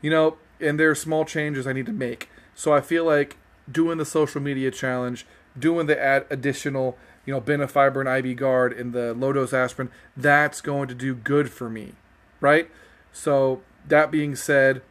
You 0.01 0.09
know, 0.09 0.37
and 0.59 0.79
there 0.79 0.89
are 0.89 0.95
small 0.95 1.23
changes 1.23 1.67
I 1.67 1.73
need 1.73 1.85
to 1.85 1.93
make. 1.93 2.29
So 2.55 2.73
I 2.73 2.81
feel 2.81 3.05
like 3.05 3.37
doing 3.71 3.97
the 3.97 4.05
social 4.05 4.41
media 4.41 4.71
challenge, 4.71 5.25
doing 5.57 5.87
the 5.87 6.01
ad- 6.01 6.25
additional, 6.29 6.97
you 7.25 7.33
know, 7.33 7.41
Benefiber 7.41 7.99
and 7.99 8.09
IBgard 8.09 8.79
and 8.79 8.93
the 8.93 9.13
low 9.13 9.33
dose 9.33 9.53
aspirin, 9.53 9.91
that's 10.17 10.61
going 10.61 10.87
to 10.87 10.95
do 10.95 11.13
good 11.13 11.51
for 11.51 11.69
me, 11.69 11.93
right? 12.39 12.69
So 13.11 13.61
that 13.87 14.11
being 14.11 14.35
said, 14.35 14.81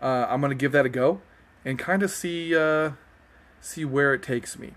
uh, 0.00 0.26
I'm 0.28 0.40
going 0.40 0.50
to 0.50 0.56
give 0.56 0.72
that 0.72 0.86
a 0.86 0.88
go 0.88 1.20
and 1.64 1.78
kind 1.78 2.02
of 2.02 2.10
see 2.10 2.56
uh, 2.56 2.92
see 3.60 3.84
where 3.84 4.14
it 4.14 4.22
takes 4.22 4.58
me. 4.58 4.74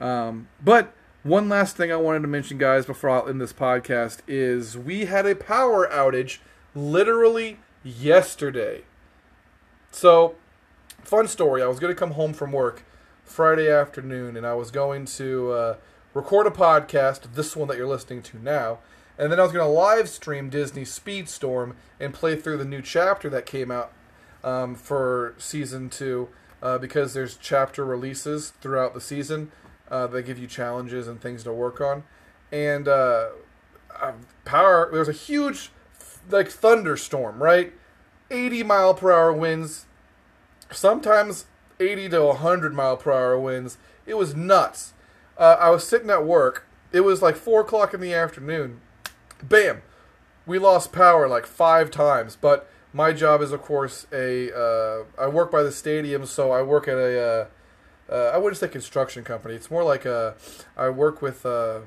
Um, 0.00 0.48
but 0.62 0.92
one 1.22 1.48
last 1.48 1.76
thing 1.76 1.92
I 1.92 1.96
wanted 1.96 2.22
to 2.22 2.28
mention, 2.28 2.58
guys, 2.58 2.84
before 2.84 3.10
I 3.10 3.28
end 3.28 3.40
this 3.40 3.52
podcast 3.52 4.18
is 4.26 4.76
we 4.76 5.04
had 5.04 5.24
a 5.24 5.36
power 5.36 5.86
outage 5.88 6.38
literally 6.74 7.58
yesterday. 7.84 8.82
So, 9.92 10.34
fun 11.04 11.28
story. 11.28 11.62
I 11.62 11.68
was 11.68 11.78
going 11.78 11.94
to 11.94 11.98
come 11.98 12.12
home 12.12 12.32
from 12.32 12.50
work 12.50 12.82
Friday 13.24 13.70
afternoon, 13.70 14.36
and 14.36 14.44
I 14.44 14.54
was 14.54 14.72
going 14.72 15.04
to 15.04 15.52
uh, 15.52 15.76
record 16.12 16.48
a 16.48 16.50
podcast, 16.50 17.34
this 17.34 17.54
one 17.54 17.68
that 17.68 17.76
you're 17.76 17.86
listening 17.86 18.22
to 18.22 18.38
now, 18.42 18.80
and 19.16 19.30
then 19.30 19.38
I 19.38 19.44
was 19.44 19.52
going 19.52 19.64
to 19.64 19.72
live 19.72 20.08
stream 20.08 20.50
Disney 20.50 20.82
Speedstorm 20.82 21.74
and 22.00 22.12
play 22.12 22.34
through 22.34 22.56
the 22.56 22.64
new 22.64 22.82
chapter 22.82 23.30
that 23.30 23.46
came 23.46 23.70
out 23.70 23.92
um, 24.42 24.74
for 24.74 25.34
season 25.38 25.88
two, 25.88 26.30
uh, 26.60 26.78
because 26.78 27.14
there's 27.14 27.36
chapter 27.36 27.84
releases 27.84 28.50
throughout 28.60 28.92
the 28.92 29.00
season 29.00 29.52
uh, 29.92 30.06
they 30.06 30.22
give 30.22 30.38
you 30.38 30.46
challenges 30.46 31.06
and 31.06 31.20
things 31.20 31.44
to 31.44 31.52
work 31.52 31.80
on. 31.80 32.02
And 32.50 32.88
uh, 32.88 33.28
uh, 34.00 34.12
power, 34.44 34.88
there 34.90 35.00
was 35.00 35.08
a 35.08 35.12
huge 35.12 35.70
like 36.30 36.48
thunderstorm, 36.48 37.42
right? 37.42 37.74
80 38.30 38.62
mile 38.62 38.94
per 38.94 39.12
hour 39.12 39.32
winds, 39.32 39.86
sometimes 40.70 41.44
80 41.78 42.08
to 42.08 42.24
100 42.24 42.74
mile 42.74 42.96
per 42.96 43.12
hour 43.12 43.38
winds. 43.38 43.76
It 44.06 44.14
was 44.14 44.34
nuts. 44.34 44.94
Uh, 45.36 45.56
I 45.60 45.68
was 45.70 45.86
sitting 45.86 46.10
at 46.10 46.24
work. 46.24 46.66
It 46.90 47.00
was 47.02 47.20
like 47.20 47.36
4 47.36 47.60
o'clock 47.60 47.92
in 47.92 48.00
the 48.00 48.14
afternoon. 48.14 48.80
Bam! 49.42 49.82
We 50.46 50.58
lost 50.58 50.92
power 50.92 51.28
like 51.28 51.46
five 51.46 51.90
times. 51.90 52.36
But 52.40 52.68
my 52.92 53.12
job 53.12 53.42
is, 53.42 53.52
of 53.52 53.62
course, 53.62 54.06
a. 54.12 54.52
Uh, 54.52 55.04
I 55.18 55.26
work 55.28 55.50
by 55.50 55.62
the 55.62 55.72
stadium, 55.72 56.26
so 56.26 56.50
I 56.50 56.62
work 56.62 56.88
at 56.88 56.96
a 56.96 57.20
uh, 57.20 57.46
uh, 58.12 58.30
I 58.34 58.36
wouldn't 58.36 58.58
say 58.58 58.68
construction 58.68 59.24
company. 59.24 59.54
It's 59.54 59.70
more 59.70 59.82
like 59.82 60.04
a, 60.04 60.34
I 60.76 60.90
work 60.90 61.22
with 61.22 61.46
uh, 61.46 61.80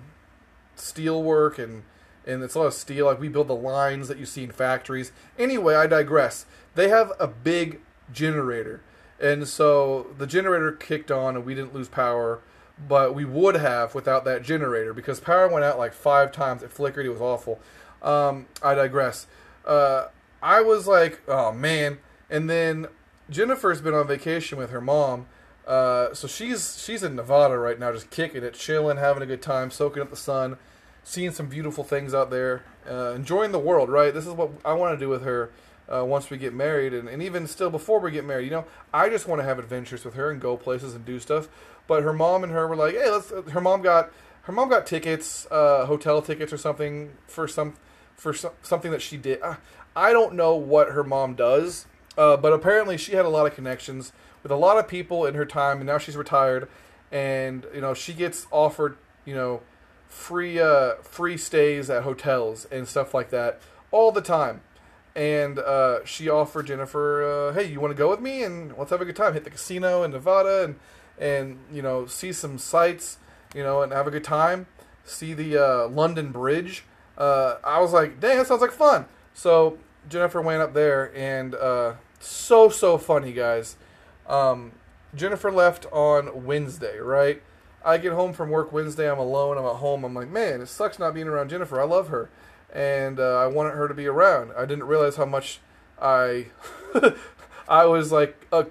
steel 0.75 1.21
work 1.21 1.59
and 1.59 1.83
and 2.27 2.41
it's 2.41 2.55
a 2.55 2.59
lot 2.59 2.65
of 2.65 2.73
steel. 2.73 3.05
Like 3.05 3.19
we 3.19 3.27
build 3.27 3.47
the 3.47 3.55
lines 3.55 4.07
that 4.07 4.17
you 4.17 4.25
see 4.25 4.43
in 4.43 4.51
factories. 4.51 5.11
Anyway, 5.37 5.75
I 5.75 5.85
digress. 5.85 6.47
They 6.73 6.89
have 6.89 7.11
a 7.19 7.27
big 7.27 7.81
generator, 8.11 8.81
and 9.19 9.47
so 9.47 10.07
the 10.17 10.25
generator 10.25 10.71
kicked 10.71 11.11
on, 11.11 11.35
and 11.35 11.45
we 11.45 11.53
didn't 11.53 11.75
lose 11.75 11.87
power, 11.87 12.41
but 12.87 13.13
we 13.13 13.25
would 13.25 13.55
have 13.55 13.93
without 13.93 14.25
that 14.25 14.41
generator 14.41 14.91
because 14.91 15.19
power 15.19 15.47
went 15.47 15.63
out 15.63 15.77
like 15.77 15.93
five 15.93 16.31
times. 16.31 16.63
It 16.63 16.71
flickered. 16.71 17.05
It 17.05 17.09
was 17.09 17.21
awful. 17.21 17.59
Um, 18.01 18.47
I 18.63 18.73
digress. 18.73 19.27
Uh, 19.63 20.07
I 20.41 20.61
was 20.61 20.87
like, 20.87 21.21
oh 21.27 21.51
man, 21.51 21.99
and 22.27 22.49
then 22.49 22.87
Jennifer's 23.29 23.81
been 23.81 23.93
on 23.93 24.07
vacation 24.07 24.57
with 24.57 24.71
her 24.71 24.81
mom 24.81 25.27
uh, 25.65 26.13
so 26.13 26.27
she's 26.27 26.81
she's 26.83 27.03
in 27.03 27.15
Nevada 27.15 27.57
right 27.57 27.79
now, 27.79 27.91
just 27.91 28.09
kicking 28.11 28.43
it, 28.43 28.53
chilling, 28.53 28.97
having 28.97 29.23
a 29.23 29.25
good 29.25 29.41
time, 29.41 29.71
soaking 29.71 30.01
up 30.01 30.09
the 30.09 30.15
sun, 30.15 30.57
seeing 31.03 31.31
some 31.31 31.47
beautiful 31.47 31.83
things 31.83 32.13
out 32.13 32.29
there, 32.29 32.63
uh, 32.89 33.13
enjoying 33.13 33.51
the 33.51 33.59
world. 33.59 33.89
Right, 33.89 34.13
this 34.13 34.27
is 34.27 34.33
what 34.33 34.51
I 34.63 34.73
want 34.73 34.97
to 34.97 35.03
do 35.03 35.09
with 35.09 35.23
her 35.23 35.51
uh, 35.91 36.05
once 36.05 36.29
we 36.29 36.37
get 36.37 36.53
married, 36.53 36.93
and, 36.93 37.09
and 37.09 37.23
even 37.23 37.47
still 37.47 37.69
before 37.69 37.99
we 37.99 38.11
get 38.11 38.25
married. 38.25 38.45
You 38.45 38.51
know, 38.51 38.65
I 38.93 39.09
just 39.09 39.27
want 39.27 39.41
to 39.41 39.45
have 39.45 39.57
adventures 39.57 40.05
with 40.05 40.13
her 40.13 40.29
and 40.29 40.39
go 40.39 40.55
places 40.55 40.93
and 40.93 41.03
do 41.03 41.19
stuff. 41.19 41.47
But 41.87 42.03
her 42.03 42.13
mom 42.13 42.43
and 42.43 42.51
her 42.51 42.67
were 42.67 42.75
like, 42.75 42.95
hey, 42.95 43.09
let's. 43.09 43.31
Her 43.51 43.61
mom 43.61 43.81
got 43.81 44.11
her 44.43 44.53
mom 44.53 44.69
got 44.69 44.85
tickets, 44.85 45.47
uh, 45.49 45.85
hotel 45.85 46.21
tickets 46.21 46.53
or 46.53 46.57
something 46.57 47.13
for 47.27 47.47
some 47.47 47.73
for 48.15 48.33
some, 48.33 48.51
something 48.61 48.91
that 48.91 49.01
she 49.01 49.17
did. 49.17 49.39
I 49.95 50.11
don't 50.11 50.35
know 50.35 50.55
what 50.55 50.89
her 50.91 51.03
mom 51.03 51.35
does, 51.35 51.85
uh, 52.17 52.37
but 52.37 52.53
apparently 52.53 52.97
she 52.97 53.13
had 53.13 53.25
a 53.25 53.29
lot 53.29 53.47
of 53.47 53.55
connections 53.55 54.11
with 54.45 54.51
a 54.51 54.55
lot 54.55 54.77
of 54.77 54.87
people 54.87 55.25
in 55.25 55.33
her 55.33 55.43
time, 55.43 55.77
and 55.79 55.87
now 55.87 55.97
she's 55.97 56.15
retired, 56.15 56.69
and 57.11 57.65
you 57.73 57.81
know 57.81 57.95
she 57.95 58.13
gets 58.13 58.45
offered 58.51 58.95
you 59.25 59.33
know 59.33 59.61
free 60.07 60.59
uh, 60.59 60.97
free 61.01 61.35
stays 61.35 61.89
at 61.89 62.03
hotels 62.03 62.65
and 62.71 62.87
stuff 62.87 63.15
like 63.15 63.31
that 63.31 63.59
all 63.89 64.11
the 64.11 64.21
time. 64.21 64.61
and 65.15 65.57
uh, 65.59 66.05
she 66.05 66.29
offered 66.29 66.67
Jennifer, 66.67 67.23
uh, 67.23 67.53
"Hey, 67.53 67.65
you 67.71 67.79
want 67.79 67.89
to 67.91 67.97
go 67.97 68.09
with 68.09 68.19
me 68.19 68.43
and 68.43 68.77
let's 68.77 68.91
have 68.91 69.01
a 69.01 69.05
good 69.05 69.15
time. 69.15 69.33
Hit 69.33 69.45
the 69.45 69.49
casino 69.49 70.03
in 70.03 70.11
Nevada 70.11 70.63
and 70.63 70.75
and 71.17 71.57
you 71.71 71.81
know 71.81 72.05
see 72.05 72.31
some 72.31 72.59
sights, 72.59 73.17
you 73.55 73.63
know, 73.63 73.81
and 73.81 73.91
have 73.91 74.05
a 74.05 74.11
good 74.11 74.23
time. 74.23 74.67
See 75.05 75.33
the 75.33 75.57
uh, 75.57 75.87
London 75.87 76.31
Bridge." 76.31 76.83
Uh, 77.17 77.55
I 77.63 77.79
was 77.79 77.93
like, 77.93 78.19
"Dang, 78.19 78.37
that 78.37 78.45
sounds 78.45 78.61
like 78.61 78.71
fun." 78.71 79.05
So 79.33 79.79
Jennifer 80.07 80.39
went 80.41 80.61
up 80.61 80.73
there, 80.75 81.11
and 81.15 81.55
uh, 81.55 81.93
so 82.19 82.69
so 82.69 82.99
funny, 82.99 83.33
guys. 83.33 83.77
Um, 84.27 84.73
Jennifer 85.13 85.51
left 85.51 85.85
on 85.91 86.45
Wednesday, 86.45 86.97
right? 86.99 87.41
I 87.83 87.97
get 87.97 88.13
home 88.13 88.33
from 88.33 88.49
work 88.49 88.71
Wednesday. 88.71 89.09
I'm 89.09 89.19
alone. 89.19 89.57
I'm 89.57 89.65
at 89.65 89.75
home. 89.75 90.03
I'm 90.03 90.13
like, 90.13 90.29
man, 90.29 90.61
it 90.61 90.67
sucks 90.67 90.97
not 90.97 91.13
being 91.13 91.27
around 91.27 91.49
Jennifer. 91.49 91.79
I 91.79 91.85
love 91.85 92.09
her 92.09 92.29
and 92.75 93.19
uh, 93.21 93.39
I 93.39 93.47
wanted 93.47 93.71
her 93.71 93.87
to 93.87 93.93
be 93.93 94.05
around. 94.05 94.51
I 94.55 94.65
didn't 94.65 94.83
realize 94.83 95.15
how 95.15 95.25
much 95.25 95.59
I 95.99 96.47
I 97.67 97.85
was 97.85 98.11
like 98.11 98.45
a 98.51 98.67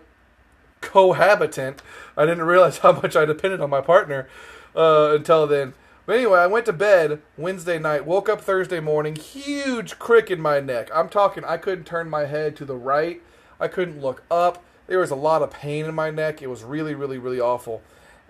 cohabitant. 0.83 1.83
I 2.17 2.27
didn't 2.27 2.45
realize 2.45 2.79
how 2.79 2.93
much 2.93 3.17
I 3.17 3.25
depended 3.25 3.61
on 3.61 3.71
my 3.71 3.81
partner 3.81 4.29
uh, 4.77 5.13
until 5.17 5.47
then. 5.47 5.73
But 6.07 6.17
anyway, 6.17 6.41
I 6.41 6.47
went 6.47 6.67
to 6.67 6.73
bed 6.75 7.23
Wednesday 7.39 7.79
night, 7.79 8.05
woke 8.05 8.29
up 8.29 8.43
Thursday 8.43 8.79
morning, 8.79 9.17
huge 9.17 9.99
crick 9.99 10.31
in 10.31 10.39
my 10.39 10.61
neck. 10.61 10.91
I'm 10.95 11.09
talking, 11.09 11.45
I 11.45 11.57
couldn't 11.57 11.85
turn 11.85 12.11
my 12.11 12.27
head 12.27 12.57
to 12.57 12.67
the 12.67 12.77
right. 12.77 13.23
I 13.59 13.69
couldn't 13.69 14.03
look 14.03 14.23
up. 14.31 14.63
There 14.87 14.99
was 14.99 15.11
a 15.11 15.17
lot 15.17 15.43
of 15.43 15.51
pain 15.51 15.87
in 15.87 15.95
my 15.95 16.11
neck. 16.11 16.43
It 16.43 16.49
was 16.49 16.63
really, 16.63 16.95
really, 16.95 17.19
really 17.19 17.41
awful. 17.41 17.83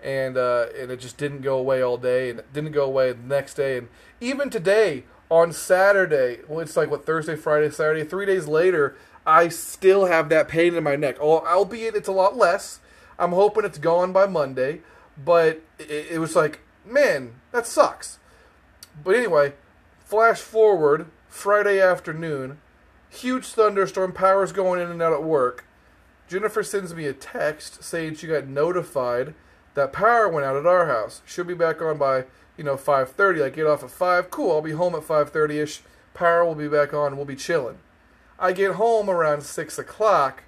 And 0.03 0.37
uh, 0.37 0.67
and 0.79 0.91
it 0.91 0.99
just 0.99 1.17
didn't 1.17 1.41
go 1.41 1.57
away 1.57 1.81
all 1.81 1.97
day, 1.97 2.29
and 2.29 2.39
it 2.39 2.53
didn't 2.53 2.73
go 2.73 2.85
away 2.85 3.11
the 3.11 3.23
next 3.23 3.55
day. 3.55 3.77
And 3.77 3.87
even 4.21 4.49
today, 4.49 5.03
on 5.29 5.51
Saturday, 5.51 6.39
well, 6.47 6.59
it's 6.59 6.77
like 6.77 6.91
what 6.91 7.05
Thursday, 7.05 7.35
Friday, 7.35 7.71
Saturday, 7.71 8.03
three 8.03 8.25
days 8.25 8.47
later, 8.47 8.95
I 9.25 9.49
still 9.49 10.05
have 10.05 10.29
that 10.29 10.47
pain 10.47 10.75
in 10.75 10.83
my 10.83 10.95
neck. 10.95 11.19
Albeit 11.19 11.95
it's 11.95 12.07
a 12.07 12.13
lot 12.13 12.37
less. 12.37 12.79
I'm 13.17 13.31
hoping 13.31 13.65
it's 13.65 13.77
gone 13.77 14.11
by 14.11 14.27
Monday, 14.27 14.81
but 15.17 15.61
it, 15.79 16.07
it 16.11 16.19
was 16.19 16.35
like, 16.35 16.59
man, 16.85 17.35
that 17.51 17.65
sucks. 17.65 18.19
But 19.03 19.15
anyway, 19.15 19.53
flash 19.99 20.39
forward 20.39 21.07
Friday 21.29 21.81
afternoon, 21.81 22.59
huge 23.09 23.45
thunderstorm, 23.45 24.11
power's 24.11 24.51
going 24.51 24.79
in 24.79 24.91
and 24.91 25.01
out 25.01 25.13
at 25.13 25.23
work. 25.23 25.65
Jennifer 26.27 26.63
sends 26.63 26.93
me 26.93 27.05
a 27.05 27.13
text 27.13 27.83
saying 27.83 28.15
she 28.15 28.27
got 28.27 28.47
notified 28.47 29.33
that 29.75 29.93
power 29.93 30.29
went 30.29 30.45
out 30.45 30.55
at 30.55 30.65
our 30.65 30.87
house. 30.87 31.21
She'll 31.25 31.43
be 31.43 31.53
back 31.53 31.81
on 31.81 31.97
by 31.97 32.25
you 32.57 32.63
know, 32.63 32.75
5.30. 32.75 33.43
I 33.43 33.49
get 33.49 33.65
off 33.65 33.83
at 33.83 33.91
5. 33.91 34.29
Cool, 34.29 34.51
I'll 34.51 34.61
be 34.61 34.71
home 34.71 34.95
at 34.95 35.01
5.30ish. 35.01 35.81
Power 36.13 36.45
will 36.45 36.55
be 36.55 36.67
back 36.67 36.93
on. 36.93 37.17
We'll 37.17 37.25
be 37.25 37.35
chilling. 37.35 37.79
I 38.39 38.53
get 38.53 38.73
home 38.73 39.09
around 39.09 39.43
6 39.43 39.79
o'clock 39.79 40.43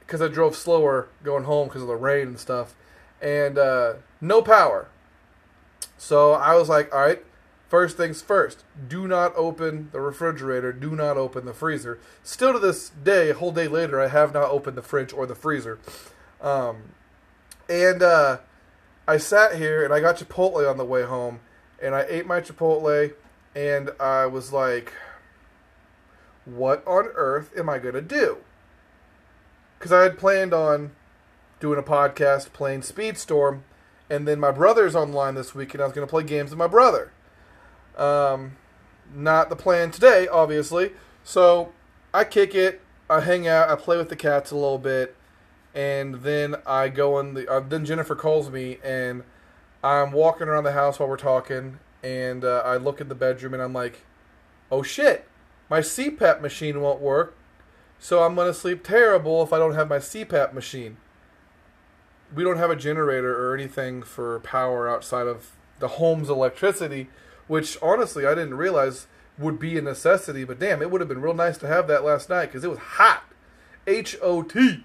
because 0.00 0.20
I 0.20 0.28
drove 0.28 0.56
slower 0.56 1.08
going 1.22 1.44
home 1.44 1.68
because 1.68 1.82
of 1.82 1.88
the 1.88 1.96
rain 1.96 2.28
and 2.28 2.38
stuff. 2.38 2.74
And 3.20 3.56
uh, 3.56 3.94
no 4.20 4.42
power. 4.42 4.88
So 5.96 6.32
I 6.32 6.54
was 6.54 6.68
like, 6.68 6.92
all 6.94 7.00
right, 7.00 7.24
first 7.72 7.96
things 7.96 8.20
first. 8.20 8.64
Do 8.86 9.08
not 9.08 9.32
open 9.34 9.88
the 9.92 10.00
refrigerator. 10.02 10.74
Do 10.74 10.94
not 10.94 11.16
open 11.16 11.46
the 11.46 11.54
freezer. 11.54 11.98
Still 12.22 12.52
to 12.52 12.58
this 12.58 12.90
day, 12.90 13.30
a 13.30 13.34
whole 13.34 13.50
day 13.50 13.66
later, 13.66 13.98
I 13.98 14.08
have 14.08 14.34
not 14.34 14.50
opened 14.50 14.76
the 14.76 14.82
fridge 14.82 15.10
or 15.10 15.24
the 15.24 15.34
freezer. 15.34 15.78
Um, 16.42 16.92
and 17.70 18.02
uh, 18.02 18.40
I 19.08 19.16
sat 19.16 19.54
here 19.54 19.86
and 19.86 19.94
I 19.94 20.00
got 20.00 20.18
Chipotle 20.18 20.70
on 20.70 20.76
the 20.76 20.84
way 20.84 21.04
home, 21.04 21.40
and 21.82 21.94
I 21.94 22.04
ate 22.10 22.26
my 22.26 22.42
Chipotle, 22.42 23.14
and 23.56 23.90
I 23.98 24.26
was 24.26 24.52
like, 24.52 24.92
what 26.44 26.86
on 26.86 27.06
earth 27.14 27.56
am 27.56 27.70
I 27.70 27.78
going 27.78 27.94
to 27.94 28.02
do? 28.02 28.36
Because 29.78 29.92
I 29.92 30.02
had 30.02 30.18
planned 30.18 30.52
on 30.52 30.90
doing 31.58 31.78
a 31.78 31.82
podcast 31.82 32.52
playing 32.52 32.82
Speedstorm, 32.82 33.62
and 34.10 34.28
then 34.28 34.38
my 34.38 34.50
brother's 34.50 34.94
online 34.94 35.36
this 35.36 35.54
week, 35.54 35.72
and 35.72 35.82
I 35.82 35.86
was 35.86 35.94
going 35.94 36.06
to 36.06 36.10
play 36.10 36.22
games 36.22 36.50
with 36.50 36.58
my 36.58 36.66
brother. 36.66 37.12
Um, 37.96 38.56
not 39.14 39.48
the 39.50 39.56
plan 39.56 39.90
today, 39.90 40.26
obviously. 40.28 40.92
So 41.24 41.72
I 42.12 42.24
kick 42.24 42.54
it, 42.54 42.80
I 43.08 43.20
hang 43.20 43.46
out, 43.46 43.68
I 43.68 43.76
play 43.76 43.96
with 43.96 44.08
the 44.08 44.16
cats 44.16 44.50
a 44.50 44.54
little 44.54 44.78
bit, 44.78 45.16
and 45.74 46.16
then 46.16 46.56
I 46.66 46.88
go 46.88 47.18
in 47.18 47.34
the. 47.34 47.50
Uh, 47.50 47.60
then 47.60 47.84
Jennifer 47.84 48.14
calls 48.14 48.50
me, 48.50 48.78
and 48.84 49.22
I'm 49.82 50.12
walking 50.12 50.48
around 50.48 50.64
the 50.64 50.72
house 50.72 50.98
while 50.98 51.08
we're 51.08 51.16
talking, 51.16 51.78
and 52.02 52.44
uh, 52.44 52.62
I 52.64 52.76
look 52.76 53.00
at 53.00 53.08
the 53.08 53.14
bedroom, 53.14 53.54
and 53.54 53.62
I'm 53.62 53.72
like, 53.72 54.04
"Oh 54.70 54.82
shit, 54.82 55.26
my 55.70 55.80
CPAP 55.80 56.40
machine 56.40 56.80
won't 56.80 57.00
work, 57.00 57.36
so 57.98 58.22
I'm 58.22 58.34
gonna 58.34 58.54
sleep 58.54 58.84
terrible 58.84 59.42
if 59.42 59.52
I 59.52 59.58
don't 59.58 59.74
have 59.74 59.88
my 59.88 59.98
CPAP 59.98 60.52
machine." 60.52 60.96
We 62.34 62.44
don't 62.44 62.56
have 62.56 62.70
a 62.70 62.76
generator 62.76 63.46
or 63.46 63.54
anything 63.54 64.02
for 64.02 64.40
power 64.40 64.88
outside 64.88 65.26
of 65.26 65.52
the 65.80 65.88
home's 65.88 66.30
electricity, 66.30 67.08
which 67.46 67.78
honestly 67.82 68.26
I 68.26 68.34
didn't 68.34 68.54
realize 68.54 69.06
would 69.38 69.58
be 69.58 69.78
a 69.78 69.82
necessity. 69.82 70.44
But 70.44 70.58
damn, 70.58 70.82
it 70.82 70.90
would 70.90 71.00
have 71.00 71.08
been 71.08 71.22
real 71.22 71.34
nice 71.34 71.58
to 71.58 71.66
have 71.66 71.86
that 71.88 72.04
last 72.04 72.28
night 72.28 72.46
because 72.46 72.64
it 72.64 72.70
was 72.70 72.78
hot. 72.78 73.24
H 73.86 74.16
O 74.22 74.42
T 74.42 74.84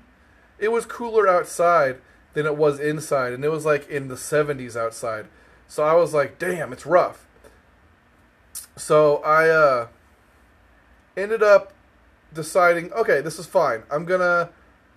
it 0.59 0.71
was 0.71 0.85
cooler 0.85 1.27
outside 1.27 1.97
than 2.33 2.45
it 2.45 2.55
was 2.55 2.79
inside, 2.79 3.33
and 3.33 3.43
it 3.43 3.49
was 3.49 3.65
like 3.65 3.87
in 3.89 4.07
the 4.07 4.15
70s 4.15 4.75
outside. 4.75 5.27
So 5.67 5.83
I 5.83 5.93
was 5.93 6.13
like, 6.13 6.39
damn, 6.39 6.73
it's 6.73 6.85
rough. 6.85 7.25
So 8.75 9.17
I 9.17 9.49
uh, 9.49 9.87
ended 11.15 11.43
up 11.43 11.73
deciding, 12.33 12.91
okay, 12.93 13.21
this 13.21 13.39
is 13.39 13.45
fine. 13.45 13.83
I'm 13.91 14.05
gonna 14.05 14.49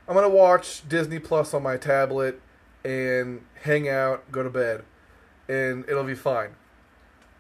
I'm 0.09 0.15
gonna 0.15 0.29
watch 0.29 0.89
Disney 0.89 1.19
Plus 1.19 1.55
on 1.55 1.63
my 1.63 1.77
tablet 1.77 2.41
and 2.85 3.43
hang 3.63 3.89
out, 3.89 4.31
go 4.33 4.43
to 4.43 4.51
bed, 4.51 4.85
and 5.49 5.85
it'll 5.89 6.05
be 6.05 6.15
fine. 6.15 6.51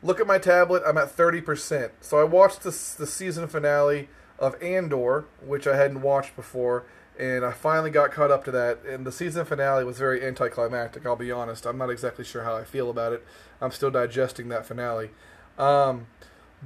Look 0.02 0.20
at 0.20 0.26
my 0.26 0.38
tablet. 0.38 0.82
I'm 0.86 0.98
at 0.98 1.14
30%. 1.14 1.90
So 2.00 2.18
I 2.18 2.24
watched 2.24 2.62
the 2.62 2.70
the 2.70 3.06
season 3.06 3.46
finale 3.48 4.08
of 4.38 4.60
Andor, 4.62 5.26
which 5.44 5.66
I 5.66 5.76
hadn't 5.76 6.02
watched 6.02 6.34
before 6.36 6.84
and 7.20 7.44
I 7.44 7.52
finally 7.52 7.90
got 7.90 8.12
caught 8.12 8.30
up 8.30 8.44
to 8.44 8.50
that. 8.52 8.82
And 8.88 9.06
the 9.06 9.12
season 9.12 9.44
finale 9.44 9.84
was 9.84 9.98
very 9.98 10.26
anticlimactic. 10.26 11.04
I'll 11.04 11.16
be 11.16 11.30
honest. 11.30 11.66
I'm 11.66 11.76
not 11.76 11.90
exactly 11.90 12.24
sure 12.24 12.44
how 12.44 12.56
I 12.56 12.64
feel 12.64 12.88
about 12.88 13.12
it. 13.12 13.22
I'm 13.60 13.70
still 13.70 13.90
digesting 13.90 14.48
that 14.48 14.64
finale. 14.64 15.10
Um, 15.58 16.06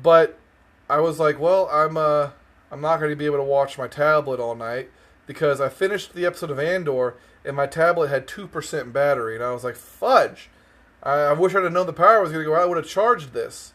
but 0.01 0.39
I 0.89 1.01
was 1.01 1.19
like, 1.19 1.41
well, 1.41 1.69
I'm 1.73 1.97
uh, 1.97 2.31
I'm 2.71 2.81
not 2.81 2.99
going 2.99 3.11
to 3.11 3.17
be 3.17 3.27
able 3.27 3.39
to 3.39 3.43
watch 3.43 3.77
my 3.77 3.89
tablet 3.89 4.39
all 4.39 4.55
night 4.55 4.91
because 5.27 5.61
I 5.61 5.69
finished 5.69 6.15
the 6.15 6.25
episode 6.25 6.53
of 6.53 6.61
Andor 6.61 7.17
and 7.45 7.57
my 7.57 7.67
tablet 7.67 8.09
had 8.09 8.29
two 8.29 8.47
percent 8.47 8.93
battery, 8.93 9.35
and 9.35 9.43
I 9.43 9.51
was 9.51 9.65
like, 9.65 9.77
fudge. 9.77 10.51
I, 11.05 11.13
I 11.13 11.33
wish 11.33 11.55
I'd 11.55 11.63
have 11.63 11.73
known 11.73 11.87
the 11.87 11.93
power 11.93 12.21
was 12.21 12.33
going 12.33 12.45
to 12.45 12.51
go 12.51 12.57
out. 12.57 12.63
I 12.63 12.67
would 12.67 12.79
have 12.79 12.89
charged 12.89 13.33
this. 13.33 13.75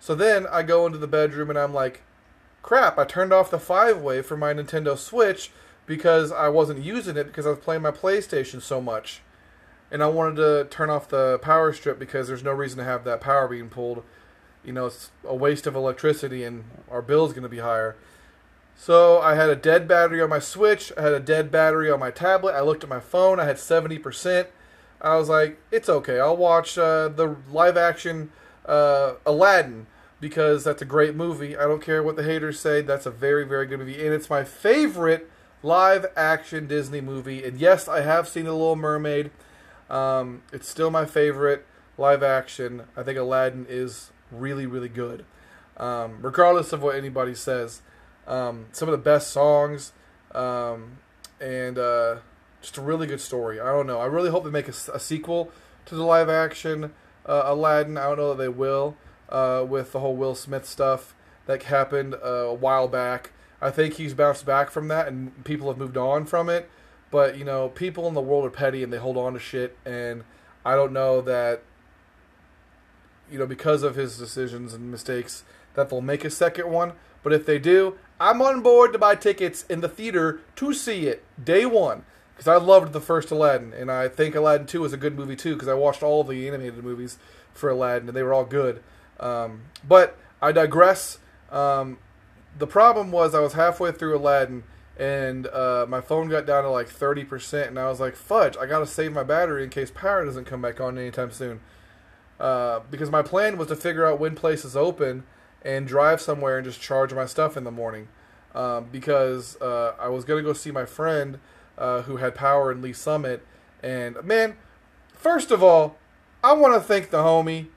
So 0.00 0.14
then 0.14 0.46
I 0.46 0.62
go 0.62 0.86
into 0.86 0.98
the 0.98 1.08
bedroom 1.08 1.50
and 1.50 1.58
I'm 1.58 1.74
like, 1.74 2.02
crap! 2.62 2.98
I 2.98 3.04
turned 3.04 3.32
off 3.32 3.50
the 3.50 3.58
five 3.58 4.00
way 4.00 4.22
for 4.22 4.36
my 4.36 4.54
Nintendo 4.54 4.96
Switch 4.96 5.50
because 5.86 6.30
I 6.30 6.48
wasn't 6.48 6.82
using 6.82 7.16
it 7.16 7.26
because 7.26 7.46
I 7.46 7.50
was 7.50 7.58
playing 7.58 7.82
my 7.82 7.90
PlayStation 7.90 8.62
so 8.62 8.80
much. 8.80 9.22
And 9.90 10.02
I 10.02 10.06
wanted 10.06 10.36
to 10.36 10.66
turn 10.70 10.90
off 10.90 11.08
the 11.08 11.38
power 11.38 11.72
strip 11.72 11.98
because 11.98 12.28
there's 12.28 12.44
no 12.44 12.52
reason 12.52 12.78
to 12.78 12.84
have 12.84 13.04
that 13.04 13.20
power 13.20 13.48
being 13.48 13.70
pulled. 13.70 14.04
You 14.62 14.72
know, 14.72 14.86
it's 14.86 15.10
a 15.24 15.34
waste 15.34 15.66
of 15.66 15.74
electricity 15.74 16.44
and 16.44 16.64
our 16.90 17.00
bill's 17.00 17.32
going 17.32 17.42
to 17.42 17.48
be 17.48 17.58
higher. 17.58 17.96
So 18.76 19.18
I 19.18 19.34
had 19.34 19.48
a 19.48 19.56
dead 19.56 19.88
battery 19.88 20.20
on 20.20 20.28
my 20.28 20.38
Switch. 20.38 20.92
I 20.96 21.02
had 21.02 21.14
a 21.14 21.20
dead 21.20 21.50
battery 21.50 21.90
on 21.90 21.98
my 21.98 22.10
tablet. 22.10 22.52
I 22.52 22.60
looked 22.60 22.84
at 22.84 22.90
my 22.90 23.00
phone. 23.00 23.40
I 23.40 23.44
had 23.44 23.56
70%. 23.56 24.46
I 25.00 25.16
was 25.16 25.28
like, 25.28 25.60
it's 25.70 25.88
okay. 25.88 26.20
I'll 26.20 26.36
watch 26.36 26.76
uh, 26.76 27.08
the 27.08 27.36
live 27.50 27.76
action 27.76 28.30
uh, 28.66 29.14
Aladdin 29.24 29.86
because 30.20 30.64
that's 30.64 30.82
a 30.82 30.84
great 30.84 31.14
movie. 31.14 31.56
I 31.56 31.62
don't 31.62 31.82
care 31.82 32.02
what 32.02 32.16
the 32.16 32.24
haters 32.24 32.58
say. 32.58 32.82
That's 32.82 33.06
a 33.06 33.10
very, 33.10 33.44
very 33.44 33.66
good 33.66 33.78
movie. 33.78 34.04
And 34.04 34.12
it's 34.14 34.28
my 34.28 34.44
favorite 34.44 35.30
live 35.62 36.06
action 36.16 36.66
Disney 36.66 37.00
movie. 37.00 37.44
And 37.44 37.58
yes, 37.58 37.88
I 37.88 38.00
have 38.00 38.28
seen 38.28 38.44
The 38.44 38.52
Little 38.52 38.76
Mermaid. 38.76 39.30
Um, 39.88 40.42
it's 40.52 40.68
still 40.68 40.90
my 40.90 41.06
favorite 41.06 41.64
live 41.96 42.22
action. 42.22 42.82
I 42.96 43.02
think 43.02 43.18
Aladdin 43.18 43.66
is 43.68 44.10
really, 44.30 44.66
really 44.66 44.88
good. 44.88 45.24
Um, 45.76 46.18
regardless 46.20 46.72
of 46.72 46.82
what 46.82 46.96
anybody 46.96 47.34
says. 47.34 47.82
Um, 48.26 48.66
some 48.72 48.88
of 48.88 48.92
the 48.92 48.98
best 48.98 49.30
songs, 49.30 49.92
um, 50.32 50.98
and 51.40 51.78
uh, 51.78 52.16
just 52.60 52.76
a 52.76 52.80
really 52.80 53.06
good 53.06 53.20
story. 53.20 53.60
I 53.60 53.66
don't 53.66 53.86
know. 53.86 54.00
I 54.00 54.06
really 54.06 54.30
hope 54.30 54.44
they 54.44 54.50
make 54.50 54.68
a, 54.68 54.74
a 54.92 55.00
sequel 55.00 55.50
to 55.86 55.94
the 55.94 56.04
live 56.04 56.28
action 56.28 56.92
uh, 57.28 57.42
Aladdin. 57.44 57.96
I 57.96 58.04
don't 58.04 58.18
know 58.18 58.30
that 58.30 58.38
they 58.38 58.48
will 58.48 58.96
uh, 59.28 59.64
with 59.68 59.92
the 59.92 60.00
whole 60.00 60.16
Will 60.16 60.34
Smith 60.34 60.66
stuff 60.66 61.14
that 61.46 61.64
happened 61.64 62.14
uh, 62.14 62.18
a 62.26 62.54
while 62.54 62.88
back. 62.88 63.32
I 63.60 63.70
think 63.70 63.94
he's 63.94 64.14
bounced 64.14 64.46
back 64.46 64.70
from 64.70 64.88
that, 64.88 65.08
and 65.08 65.44
people 65.44 65.68
have 65.68 65.78
moved 65.78 65.96
on 65.96 66.24
from 66.24 66.48
it. 66.48 66.70
But 67.10 67.36
you 67.36 67.44
know, 67.44 67.68
people 67.68 68.06
in 68.08 68.14
the 68.14 68.20
world 68.20 68.44
are 68.44 68.50
petty 68.50 68.82
and 68.82 68.92
they 68.92 68.98
hold 68.98 69.16
on 69.16 69.34
to 69.34 69.38
shit, 69.38 69.76
and 69.84 70.24
I 70.64 70.74
don't 70.74 70.92
know 70.92 71.20
that 71.22 71.62
you 73.30 73.38
know, 73.38 73.46
because 73.46 73.82
of 73.82 73.94
his 73.94 74.16
decisions 74.16 74.72
and 74.72 74.90
mistakes, 74.90 75.44
that 75.74 75.90
they'll 75.90 76.00
make 76.00 76.24
a 76.24 76.30
second 76.30 76.70
one. 76.70 76.92
But 77.22 77.34
if 77.34 77.44
they 77.44 77.58
do, 77.58 77.98
I'm 78.18 78.40
on 78.40 78.62
board 78.62 78.92
to 78.92 78.98
buy 78.98 79.16
tickets 79.16 79.64
in 79.68 79.80
the 79.80 79.88
theater 79.88 80.40
to 80.56 80.72
see 80.72 81.06
it 81.06 81.24
day 81.42 81.66
one 81.66 82.04
because 82.38 82.46
I 82.46 82.64
loved 82.64 82.92
the 82.92 83.00
first 83.00 83.32
Aladdin, 83.32 83.72
and 83.72 83.90
I 83.90 84.06
think 84.06 84.36
Aladdin 84.36 84.68
Two 84.68 84.84
is 84.84 84.92
a 84.92 84.96
good 84.96 85.16
movie 85.16 85.34
too 85.34 85.54
because 85.54 85.66
I 85.66 85.74
watched 85.74 86.04
all 86.04 86.22
the 86.22 86.46
animated 86.46 86.84
movies 86.84 87.18
for 87.52 87.68
Aladdin 87.68 88.06
and 88.06 88.16
they 88.16 88.22
were 88.22 88.32
all 88.32 88.44
good. 88.44 88.80
Um, 89.18 89.62
but 89.86 90.16
I 90.40 90.52
digress. 90.52 91.18
Um, 91.50 91.98
the 92.56 92.68
problem 92.68 93.10
was 93.10 93.34
I 93.34 93.40
was 93.40 93.54
halfway 93.54 93.90
through 93.90 94.16
Aladdin 94.16 94.62
and 94.96 95.48
uh, 95.48 95.86
my 95.88 96.00
phone 96.00 96.28
got 96.28 96.46
down 96.46 96.62
to 96.62 96.70
like 96.70 96.88
30% 96.88 97.66
and 97.66 97.78
I 97.78 97.88
was 97.88 97.98
like, 97.98 98.14
fudge, 98.14 98.56
I 98.56 98.66
gotta 98.66 98.86
save 98.86 99.12
my 99.12 99.24
battery 99.24 99.64
in 99.64 99.70
case 99.70 99.90
power 99.90 100.24
doesn't 100.24 100.44
come 100.44 100.62
back 100.62 100.80
on 100.80 100.96
anytime 100.96 101.32
soon. 101.32 101.58
Uh, 102.38 102.80
because 102.88 103.10
my 103.10 103.22
plan 103.22 103.58
was 103.58 103.66
to 103.66 103.74
figure 103.74 104.06
out 104.06 104.20
when 104.20 104.36
places 104.36 104.76
open 104.76 105.24
and 105.62 105.88
drive 105.88 106.20
somewhere 106.20 106.58
and 106.58 106.64
just 106.64 106.80
charge 106.80 107.12
my 107.12 107.26
stuff 107.26 107.56
in 107.56 107.64
the 107.64 107.72
morning. 107.72 108.06
Um, 108.54 108.86
because 108.90 109.60
uh, 109.60 109.94
I 109.98 110.08
was 110.08 110.24
gonna 110.24 110.42
go 110.42 110.52
see 110.52 110.70
my 110.70 110.84
friend 110.84 111.40
uh, 111.78 112.02
who 112.02 112.16
had 112.16 112.34
power 112.34 112.70
in 112.70 112.82
Lee 112.82 112.92
Summit, 112.92 113.46
and 113.82 114.22
man, 114.22 114.56
first 115.12 115.50
of 115.50 115.62
all, 115.62 115.96
I 116.42 116.52
want 116.52 116.74
to 116.74 116.80
thank 116.80 117.10
the 117.10 117.18
homie. 117.18 117.68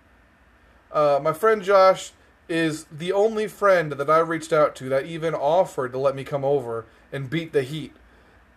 Uh, 0.92 1.20
my 1.22 1.34
friend 1.34 1.64
Josh 1.64 2.12
is 2.50 2.86
the 2.92 3.14
only 3.14 3.48
friend 3.48 3.94
that 3.94 4.10
I 4.10 4.20
reached 4.20 4.52
out 4.52 4.76
to 4.76 4.90
that 4.90 5.06
even 5.06 5.34
offered 5.34 5.94
to 5.94 5.98
let 5.98 6.16
me 6.16 6.24
come 6.24 6.44
over 6.44 6.86
and 7.12 7.30
beat 7.30 7.54
the 7.54 7.64
heat. 7.64 7.94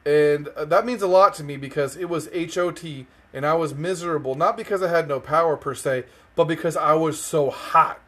And 0.05 0.49
uh, 0.49 0.65
that 0.67 0.85
means 0.85 1.01
a 1.01 1.07
lot 1.07 1.35
to 1.35 1.45
me 1.45 1.57
because 1.57 1.97
it 1.97 2.09
was 2.09 2.29
HOT 2.35 2.85
and 3.33 3.47
I 3.47 3.55
was 3.55 3.75
miserable, 3.75 4.35
not 4.35 4.57
because 4.57 4.83
I 4.83 4.89
had 4.89 5.09
no 5.09 5.21
power 5.21 5.57
per 5.57 5.75
se, 5.75 6.05
but 6.35 6.45
because 6.45 6.77
I 6.77 6.95
was 6.95 7.21
so 7.21 7.51
hot. 7.51 8.01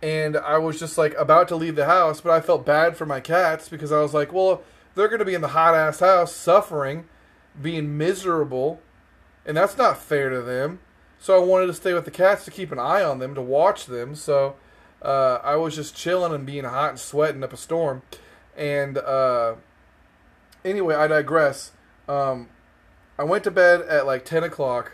And 0.00 0.36
I 0.36 0.58
was 0.58 0.78
just 0.78 0.96
like 0.96 1.14
about 1.16 1.48
to 1.48 1.56
leave 1.56 1.76
the 1.76 1.86
house, 1.86 2.20
but 2.20 2.32
I 2.32 2.40
felt 2.40 2.64
bad 2.64 2.96
for 2.96 3.06
my 3.06 3.20
cats 3.20 3.68
because 3.68 3.92
I 3.92 4.00
was 4.00 4.14
like, 4.14 4.32
well, 4.32 4.62
they're 4.98 5.08
going 5.08 5.20
to 5.20 5.24
be 5.24 5.34
in 5.34 5.40
the 5.40 5.48
hot 5.48 5.74
ass 5.74 6.00
house 6.00 6.34
suffering, 6.34 7.04
being 7.60 7.96
miserable, 7.96 8.80
and 9.46 9.56
that's 9.56 9.78
not 9.78 9.96
fair 9.96 10.28
to 10.28 10.42
them. 10.42 10.80
So 11.20 11.36
I 11.36 11.44
wanted 11.44 11.66
to 11.66 11.74
stay 11.74 11.94
with 11.94 12.04
the 12.04 12.10
cats 12.10 12.44
to 12.46 12.50
keep 12.50 12.72
an 12.72 12.80
eye 12.80 13.04
on 13.04 13.20
them, 13.20 13.34
to 13.36 13.42
watch 13.42 13.86
them. 13.86 14.16
So 14.16 14.56
uh, 15.00 15.38
I 15.44 15.54
was 15.54 15.76
just 15.76 15.94
chilling 15.96 16.34
and 16.34 16.44
being 16.44 16.64
hot 16.64 16.90
and 16.90 16.98
sweating 16.98 17.44
up 17.44 17.52
a 17.52 17.56
storm. 17.56 18.02
And 18.56 18.98
uh, 18.98 19.54
anyway, 20.64 20.96
I 20.96 21.06
digress. 21.06 21.70
Um, 22.08 22.48
I 23.16 23.22
went 23.22 23.44
to 23.44 23.52
bed 23.52 23.82
at 23.82 24.04
like 24.04 24.24
10 24.24 24.42
o'clock, 24.42 24.92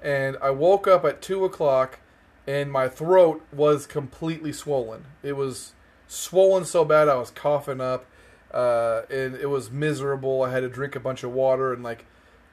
and 0.00 0.36
I 0.40 0.50
woke 0.50 0.86
up 0.86 1.04
at 1.04 1.22
2 1.22 1.44
o'clock, 1.44 1.98
and 2.46 2.70
my 2.70 2.88
throat 2.88 3.44
was 3.52 3.86
completely 3.86 4.52
swollen. 4.52 5.06
It 5.24 5.32
was 5.32 5.72
swollen 6.06 6.64
so 6.64 6.84
bad 6.84 7.08
I 7.08 7.16
was 7.16 7.30
coughing 7.30 7.80
up, 7.80 8.06
uh, 8.52 9.02
and 9.10 9.34
it 9.34 9.48
was 9.48 9.70
miserable. 9.70 10.42
I 10.42 10.50
had 10.50 10.60
to 10.60 10.68
drink 10.68 10.96
a 10.96 11.00
bunch 11.00 11.22
of 11.22 11.32
water 11.32 11.72
and 11.72 11.82
like 11.82 12.06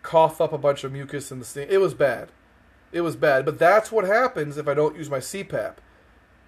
cough 0.03 0.39
up 0.39 0.53
a 0.53 0.57
bunch 0.57 0.83
of 0.83 0.91
mucus 0.91 1.31
in 1.31 1.39
the 1.39 1.45
steam. 1.45 1.67
It 1.69 1.79
was 1.79 1.93
bad. 1.93 2.29
It 2.91 3.01
was 3.01 3.15
bad. 3.15 3.45
But 3.45 3.59
that's 3.59 3.91
what 3.91 4.05
happens 4.05 4.57
if 4.57 4.67
I 4.67 4.73
don't 4.73 4.95
use 4.95 5.09
my 5.09 5.19
CPAP. 5.19 5.75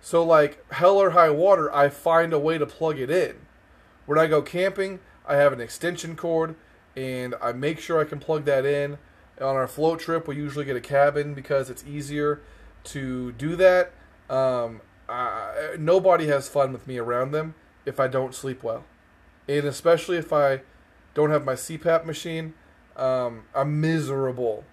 So, 0.02 0.24
like, 0.24 0.64
hell 0.72 0.98
or 0.98 1.10
high 1.10 1.30
water, 1.30 1.74
I 1.74 1.90
find 1.90 2.32
a 2.32 2.40
way 2.40 2.58
to 2.58 2.66
plug 2.66 3.00
it 3.00 3.10
in. 3.10 3.36
When 4.06 4.18
I 4.18 4.28
go 4.28 4.42
camping, 4.42 5.00
I 5.28 5.36
have 5.36 5.52
an 5.52 5.60
extension 5.60 6.16
cord, 6.16 6.56
and 6.96 7.36
I 7.42 7.52
make 7.52 7.80
sure 7.80 8.00
I 8.00 8.06
can 8.06 8.20
plug 8.20 8.46
that 8.46 8.66
in. 8.66 8.98
On 9.42 9.56
our 9.56 9.68
float 9.68 10.00
trip, 10.00 10.28
we 10.28 10.36
usually 10.36 10.66
get 10.66 10.78
a 10.78 10.82
cabin 10.82 11.34
because 11.34 11.70
it's 11.70 11.84
easier 11.86 12.42
to 12.86 13.34
do 13.34 13.56
that. 13.58 13.92
Um, 14.30 14.82
I, 15.10 15.76
nobody 15.78 16.28
has 16.28 16.48
fun 16.48 16.72
with 16.72 16.88
me 16.88 16.98
around 16.98 17.32
them 17.32 17.56
if 17.86 18.00
I 18.00 18.08
don't 18.08 18.34
sleep 18.34 18.64
well. 18.64 18.86
And 19.50 19.66
especially 19.66 20.18
if 20.18 20.32
I 20.32 20.62
don't 21.16 21.32
have 21.32 21.44
my 21.44 21.56
CPAP 21.56 22.06
machine, 22.06 22.54
um, 22.96 23.46
I'm 23.56 23.82
miserable. 23.82 24.64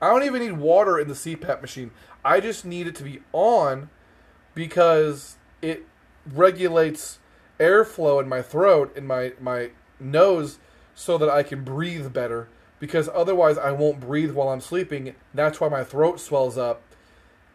I 0.00 0.08
don't 0.08 0.22
even 0.22 0.40
need 0.40 0.52
water 0.52 0.98
in 0.98 1.08
the 1.08 1.14
CPAP 1.14 1.60
machine. 1.60 1.90
I 2.24 2.40
just 2.40 2.64
need 2.64 2.86
it 2.86 2.94
to 2.96 3.04
be 3.04 3.20
on 3.32 3.90
because 4.54 5.36
it 5.60 5.84
regulates 6.26 7.18
airflow 7.60 8.22
in 8.22 8.28
my 8.28 8.40
throat 8.40 8.96
in 8.96 9.06
my 9.06 9.32
my 9.40 9.70
nose 10.00 10.58
so 10.94 11.18
that 11.18 11.28
I 11.28 11.42
can 11.42 11.62
breathe 11.62 12.12
better 12.12 12.48
because 12.80 13.08
otherwise 13.12 13.58
I 13.58 13.72
won't 13.72 14.00
breathe 14.00 14.32
while 14.32 14.48
I'm 14.48 14.60
sleeping. 14.60 15.14
That's 15.34 15.60
why 15.60 15.68
my 15.68 15.84
throat 15.84 16.18
swells 16.18 16.56
up 16.56 16.82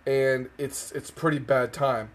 and 0.05 0.49
it's 0.57 0.91
it's 0.91 1.09
pretty 1.09 1.39
bad 1.39 1.73
time. 1.73 2.11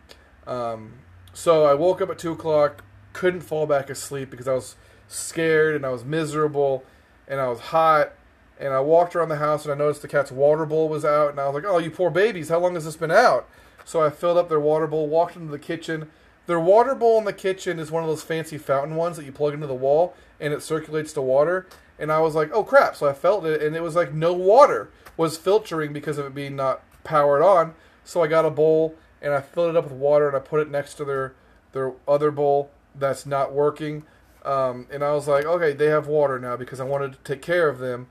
Um, 0.46 0.94
so 1.32 1.64
I 1.64 1.74
woke 1.74 2.00
up 2.00 2.10
at 2.10 2.18
two 2.18 2.32
o'clock, 2.32 2.84
couldn't 3.12 3.40
fall 3.40 3.66
back 3.66 3.90
asleep 3.90 4.30
because 4.30 4.48
I 4.48 4.54
was 4.54 4.76
scared 5.08 5.74
and 5.74 5.84
I 5.84 5.90
was 5.90 6.04
miserable 6.04 6.84
and 7.26 7.40
I 7.40 7.48
was 7.48 7.60
hot. 7.60 8.12
And 8.60 8.74
I 8.74 8.80
walked 8.80 9.14
around 9.14 9.28
the 9.28 9.36
house 9.36 9.64
and 9.64 9.72
I 9.72 9.76
noticed 9.76 10.02
the 10.02 10.08
cat's 10.08 10.32
water 10.32 10.66
bowl 10.66 10.88
was 10.88 11.04
out 11.04 11.30
and 11.30 11.38
I 11.38 11.46
was 11.46 11.54
like, 11.54 11.64
"Oh, 11.64 11.78
you 11.78 11.90
poor 11.92 12.10
babies! 12.10 12.48
How 12.48 12.58
long 12.58 12.74
has 12.74 12.84
this 12.84 12.96
been 12.96 13.12
out?" 13.12 13.48
So 13.84 14.02
I 14.02 14.10
filled 14.10 14.36
up 14.36 14.48
their 14.48 14.60
water 14.60 14.86
bowl, 14.86 15.08
walked 15.08 15.36
into 15.36 15.50
the 15.50 15.58
kitchen. 15.58 16.10
Their 16.46 16.58
water 16.58 16.94
bowl 16.94 17.18
in 17.18 17.24
the 17.24 17.32
kitchen 17.32 17.78
is 17.78 17.90
one 17.90 18.02
of 18.02 18.08
those 18.08 18.22
fancy 18.22 18.58
fountain 18.58 18.96
ones 18.96 19.16
that 19.16 19.24
you 19.24 19.32
plug 19.32 19.54
into 19.54 19.66
the 19.66 19.74
wall 19.74 20.14
and 20.40 20.52
it 20.52 20.62
circulates 20.62 21.12
the 21.12 21.22
water. 21.22 21.66
And 21.98 22.10
I 22.10 22.20
was 22.20 22.34
like, 22.34 22.50
oh 22.52 22.64
crap. 22.64 22.96
So 22.96 23.08
I 23.08 23.12
felt 23.12 23.44
it 23.44 23.62
and 23.62 23.76
it 23.76 23.82
was 23.82 23.94
like 23.94 24.12
no 24.12 24.32
water 24.32 24.90
was 25.16 25.36
filtering 25.36 25.92
because 25.92 26.18
of 26.18 26.26
it 26.26 26.34
being 26.34 26.56
not 26.56 26.82
powered 27.04 27.42
on. 27.42 27.74
So 28.04 28.22
I 28.22 28.26
got 28.26 28.44
a 28.44 28.50
bowl 28.50 28.94
and 29.22 29.32
I 29.32 29.40
filled 29.40 29.70
it 29.70 29.76
up 29.76 29.84
with 29.84 29.92
water 29.92 30.28
and 30.28 30.36
I 30.36 30.40
put 30.40 30.60
it 30.60 30.70
next 30.70 30.94
to 30.94 31.04
their, 31.04 31.34
their 31.72 31.92
other 32.06 32.30
bowl 32.30 32.70
that's 32.98 33.26
not 33.26 33.52
working. 33.52 34.04
Um, 34.44 34.86
and 34.90 35.02
I 35.02 35.12
was 35.12 35.28
like, 35.28 35.44
okay, 35.44 35.72
they 35.72 35.86
have 35.86 36.06
water 36.06 36.38
now 36.38 36.56
because 36.56 36.80
I 36.80 36.84
wanted 36.84 37.12
to 37.12 37.18
take 37.18 37.42
care 37.42 37.68
of 37.68 37.78
them. 37.78 38.08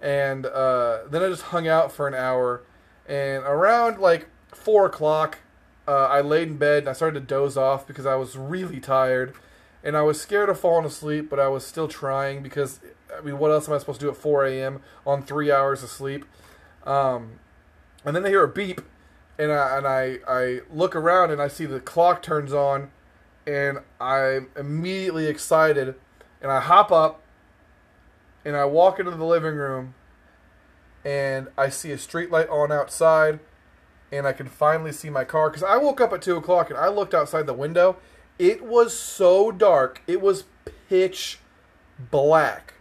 And 0.00 0.46
uh, 0.46 1.00
then 1.08 1.22
I 1.22 1.28
just 1.28 1.42
hung 1.42 1.68
out 1.68 1.92
for 1.92 2.06
an 2.06 2.14
hour. 2.14 2.62
And 3.06 3.44
around 3.44 3.98
like 3.98 4.28
four 4.54 4.86
o'clock, 4.86 5.38
uh, 5.88 6.06
I 6.06 6.20
laid 6.20 6.48
in 6.48 6.56
bed 6.56 6.84
and 6.84 6.88
I 6.88 6.92
started 6.92 7.20
to 7.20 7.26
doze 7.26 7.56
off 7.56 7.86
because 7.86 8.06
I 8.06 8.14
was 8.14 8.36
really 8.36 8.78
tired, 8.78 9.34
and 9.82 9.96
I 9.96 10.02
was 10.02 10.20
scared 10.20 10.48
of 10.48 10.60
falling 10.60 10.86
asleep, 10.86 11.28
but 11.28 11.40
I 11.40 11.48
was 11.48 11.66
still 11.66 11.88
trying 11.88 12.42
because 12.42 12.80
I 13.16 13.22
mean, 13.22 13.38
what 13.38 13.50
else 13.50 13.68
am 13.68 13.74
I 13.74 13.78
supposed 13.78 13.98
to 14.00 14.06
do 14.06 14.10
at 14.10 14.16
4 14.16 14.46
a.m. 14.46 14.82
on 15.04 15.22
three 15.22 15.50
hours 15.50 15.82
of 15.82 15.90
sleep? 15.90 16.24
Um, 16.84 17.40
and 18.04 18.14
then 18.14 18.24
I 18.24 18.28
hear 18.28 18.44
a 18.44 18.48
beep, 18.48 18.82
and 19.38 19.50
I 19.50 19.78
and 19.78 19.86
I 19.86 20.18
I 20.28 20.60
look 20.72 20.94
around 20.94 21.32
and 21.32 21.42
I 21.42 21.48
see 21.48 21.66
the 21.66 21.80
clock 21.80 22.22
turns 22.22 22.52
on, 22.52 22.90
and 23.50 23.78
I'm 24.00 24.48
immediately 24.56 25.26
excited, 25.26 25.94
and 26.40 26.52
I 26.52 26.60
hop 26.60 26.92
up, 26.92 27.22
and 28.44 28.56
I 28.56 28.64
walk 28.64 28.98
into 28.98 29.10
the 29.10 29.24
living 29.24 29.56
room, 29.56 29.94
and 31.04 31.48
I 31.56 31.68
see 31.68 31.92
a 31.92 31.98
street 31.98 32.30
light 32.30 32.48
on 32.48 32.70
outside 32.70 33.40
and 34.12 34.26
I 34.26 34.32
can 34.32 34.48
finally 34.48 34.92
see 34.92 35.10
my 35.10 35.24
car. 35.24 35.50
Because 35.50 35.62
I 35.62 35.76
woke 35.76 36.00
up 36.00 36.12
at 36.12 36.22
2 36.22 36.36
o'clock 36.36 36.70
and 36.70 36.78
I 36.78 36.88
looked 36.88 37.14
outside 37.14 37.46
the 37.46 37.54
window. 37.54 37.96
It 38.38 38.64
was 38.64 38.98
so 38.98 39.52
dark. 39.52 40.02
It 40.06 40.20
was 40.20 40.44
pitch 40.88 41.38
black. 42.10 42.74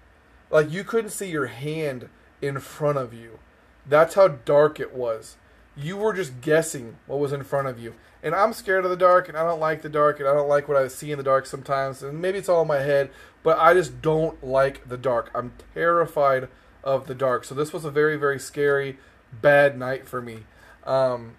Like 0.50 0.72
you 0.72 0.84
couldn't 0.84 1.12
see 1.12 1.30
your 1.30 1.48
hand 1.48 2.10
in 2.42 2.60
front 2.60 2.98
of 2.98 3.14
you. 3.14 3.40
That's 3.86 4.16
how 4.16 4.28
dark 4.28 4.80
it 4.80 4.94
was. 4.94 5.38
You 5.76 5.98
were 5.98 6.14
just 6.14 6.42
guessing 6.42 6.98
what 7.08 7.20
was 7.20 7.32
in 7.32 7.44
front 7.44 7.68
of 7.68 7.80
you. 7.80 7.96
And 8.22 8.36
I'm 8.36 8.54
scared 8.54 8.84
of 8.84 8.92
the 8.92 8.98
dark 8.98 9.30
and 9.30 9.38
I 9.38 9.44
don't 9.44 9.60
like 9.60 9.82
the 9.82 9.90
dark 9.90 10.20
and 10.20 10.28
I 10.28 10.34
don't 10.34 10.50
like 10.50 10.68
what 10.68 10.78
I 10.78 10.88
see 10.90 11.12
in 11.12 11.18
the 11.18 11.24
dark 11.24 11.46
sometimes. 11.46 12.04
And 12.04 12.22
maybe 12.22 12.38
it's 12.38 12.50
all 12.50 12.64
in 12.64 12.68
my 12.68 12.80
head, 12.80 13.12
but 13.44 13.58
I 13.58 13.74
just 13.74 14.02
don't 14.02 14.44
like 14.44 14.88
the 14.90 14.98
dark. 14.98 15.32
I'm 15.34 15.54
terrified 15.74 16.50
of 16.84 17.08
the 17.08 17.16
dark. 17.16 17.46
So 17.46 17.56
this 17.56 17.72
was 17.72 17.86
a 17.86 17.92
very, 17.92 18.18
very 18.18 18.40
scary, 18.40 18.98
bad 19.32 19.78
night 19.78 20.08
for 20.08 20.22
me. 20.22 20.44
Um, 20.86 21.36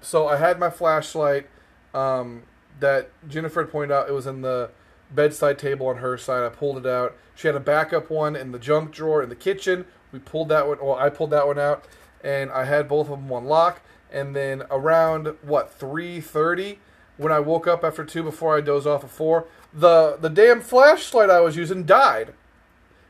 so 0.00 0.28
I 0.28 0.36
had 0.36 0.58
my 0.58 0.70
flashlight 0.70 1.48
um, 1.94 2.44
that 2.80 3.10
Jennifer 3.28 3.62
had 3.62 3.70
pointed 3.70 3.94
out. 3.94 4.08
It 4.08 4.12
was 4.12 4.26
in 4.26 4.42
the 4.42 4.70
bedside 5.10 5.58
table 5.58 5.86
on 5.88 5.98
her 5.98 6.16
side. 6.16 6.44
I 6.44 6.48
pulled 6.48 6.78
it 6.78 6.86
out. 6.86 7.16
She 7.34 7.46
had 7.48 7.56
a 7.56 7.60
backup 7.60 8.10
one 8.10 8.36
in 8.36 8.52
the 8.52 8.58
junk 8.58 8.92
drawer 8.92 9.22
in 9.22 9.28
the 9.28 9.36
kitchen. 9.36 9.84
We 10.10 10.18
pulled 10.18 10.48
that 10.48 10.66
one. 10.66 10.78
Well, 10.82 10.94
I 10.94 11.08
pulled 11.08 11.30
that 11.30 11.46
one 11.46 11.58
out, 11.58 11.86
and 12.22 12.50
I 12.50 12.64
had 12.64 12.88
both 12.88 13.08
of 13.08 13.20
them 13.20 13.32
on 13.32 13.44
lock. 13.44 13.80
And 14.10 14.36
then 14.36 14.64
around 14.70 15.34
what 15.42 15.72
three 15.72 16.20
thirty, 16.20 16.78
when 17.16 17.32
I 17.32 17.40
woke 17.40 17.66
up 17.66 17.82
after 17.82 18.04
two 18.04 18.22
before 18.22 18.56
I 18.56 18.60
dozed 18.60 18.86
off 18.86 19.04
at 19.04 19.10
four, 19.10 19.46
the 19.72 20.18
the 20.20 20.28
damn 20.28 20.60
flashlight 20.60 21.30
I 21.30 21.40
was 21.40 21.56
using 21.56 21.84
died. 21.84 22.34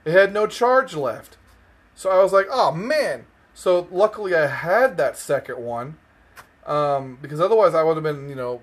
It 0.05 0.13
had 0.13 0.33
no 0.33 0.47
charge 0.47 0.95
left. 0.95 1.37
So 1.95 2.11
I 2.11 2.23
was 2.23 2.33
like, 2.33 2.47
oh 2.51 2.73
man. 2.73 3.27
So 3.55 3.89
luckily 3.91 4.35
I 4.35 4.47
had 4.47 4.97
that 4.97 5.19
second 5.19 5.59
one, 5.59 5.99
um, 6.67 7.19
because 7.21 7.41
otherwise 7.41 7.75
I 7.75 7.83
would 7.83 7.97
have 7.97 8.05
been, 8.05 8.29
you 8.29 8.35
know, 8.35 8.61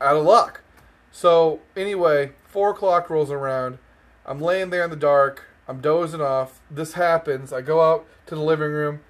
out 0.00 0.16
of 0.16 0.24
luck. 0.24 0.62
So 1.12 1.60
anyway, 1.76 2.32
four 2.46 2.70
o'clock 2.70 3.10
rolls 3.10 3.30
around. 3.30 3.78
I'm 4.24 4.40
laying 4.40 4.70
there 4.70 4.84
in 4.84 4.90
the 4.90 4.96
dark. 4.96 5.46
I'm 5.66 5.80
dozing 5.80 6.20
off. 6.20 6.60
This 6.70 6.94
happens. 6.94 7.52
I 7.52 7.60
go 7.60 7.82
out 7.82 8.06
to 8.26 8.34
the 8.34 8.40
living 8.40 8.70
room, 8.70 9.00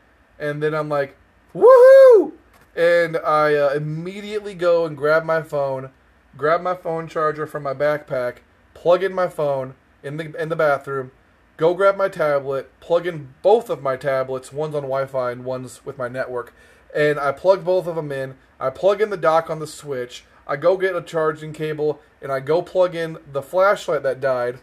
and 0.40 0.62
then 0.62 0.74
I'm 0.74 0.88
like, 0.88 1.16
woohoo! 1.54 2.32
And 2.74 3.16
I 3.18 3.54
uh, 3.54 3.74
immediately 3.74 4.54
go 4.54 4.86
and 4.86 4.96
grab 4.96 5.24
my 5.24 5.42
phone, 5.42 5.90
grab 6.36 6.62
my 6.62 6.74
phone 6.74 7.06
charger 7.06 7.46
from 7.46 7.62
my 7.62 7.74
backpack, 7.74 8.38
plug 8.74 9.02
in 9.02 9.12
my 9.12 9.28
phone 9.28 9.74
in 10.02 10.16
the 10.16 10.34
in 10.40 10.48
the 10.48 10.56
bathroom, 10.56 11.12
go 11.56 11.74
grab 11.74 11.96
my 11.96 12.08
tablet, 12.08 12.70
plug 12.80 13.06
in 13.06 13.34
both 13.42 13.68
of 13.68 13.82
my 13.82 13.96
tablets. 13.96 14.52
One's 14.52 14.74
on 14.74 14.82
Wi-Fi 14.82 15.30
and 15.30 15.44
one's 15.44 15.84
with 15.84 15.98
my 15.98 16.08
network, 16.08 16.54
and 16.94 17.20
I 17.20 17.32
plug 17.32 17.64
both 17.64 17.86
of 17.86 17.96
them 17.96 18.10
in. 18.10 18.36
I 18.58 18.70
plug 18.70 19.00
in 19.00 19.10
the 19.10 19.16
dock 19.16 19.50
on 19.50 19.58
the 19.58 19.66
switch. 19.66 20.24
I 20.46 20.56
go 20.56 20.76
get 20.76 20.96
a 20.96 21.02
charging 21.02 21.52
cable 21.52 22.00
and 22.22 22.32
I 22.32 22.40
go 22.40 22.62
plug 22.62 22.94
in 22.94 23.18
the 23.30 23.42
flashlight 23.42 24.02
that 24.02 24.20
died, 24.20 24.58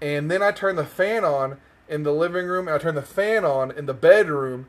and 0.00 0.30
then 0.30 0.42
I 0.42 0.52
turn 0.52 0.76
the 0.76 0.84
fan 0.84 1.24
on 1.24 1.58
in 1.88 2.04
the 2.04 2.12
living 2.12 2.46
room 2.46 2.68
and 2.68 2.74
I 2.74 2.78
turn 2.78 2.94
the 2.94 3.02
fan 3.02 3.44
on 3.44 3.70
in 3.70 3.86
the 3.86 3.94
bedroom, 3.94 4.68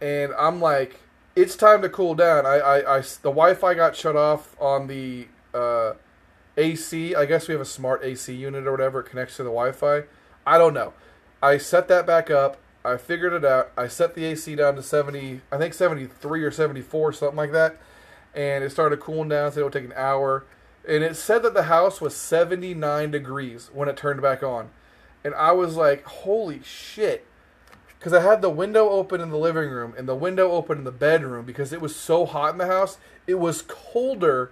and 0.00 0.32
I'm 0.38 0.60
like, 0.60 1.00
it's 1.36 1.56
time 1.56 1.82
to 1.82 1.88
cool 1.88 2.14
down. 2.14 2.46
I, 2.46 2.58
I, 2.58 2.98
I 2.98 3.00
the 3.00 3.30
Wi-Fi 3.30 3.74
got 3.74 3.96
shut 3.96 4.16
off 4.16 4.54
on 4.60 4.86
the 4.86 5.28
uh, 5.52 5.94
AC. 6.56 7.14
I 7.14 7.24
guess 7.24 7.48
we 7.48 7.52
have 7.52 7.60
a 7.60 7.66
smart 7.66 8.04
AC 8.04 8.32
unit 8.34 8.66
or 8.66 8.70
whatever. 8.70 9.00
It 9.00 9.04
connects 9.04 9.36
to 9.36 9.42
the 9.42 9.50
Wi-Fi. 9.50 10.02
I 10.46 10.58
don't 10.58 10.74
know. 10.74 10.92
I 11.42 11.58
set 11.58 11.88
that 11.88 12.06
back 12.06 12.30
up. 12.30 12.58
I 12.84 12.98
figured 12.98 13.32
it 13.32 13.44
out. 13.44 13.72
I 13.76 13.88
set 13.88 14.14
the 14.14 14.24
AC 14.26 14.54
down 14.56 14.76
to 14.76 14.82
70, 14.82 15.40
I 15.50 15.56
think 15.56 15.72
73 15.72 16.44
or 16.44 16.50
74, 16.50 17.12
something 17.14 17.36
like 17.36 17.52
that. 17.52 17.76
And 18.34 18.62
it 18.62 18.70
started 18.70 19.00
cooling 19.00 19.30
down, 19.30 19.52
so 19.52 19.60
it 19.60 19.64
would 19.64 19.72
take 19.72 19.84
an 19.84 19.94
hour. 19.96 20.44
And 20.86 21.02
it 21.02 21.16
said 21.16 21.42
that 21.44 21.54
the 21.54 21.64
house 21.64 22.00
was 22.00 22.14
79 22.14 23.10
degrees 23.10 23.70
when 23.72 23.88
it 23.88 23.96
turned 23.96 24.20
back 24.20 24.42
on. 24.42 24.70
And 25.24 25.34
I 25.34 25.52
was 25.52 25.76
like, 25.76 26.04
holy 26.04 26.60
shit. 26.62 27.26
Because 28.04 28.22
I 28.22 28.30
had 28.30 28.42
the 28.42 28.50
window 28.50 28.90
open 28.90 29.22
in 29.22 29.30
the 29.30 29.38
living 29.38 29.70
room 29.70 29.94
and 29.96 30.06
the 30.06 30.14
window 30.14 30.50
open 30.50 30.76
in 30.76 30.84
the 30.84 30.92
bedroom 30.92 31.46
because 31.46 31.72
it 31.72 31.80
was 31.80 31.96
so 31.96 32.26
hot 32.26 32.52
in 32.52 32.58
the 32.58 32.66
house. 32.66 32.98
It 33.26 33.36
was 33.36 33.62
colder 33.62 34.50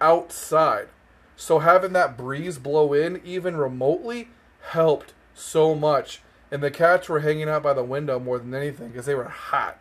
outside. 0.00 0.88
So 1.36 1.60
having 1.60 1.92
that 1.92 2.16
breeze 2.16 2.58
blow 2.58 2.92
in, 2.92 3.20
even 3.24 3.56
remotely, 3.56 4.30
helped 4.72 5.12
so 5.32 5.76
much. 5.76 6.22
And 6.50 6.60
the 6.60 6.72
cats 6.72 7.08
were 7.08 7.20
hanging 7.20 7.48
out 7.48 7.62
by 7.62 7.72
the 7.72 7.84
window 7.84 8.18
more 8.18 8.40
than 8.40 8.52
anything 8.52 8.88
because 8.88 9.06
they 9.06 9.14
were 9.14 9.28
hot. 9.28 9.80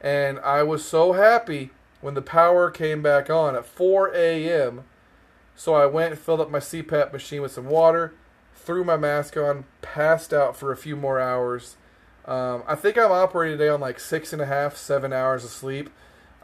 And 0.00 0.38
I 0.38 0.62
was 0.62 0.84
so 0.84 1.14
happy 1.14 1.72
when 2.00 2.14
the 2.14 2.22
power 2.22 2.70
came 2.70 3.02
back 3.02 3.30
on 3.30 3.56
at 3.56 3.66
4 3.66 4.14
a.m. 4.14 4.84
So 5.56 5.74
I 5.74 5.86
went 5.86 6.12
and 6.12 6.20
filled 6.20 6.40
up 6.40 6.52
my 6.52 6.60
CPAP 6.60 7.12
machine 7.12 7.42
with 7.42 7.50
some 7.50 7.66
water, 7.66 8.14
threw 8.54 8.84
my 8.84 8.96
mask 8.96 9.36
on, 9.36 9.64
passed 9.82 10.32
out 10.32 10.56
for 10.56 10.70
a 10.70 10.76
few 10.76 10.94
more 10.94 11.18
hours. 11.18 11.76
Um, 12.26 12.64
I 12.66 12.74
think 12.74 12.98
I'm 12.98 13.12
operating 13.12 13.58
today 13.58 13.68
on 13.68 13.80
like 13.80 14.00
six 14.00 14.32
and 14.32 14.42
a 14.42 14.46
half, 14.46 14.76
seven 14.76 15.12
hours 15.12 15.44
of 15.44 15.50
sleep. 15.50 15.90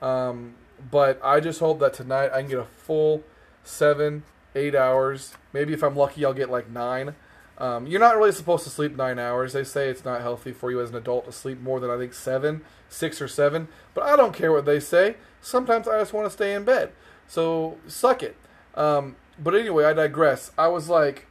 Um, 0.00 0.54
but 0.90 1.20
I 1.22 1.40
just 1.40 1.60
hope 1.60 1.80
that 1.80 1.94
tonight 1.94 2.30
I 2.32 2.40
can 2.40 2.50
get 2.50 2.58
a 2.58 2.64
full 2.64 3.22
seven, 3.64 4.22
eight 4.54 4.74
hours. 4.74 5.34
Maybe 5.52 5.72
if 5.72 5.82
I'm 5.82 5.96
lucky, 5.96 6.24
I'll 6.24 6.34
get 6.34 6.50
like 6.50 6.70
nine. 6.70 7.14
Um, 7.58 7.86
you're 7.86 8.00
not 8.00 8.16
really 8.16 8.32
supposed 8.32 8.64
to 8.64 8.70
sleep 8.70 8.96
nine 8.96 9.18
hours. 9.18 9.52
They 9.52 9.64
say 9.64 9.88
it's 9.88 10.04
not 10.04 10.20
healthy 10.20 10.52
for 10.52 10.70
you 10.70 10.80
as 10.80 10.90
an 10.90 10.96
adult 10.96 11.26
to 11.26 11.32
sleep 11.32 11.60
more 11.60 11.80
than 11.80 11.90
I 11.90 11.98
think 11.98 12.14
seven, 12.14 12.62
six 12.88 13.20
or 13.20 13.28
seven. 13.28 13.68
But 13.94 14.04
I 14.04 14.16
don't 14.16 14.34
care 14.34 14.52
what 14.52 14.64
they 14.64 14.80
say. 14.80 15.16
Sometimes 15.40 15.86
I 15.86 15.98
just 15.98 16.12
want 16.12 16.26
to 16.26 16.30
stay 16.30 16.54
in 16.54 16.64
bed. 16.64 16.92
So 17.28 17.78
suck 17.86 18.22
it. 18.22 18.36
Um, 18.74 19.16
but 19.38 19.54
anyway, 19.54 19.84
I 19.84 19.92
digress. 19.92 20.50
I 20.56 20.68
was 20.68 20.88
like 20.88 21.26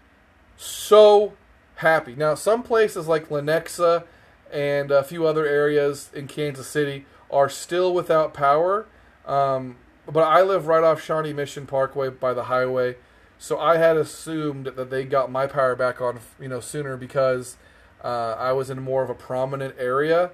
so 0.57 1.33
happy. 1.75 2.15
Now, 2.15 2.35
some 2.35 2.63
places 2.63 3.07
like 3.07 3.29
Lenexa 3.29 4.05
and 4.51 4.91
a 4.91 5.03
few 5.03 5.25
other 5.25 5.45
areas 5.45 6.09
in 6.13 6.27
Kansas 6.27 6.67
City 6.67 7.05
are 7.29 7.49
still 7.49 7.93
without 7.93 8.33
power. 8.33 8.87
Um, 9.25 9.77
but 10.05 10.21
I 10.21 10.41
live 10.41 10.67
right 10.67 10.83
off 10.83 11.01
Shawnee 11.01 11.33
Mission 11.33 11.65
Parkway 11.65 12.09
by 12.09 12.33
the 12.33 12.43
highway. 12.43 12.97
So 13.37 13.59
I 13.59 13.77
had 13.77 13.97
assumed 13.97 14.67
that 14.67 14.89
they 14.89 15.03
got 15.03 15.31
my 15.31 15.47
power 15.47 15.75
back 15.75 16.01
on, 16.01 16.19
you 16.39 16.47
know, 16.47 16.59
sooner 16.59 16.97
because 16.97 17.57
uh, 18.03 18.35
I 18.37 18.51
was 18.51 18.69
in 18.69 18.81
more 18.81 19.03
of 19.03 19.09
a 19.09 19.15
prominent 19.15 19.75
area, 19.77 20.31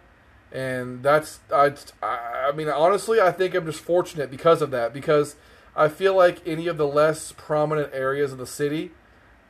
and 0.52 1.04
that's 1.04 1.40
I. 1.54 1.74
I 2.02 2.52
mean, 2.54 2.70
honestly, 2.70 3.20
I 3.20 3.32
think 3.32 3.56
I'm 3.56 3.66
just 3.66 3.82
fortunate 3.82 4.32
because 4.32 4.62
of 4.62 4.72
that 4.72 4.94
because 4.94 5.36
I 5.76 5.90
feel 5.90 6.16
like 6.16 6.46
any 6.46 6.68
of 6.68 6.78
the 6.78 6.88
less 6.88 7.34
prominent 7.34 7.94
areas 7.94 8.32
of 8.32 8.38
the 8.38 8.48
city 8.48 8.92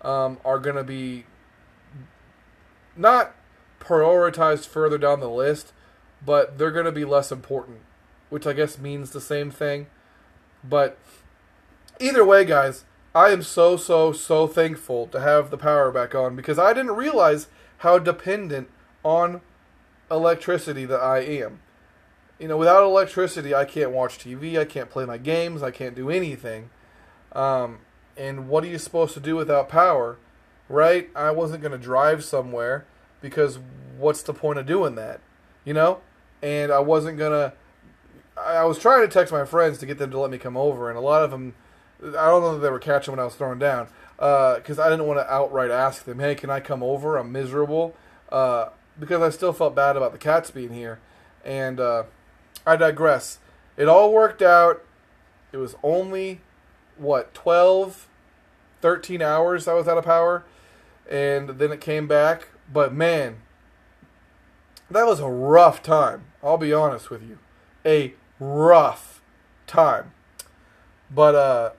um, 0.01 0.39
are 0.43 0.59
going 0.59 0.75
to 0.75 0.83
be 0.83 1.25
not 2.95 3.35
prioritized 3.79 4.67
further 4.67 4.97
down 4.97 5.19
the 5.19 5.29
list, 5.29 5.73
but 6.25 6.57
they're 6.57 6.71
going 6.71 6.85
to 6.85 6.91
be 6.91 7.05
less 7.05 7.31
important, 7.31 7.79
which 8.29 8.47
I 8.47 8.53
guess 8.53 8.77
means 8.77 9.11
the 9.11 9.21
same 9.21 9.51
thing. 9.51 9.87
But 10.63 10.97
either 11.99 12.25
way, 12.25 12.45
guys, 12.45 12.85
I 13.13 13.29
am 13.29 13.41
so, 13.41 13.77
so, 13.77 14.11
so 14.11 14.47
thankful 14.47 15.07
to 15.07 15.19
have 15.19 15.49
the 15.49 15.57
power 15.57 15.91
back 15.91 16.13
on 16.13 16.35
because 16.35 16.59
I 16.59 16.73
didn't 16.73 16.95
realize 16.95 17.47
how 17.79 17.99
dependent 17.99 18.69
on 19.03 19.41
electricity 20.11 20.85
that 20.85 20.99
I 20.99 21.19
am. 21.19 21.59
You 22.39 22.47
know, 22.47 22.57
without 22.57 22.83
electricity, 22.83 23.55
I 23.55 23.65
can't 23.65 23.91
watch 23.91 24.19
TV, 24.19 24.59
I 24.59 24.65
can't 24.65 24.89
play 24.89 25.05
my 25.05 25.17
games, 25.17 25.63
I 25.63 25.71
can't 25.71 25.95
do 25.95 26.09
anything. 26.09 26.69
Um, 27.31 27.79
and 28.15 28.47
what 28.47 28.63
are 28.63 28.67
you 28.67 28.77
supposed 28.77 29.13
to 29.15 29.19
do 29.19 29.35
without 29.35 29.69
power? 29.69 30.17
Right? 30.69 31.09
I 31.15 31.31
wasn't 31.31 31.61
going 31.61 31.71
to 31.71 31.77
drive 31.77 32.23
somewhere 32.23 32.85
because 33.21 33.59
what's 33.97 34.21
the 34.21 34.33
point 34.33 34.59
of 34.59 34.65
doing 34.65 34.95
that? 34.95 35.19
You 35.65 35.73
know? 35.73 36.01
And 36.41 36.71
I 36.71 36.79
wasn't 36.79 37.17
to. 37.17 37.53
I 38.37 38.63
was 38.65 38.77
trying 38.77 39.01
to 39.01 39.07
text 39.07 39.33
my 39.33 39.45
friends 39.45 39.79
to 39.79 39.87
get 39.87 39.97
them 39.97 40.11
to 40.11 40.19
let 40.19 40.29
me 40.29 40.37
come 40.37 40.55
over, 40.55 40.89
and 40.89 40.97
a 40.97 41.01
lot 41.01 41.23
of 41.23 41.31
them 41.31 41.55
I 42.01 42.27
don't 42.27 42.41
know 42.41 42.53
that 42.53 42.59
they 42.59 42.69
were 42.69 42.79
catching 42.79 43.11
when 43.11 43.19
I 43.19 43.25
was 43.25 43.35
throwing 43.35 43.59
down 43.59 43.87
because 44.15 44.79
uh, 44.79 44.83
I 44.83 44.89
didn't 44.89 45.07
want 45.07 45.19
to 45.19 45.33
outright 45.33 45.71
ask 45.71 46.03
them, 46.03 46.19
"Hey, 46.19 46.35
can 46.35 46.49
I 46.49 46.59
come 46.59 46.83
over? 46.83 47.17
I'm 47.17 47.31
miserable," 47.31 47.95
uh, 48.31 48.69
because 48.99 49.21
I 49.21 49.29
still 49.29 49.53
felt 49.53 49.75
bad 49.75 49.97
about 49.97 50.11
the 50.11 50.17
cats 50.17 50.51
being 50.51 50.73
here. 50.73 50.99
And 51.43 51.79
uh, 51.79 52.03
I 52.65 52.75
digress. 52.75 53.39
It 53.77 53.87
all 53.87 54.11
worked 54.13 54.41
out. 54.41 54.83
It 55.51 55.57
was 55.57 55.75
only 55.81 56.41
what 56.97 57.33
12, 57.33 58.07
13 58.81 59.21
hours 59.21 59.67
I 59.67 59.73
was 59.73 59.87
out 59.87 59.97
of 59.97 60.05
power, 60.05 60.43
and 61.09 61.49
then 61.49 61.71
it 61.71 61.81
came 61.81 62.07
back. 62.07 62.49
But 62.71 62.93
man, 62.93 63.37
that 64.89 65.05
was 65.05 65.19
a 65.19 65.27
rough 65.27 65.83
time. 65.83 66.25
I'll 66.43 66.57
be 66.57 66.73
honest 66.73 67.09
with 67.09 67.23
you, 67.23 67.39
a 67.85 68.13
rough 68.39 69.21
time. 69.65 70.13
But 71.09 71.35
uh, 71.35 71.71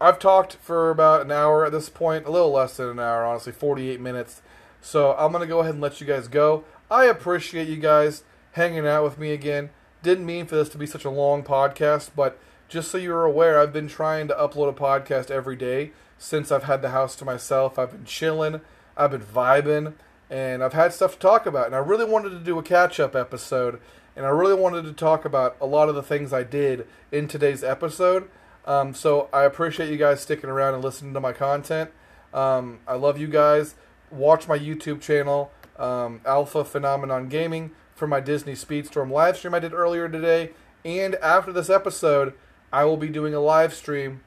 I've 0.00 0.18
talked 0.18 0.54
for 0.56 0.90
about 0.90 1.22
an 1.22 1.32
hour 1.32 1.64
at 1.64 1.72
this 1.72 1.88
point, 1.88 2.26
a 2.26 2.30
little 2.30 2.52
less 2.52 2.76
than 2.76 2.88
an 2.88 2.98
hour, 2.98 3.24
honestly, 3.24 3.52
48 3.52 4.00
minutes. 4.00 4.42
So 4.80 5.14
I'm 5.14 5.32
going 5.32 5.40
to 5.40 5.46
go 5.46 5.60
ahead 5.60 5.74
and 5.74 5.80
let 5.80 6.00
you 6.00 6.06
guys 6.06 6.28
go. 6.28 6.64
I 6.90 7.06
appreciate 7.06 7.68
you 7.68 7.76
guys 7.76 8.22
hanging 8.52 8.86
out 8.86 9.04
with 9.04 9.18
me 9.18 9.32
again. 9.32 9.70
Didn't 10.02 10.26
mean 10.26 10.46
for 10.46 10.56
this 10.56 10.68
to 10.70 10.78
be 10.78 10.86
such 10.86 11.04
a 11.04 11.10
long 11.10 11.42
podcast, 11.42 12.10
but 12.14 12.38
just 12.68 12.90
so 12.90 12.98
you're 12.98 13.24
aware, 13.24 13.58
I've 13.58 13.72
been 13.72 13.88
trying 13.88 14.28
to 14.28 14.34
upload 14.34 14.68
a 14.68 14.72
podcast 14.72 15.30
every 15.30 15.56
day 15.56 15.92
since 16.18 16.52
I've 16.52 16.64
had 16.64 16.82
the 16.82 16.90
house 16.90 17.16
to 17.16 17.24
myself. 17.24 17.78
I've 17.78 17.92
been 17.92 18.04
chilling, 18.04 18.60
I've 18.96 19.10
been 19.10 19.22
vibing, 19.22 19.94
and 20.30 20.62
I've 20.62 20.72
had 20.72 20.92
stuff 20.92 21.14
to 21.14 21.18
talk 21.18 21.46
about. 21.46 21.66
And 21.66 21.74
I 21.74 21.78
really 21.78 22.04
wanted 22.04 22.30
to 22.30 22.38
do 22.38 22.58
a 22.58 22.62
catch 22.62 22.98
up 23.00 23.14
episode, 23.14 23.80
and 24.16 24.24
I 24.24 24.30
really 24.30 24.54
wanted 24.54 24.84
to 24.84 24.92
talk 24.92 25.24
about 25.24 25.56
a 25.60 25.66
lot 25.66 25.88
of 25.88 25.94
the 25.94 26.02
things 26.02 26.32
I 26.32 26.42
did 26.42 26.86
in 27.12 27.28
today's 27.28 27.64
episode. 27.64 28.28
Um, 28.66 28.94
so 28.94 29.28
I 29.32 29.42
appreciate 29.42 29.90
you 29.90 29.96
guys 29.96 30.20
sticking 30.20 30.48
around 30.48 30.74
and 30.74 30.82
listening 30.82 31.12
to 31.14 31.20
my 31.20 31.32
content. 31.32 31.90
Um, 32.32 32.80
I 32.86 32.94
love 32.94 33.18
you 33.18 33.28
guys. 33.28 33.74
Watch 34.10 34.48
my 34.48 34.58
YouTube 34.58 35.00
channel, 35.00 35.50
um, 35.78 36.20
Alpha 36.24 36.64
Phenomenon 36.64 37.28
Gaming, 37.28 37.72
for 37.94 38.06
my 38.06 38.20
Disney 38.20 38.54
Speedstorm 38.54 39.10
live 39.10 39.36
stream 39.36 39.54
I 39.54 39.58
did 39.58 39.72
earlier 39.72 40.08
today. 40.08 40.50
And 40.84 41.14
after 41.16 41.52
this 41.52 41.70
episode, 41.70 42.34
I 42.72 42.84
will 42.84 42.96
be 42.96 43.08
doing 43.08 43.34
a 43.34 43.40
live 43.40 43.74
stream 43.74 44.22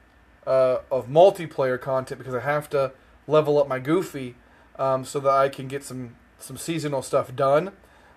uh, 0.46 0.78
of 0.90 1.08
multiplayer 1.08 1.80
content 1.80 2.18
because 2.18 2.34
I 2.34 2.40
have 2.40 2.70
to 2.70 2.92
level 3.26 3.58
up 3.58 3.68
my 3.68 3.78
Goofy 3.78 4.36
um, 4.78 5.04
so 5.04 5.20
that 5.20 5.30
I 5.30 5.48
can 5.48 5.68
get 5.68 5.84
some 5.84 6.16
some 6.38 6.56
seasonal 6.56 7.02
stuff 7.02 7.34
done. 7.34 7.72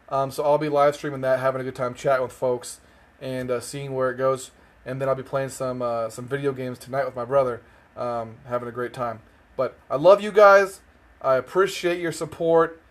Um, 0.09 0.29
so 0.29 0.43
I'll 0.43 0.57
be 0.57 0.69
live 0.69 0.95
streaming 0.95 1.21
that, 1.21 1.39
having 1.39 1.61
a 1.61 1.63
good 1.63 1.75
time 1.75 1.93
chatting 1.93 2.23
with 2.23 2.33
folks 2.33 2.81
and 3.21 3.49
uh, 3.49 3.59
seeing 3.59 3.93
where 3.93 4.11
it 4.11 4.17
goes 4.17 4.51
and 4.85 4.99
then 4.99 5.09
I'll 5.09 5.15
be 5.15 5.23
playing 5.23 5.49
some 5.49 5.81
uh, 5.81 6.09
some 6.09 6.27
video 6.27 6.51
games 6.51 6.79
tonight 6.79 7.05
with 7.05 7.15
my 7.15 7.25
brother, 7.25 7.61
um, 7.95 8.37
having 8.47 8.67
a 8.67 8.71
great 8.71 8.93
time. 8.93 9.21
But 9.55 9.77
I 9.89 9.95
love 9.95 10.21
you 10.21 10.31
guys. 10.31 10.81
I 11.21 11.35
appreciate 11.35 11.99
your 11.99 12.11
support. 12.11 12.81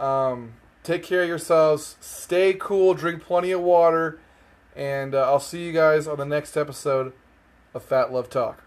Um, 0.00 0.54
take 0.82 1.02
care 1.02 1.22
of 1.22 1.28
yourselves. 1.28 1.96
Stay 2.00 2.54
cool. 2.54 2.94
Drink 2.94 3.22
plenty 3.22 3.52
of 3.52 3.60
water. 3.60 4.18
And 4.74 5.14
uh, 5.14 5.22
I'll 5.22 5.40
see 5.40 5.64
you 5.64 5.72
guys 5.72 6.06
on 6.06 6.18
the 6.18 6.26
next 6.26 6.56
episode 6.56 7.12
of 7.72 7.82
Phat 7.82 8.12
Love 8.12 8.28
Talk. 8.28 8.65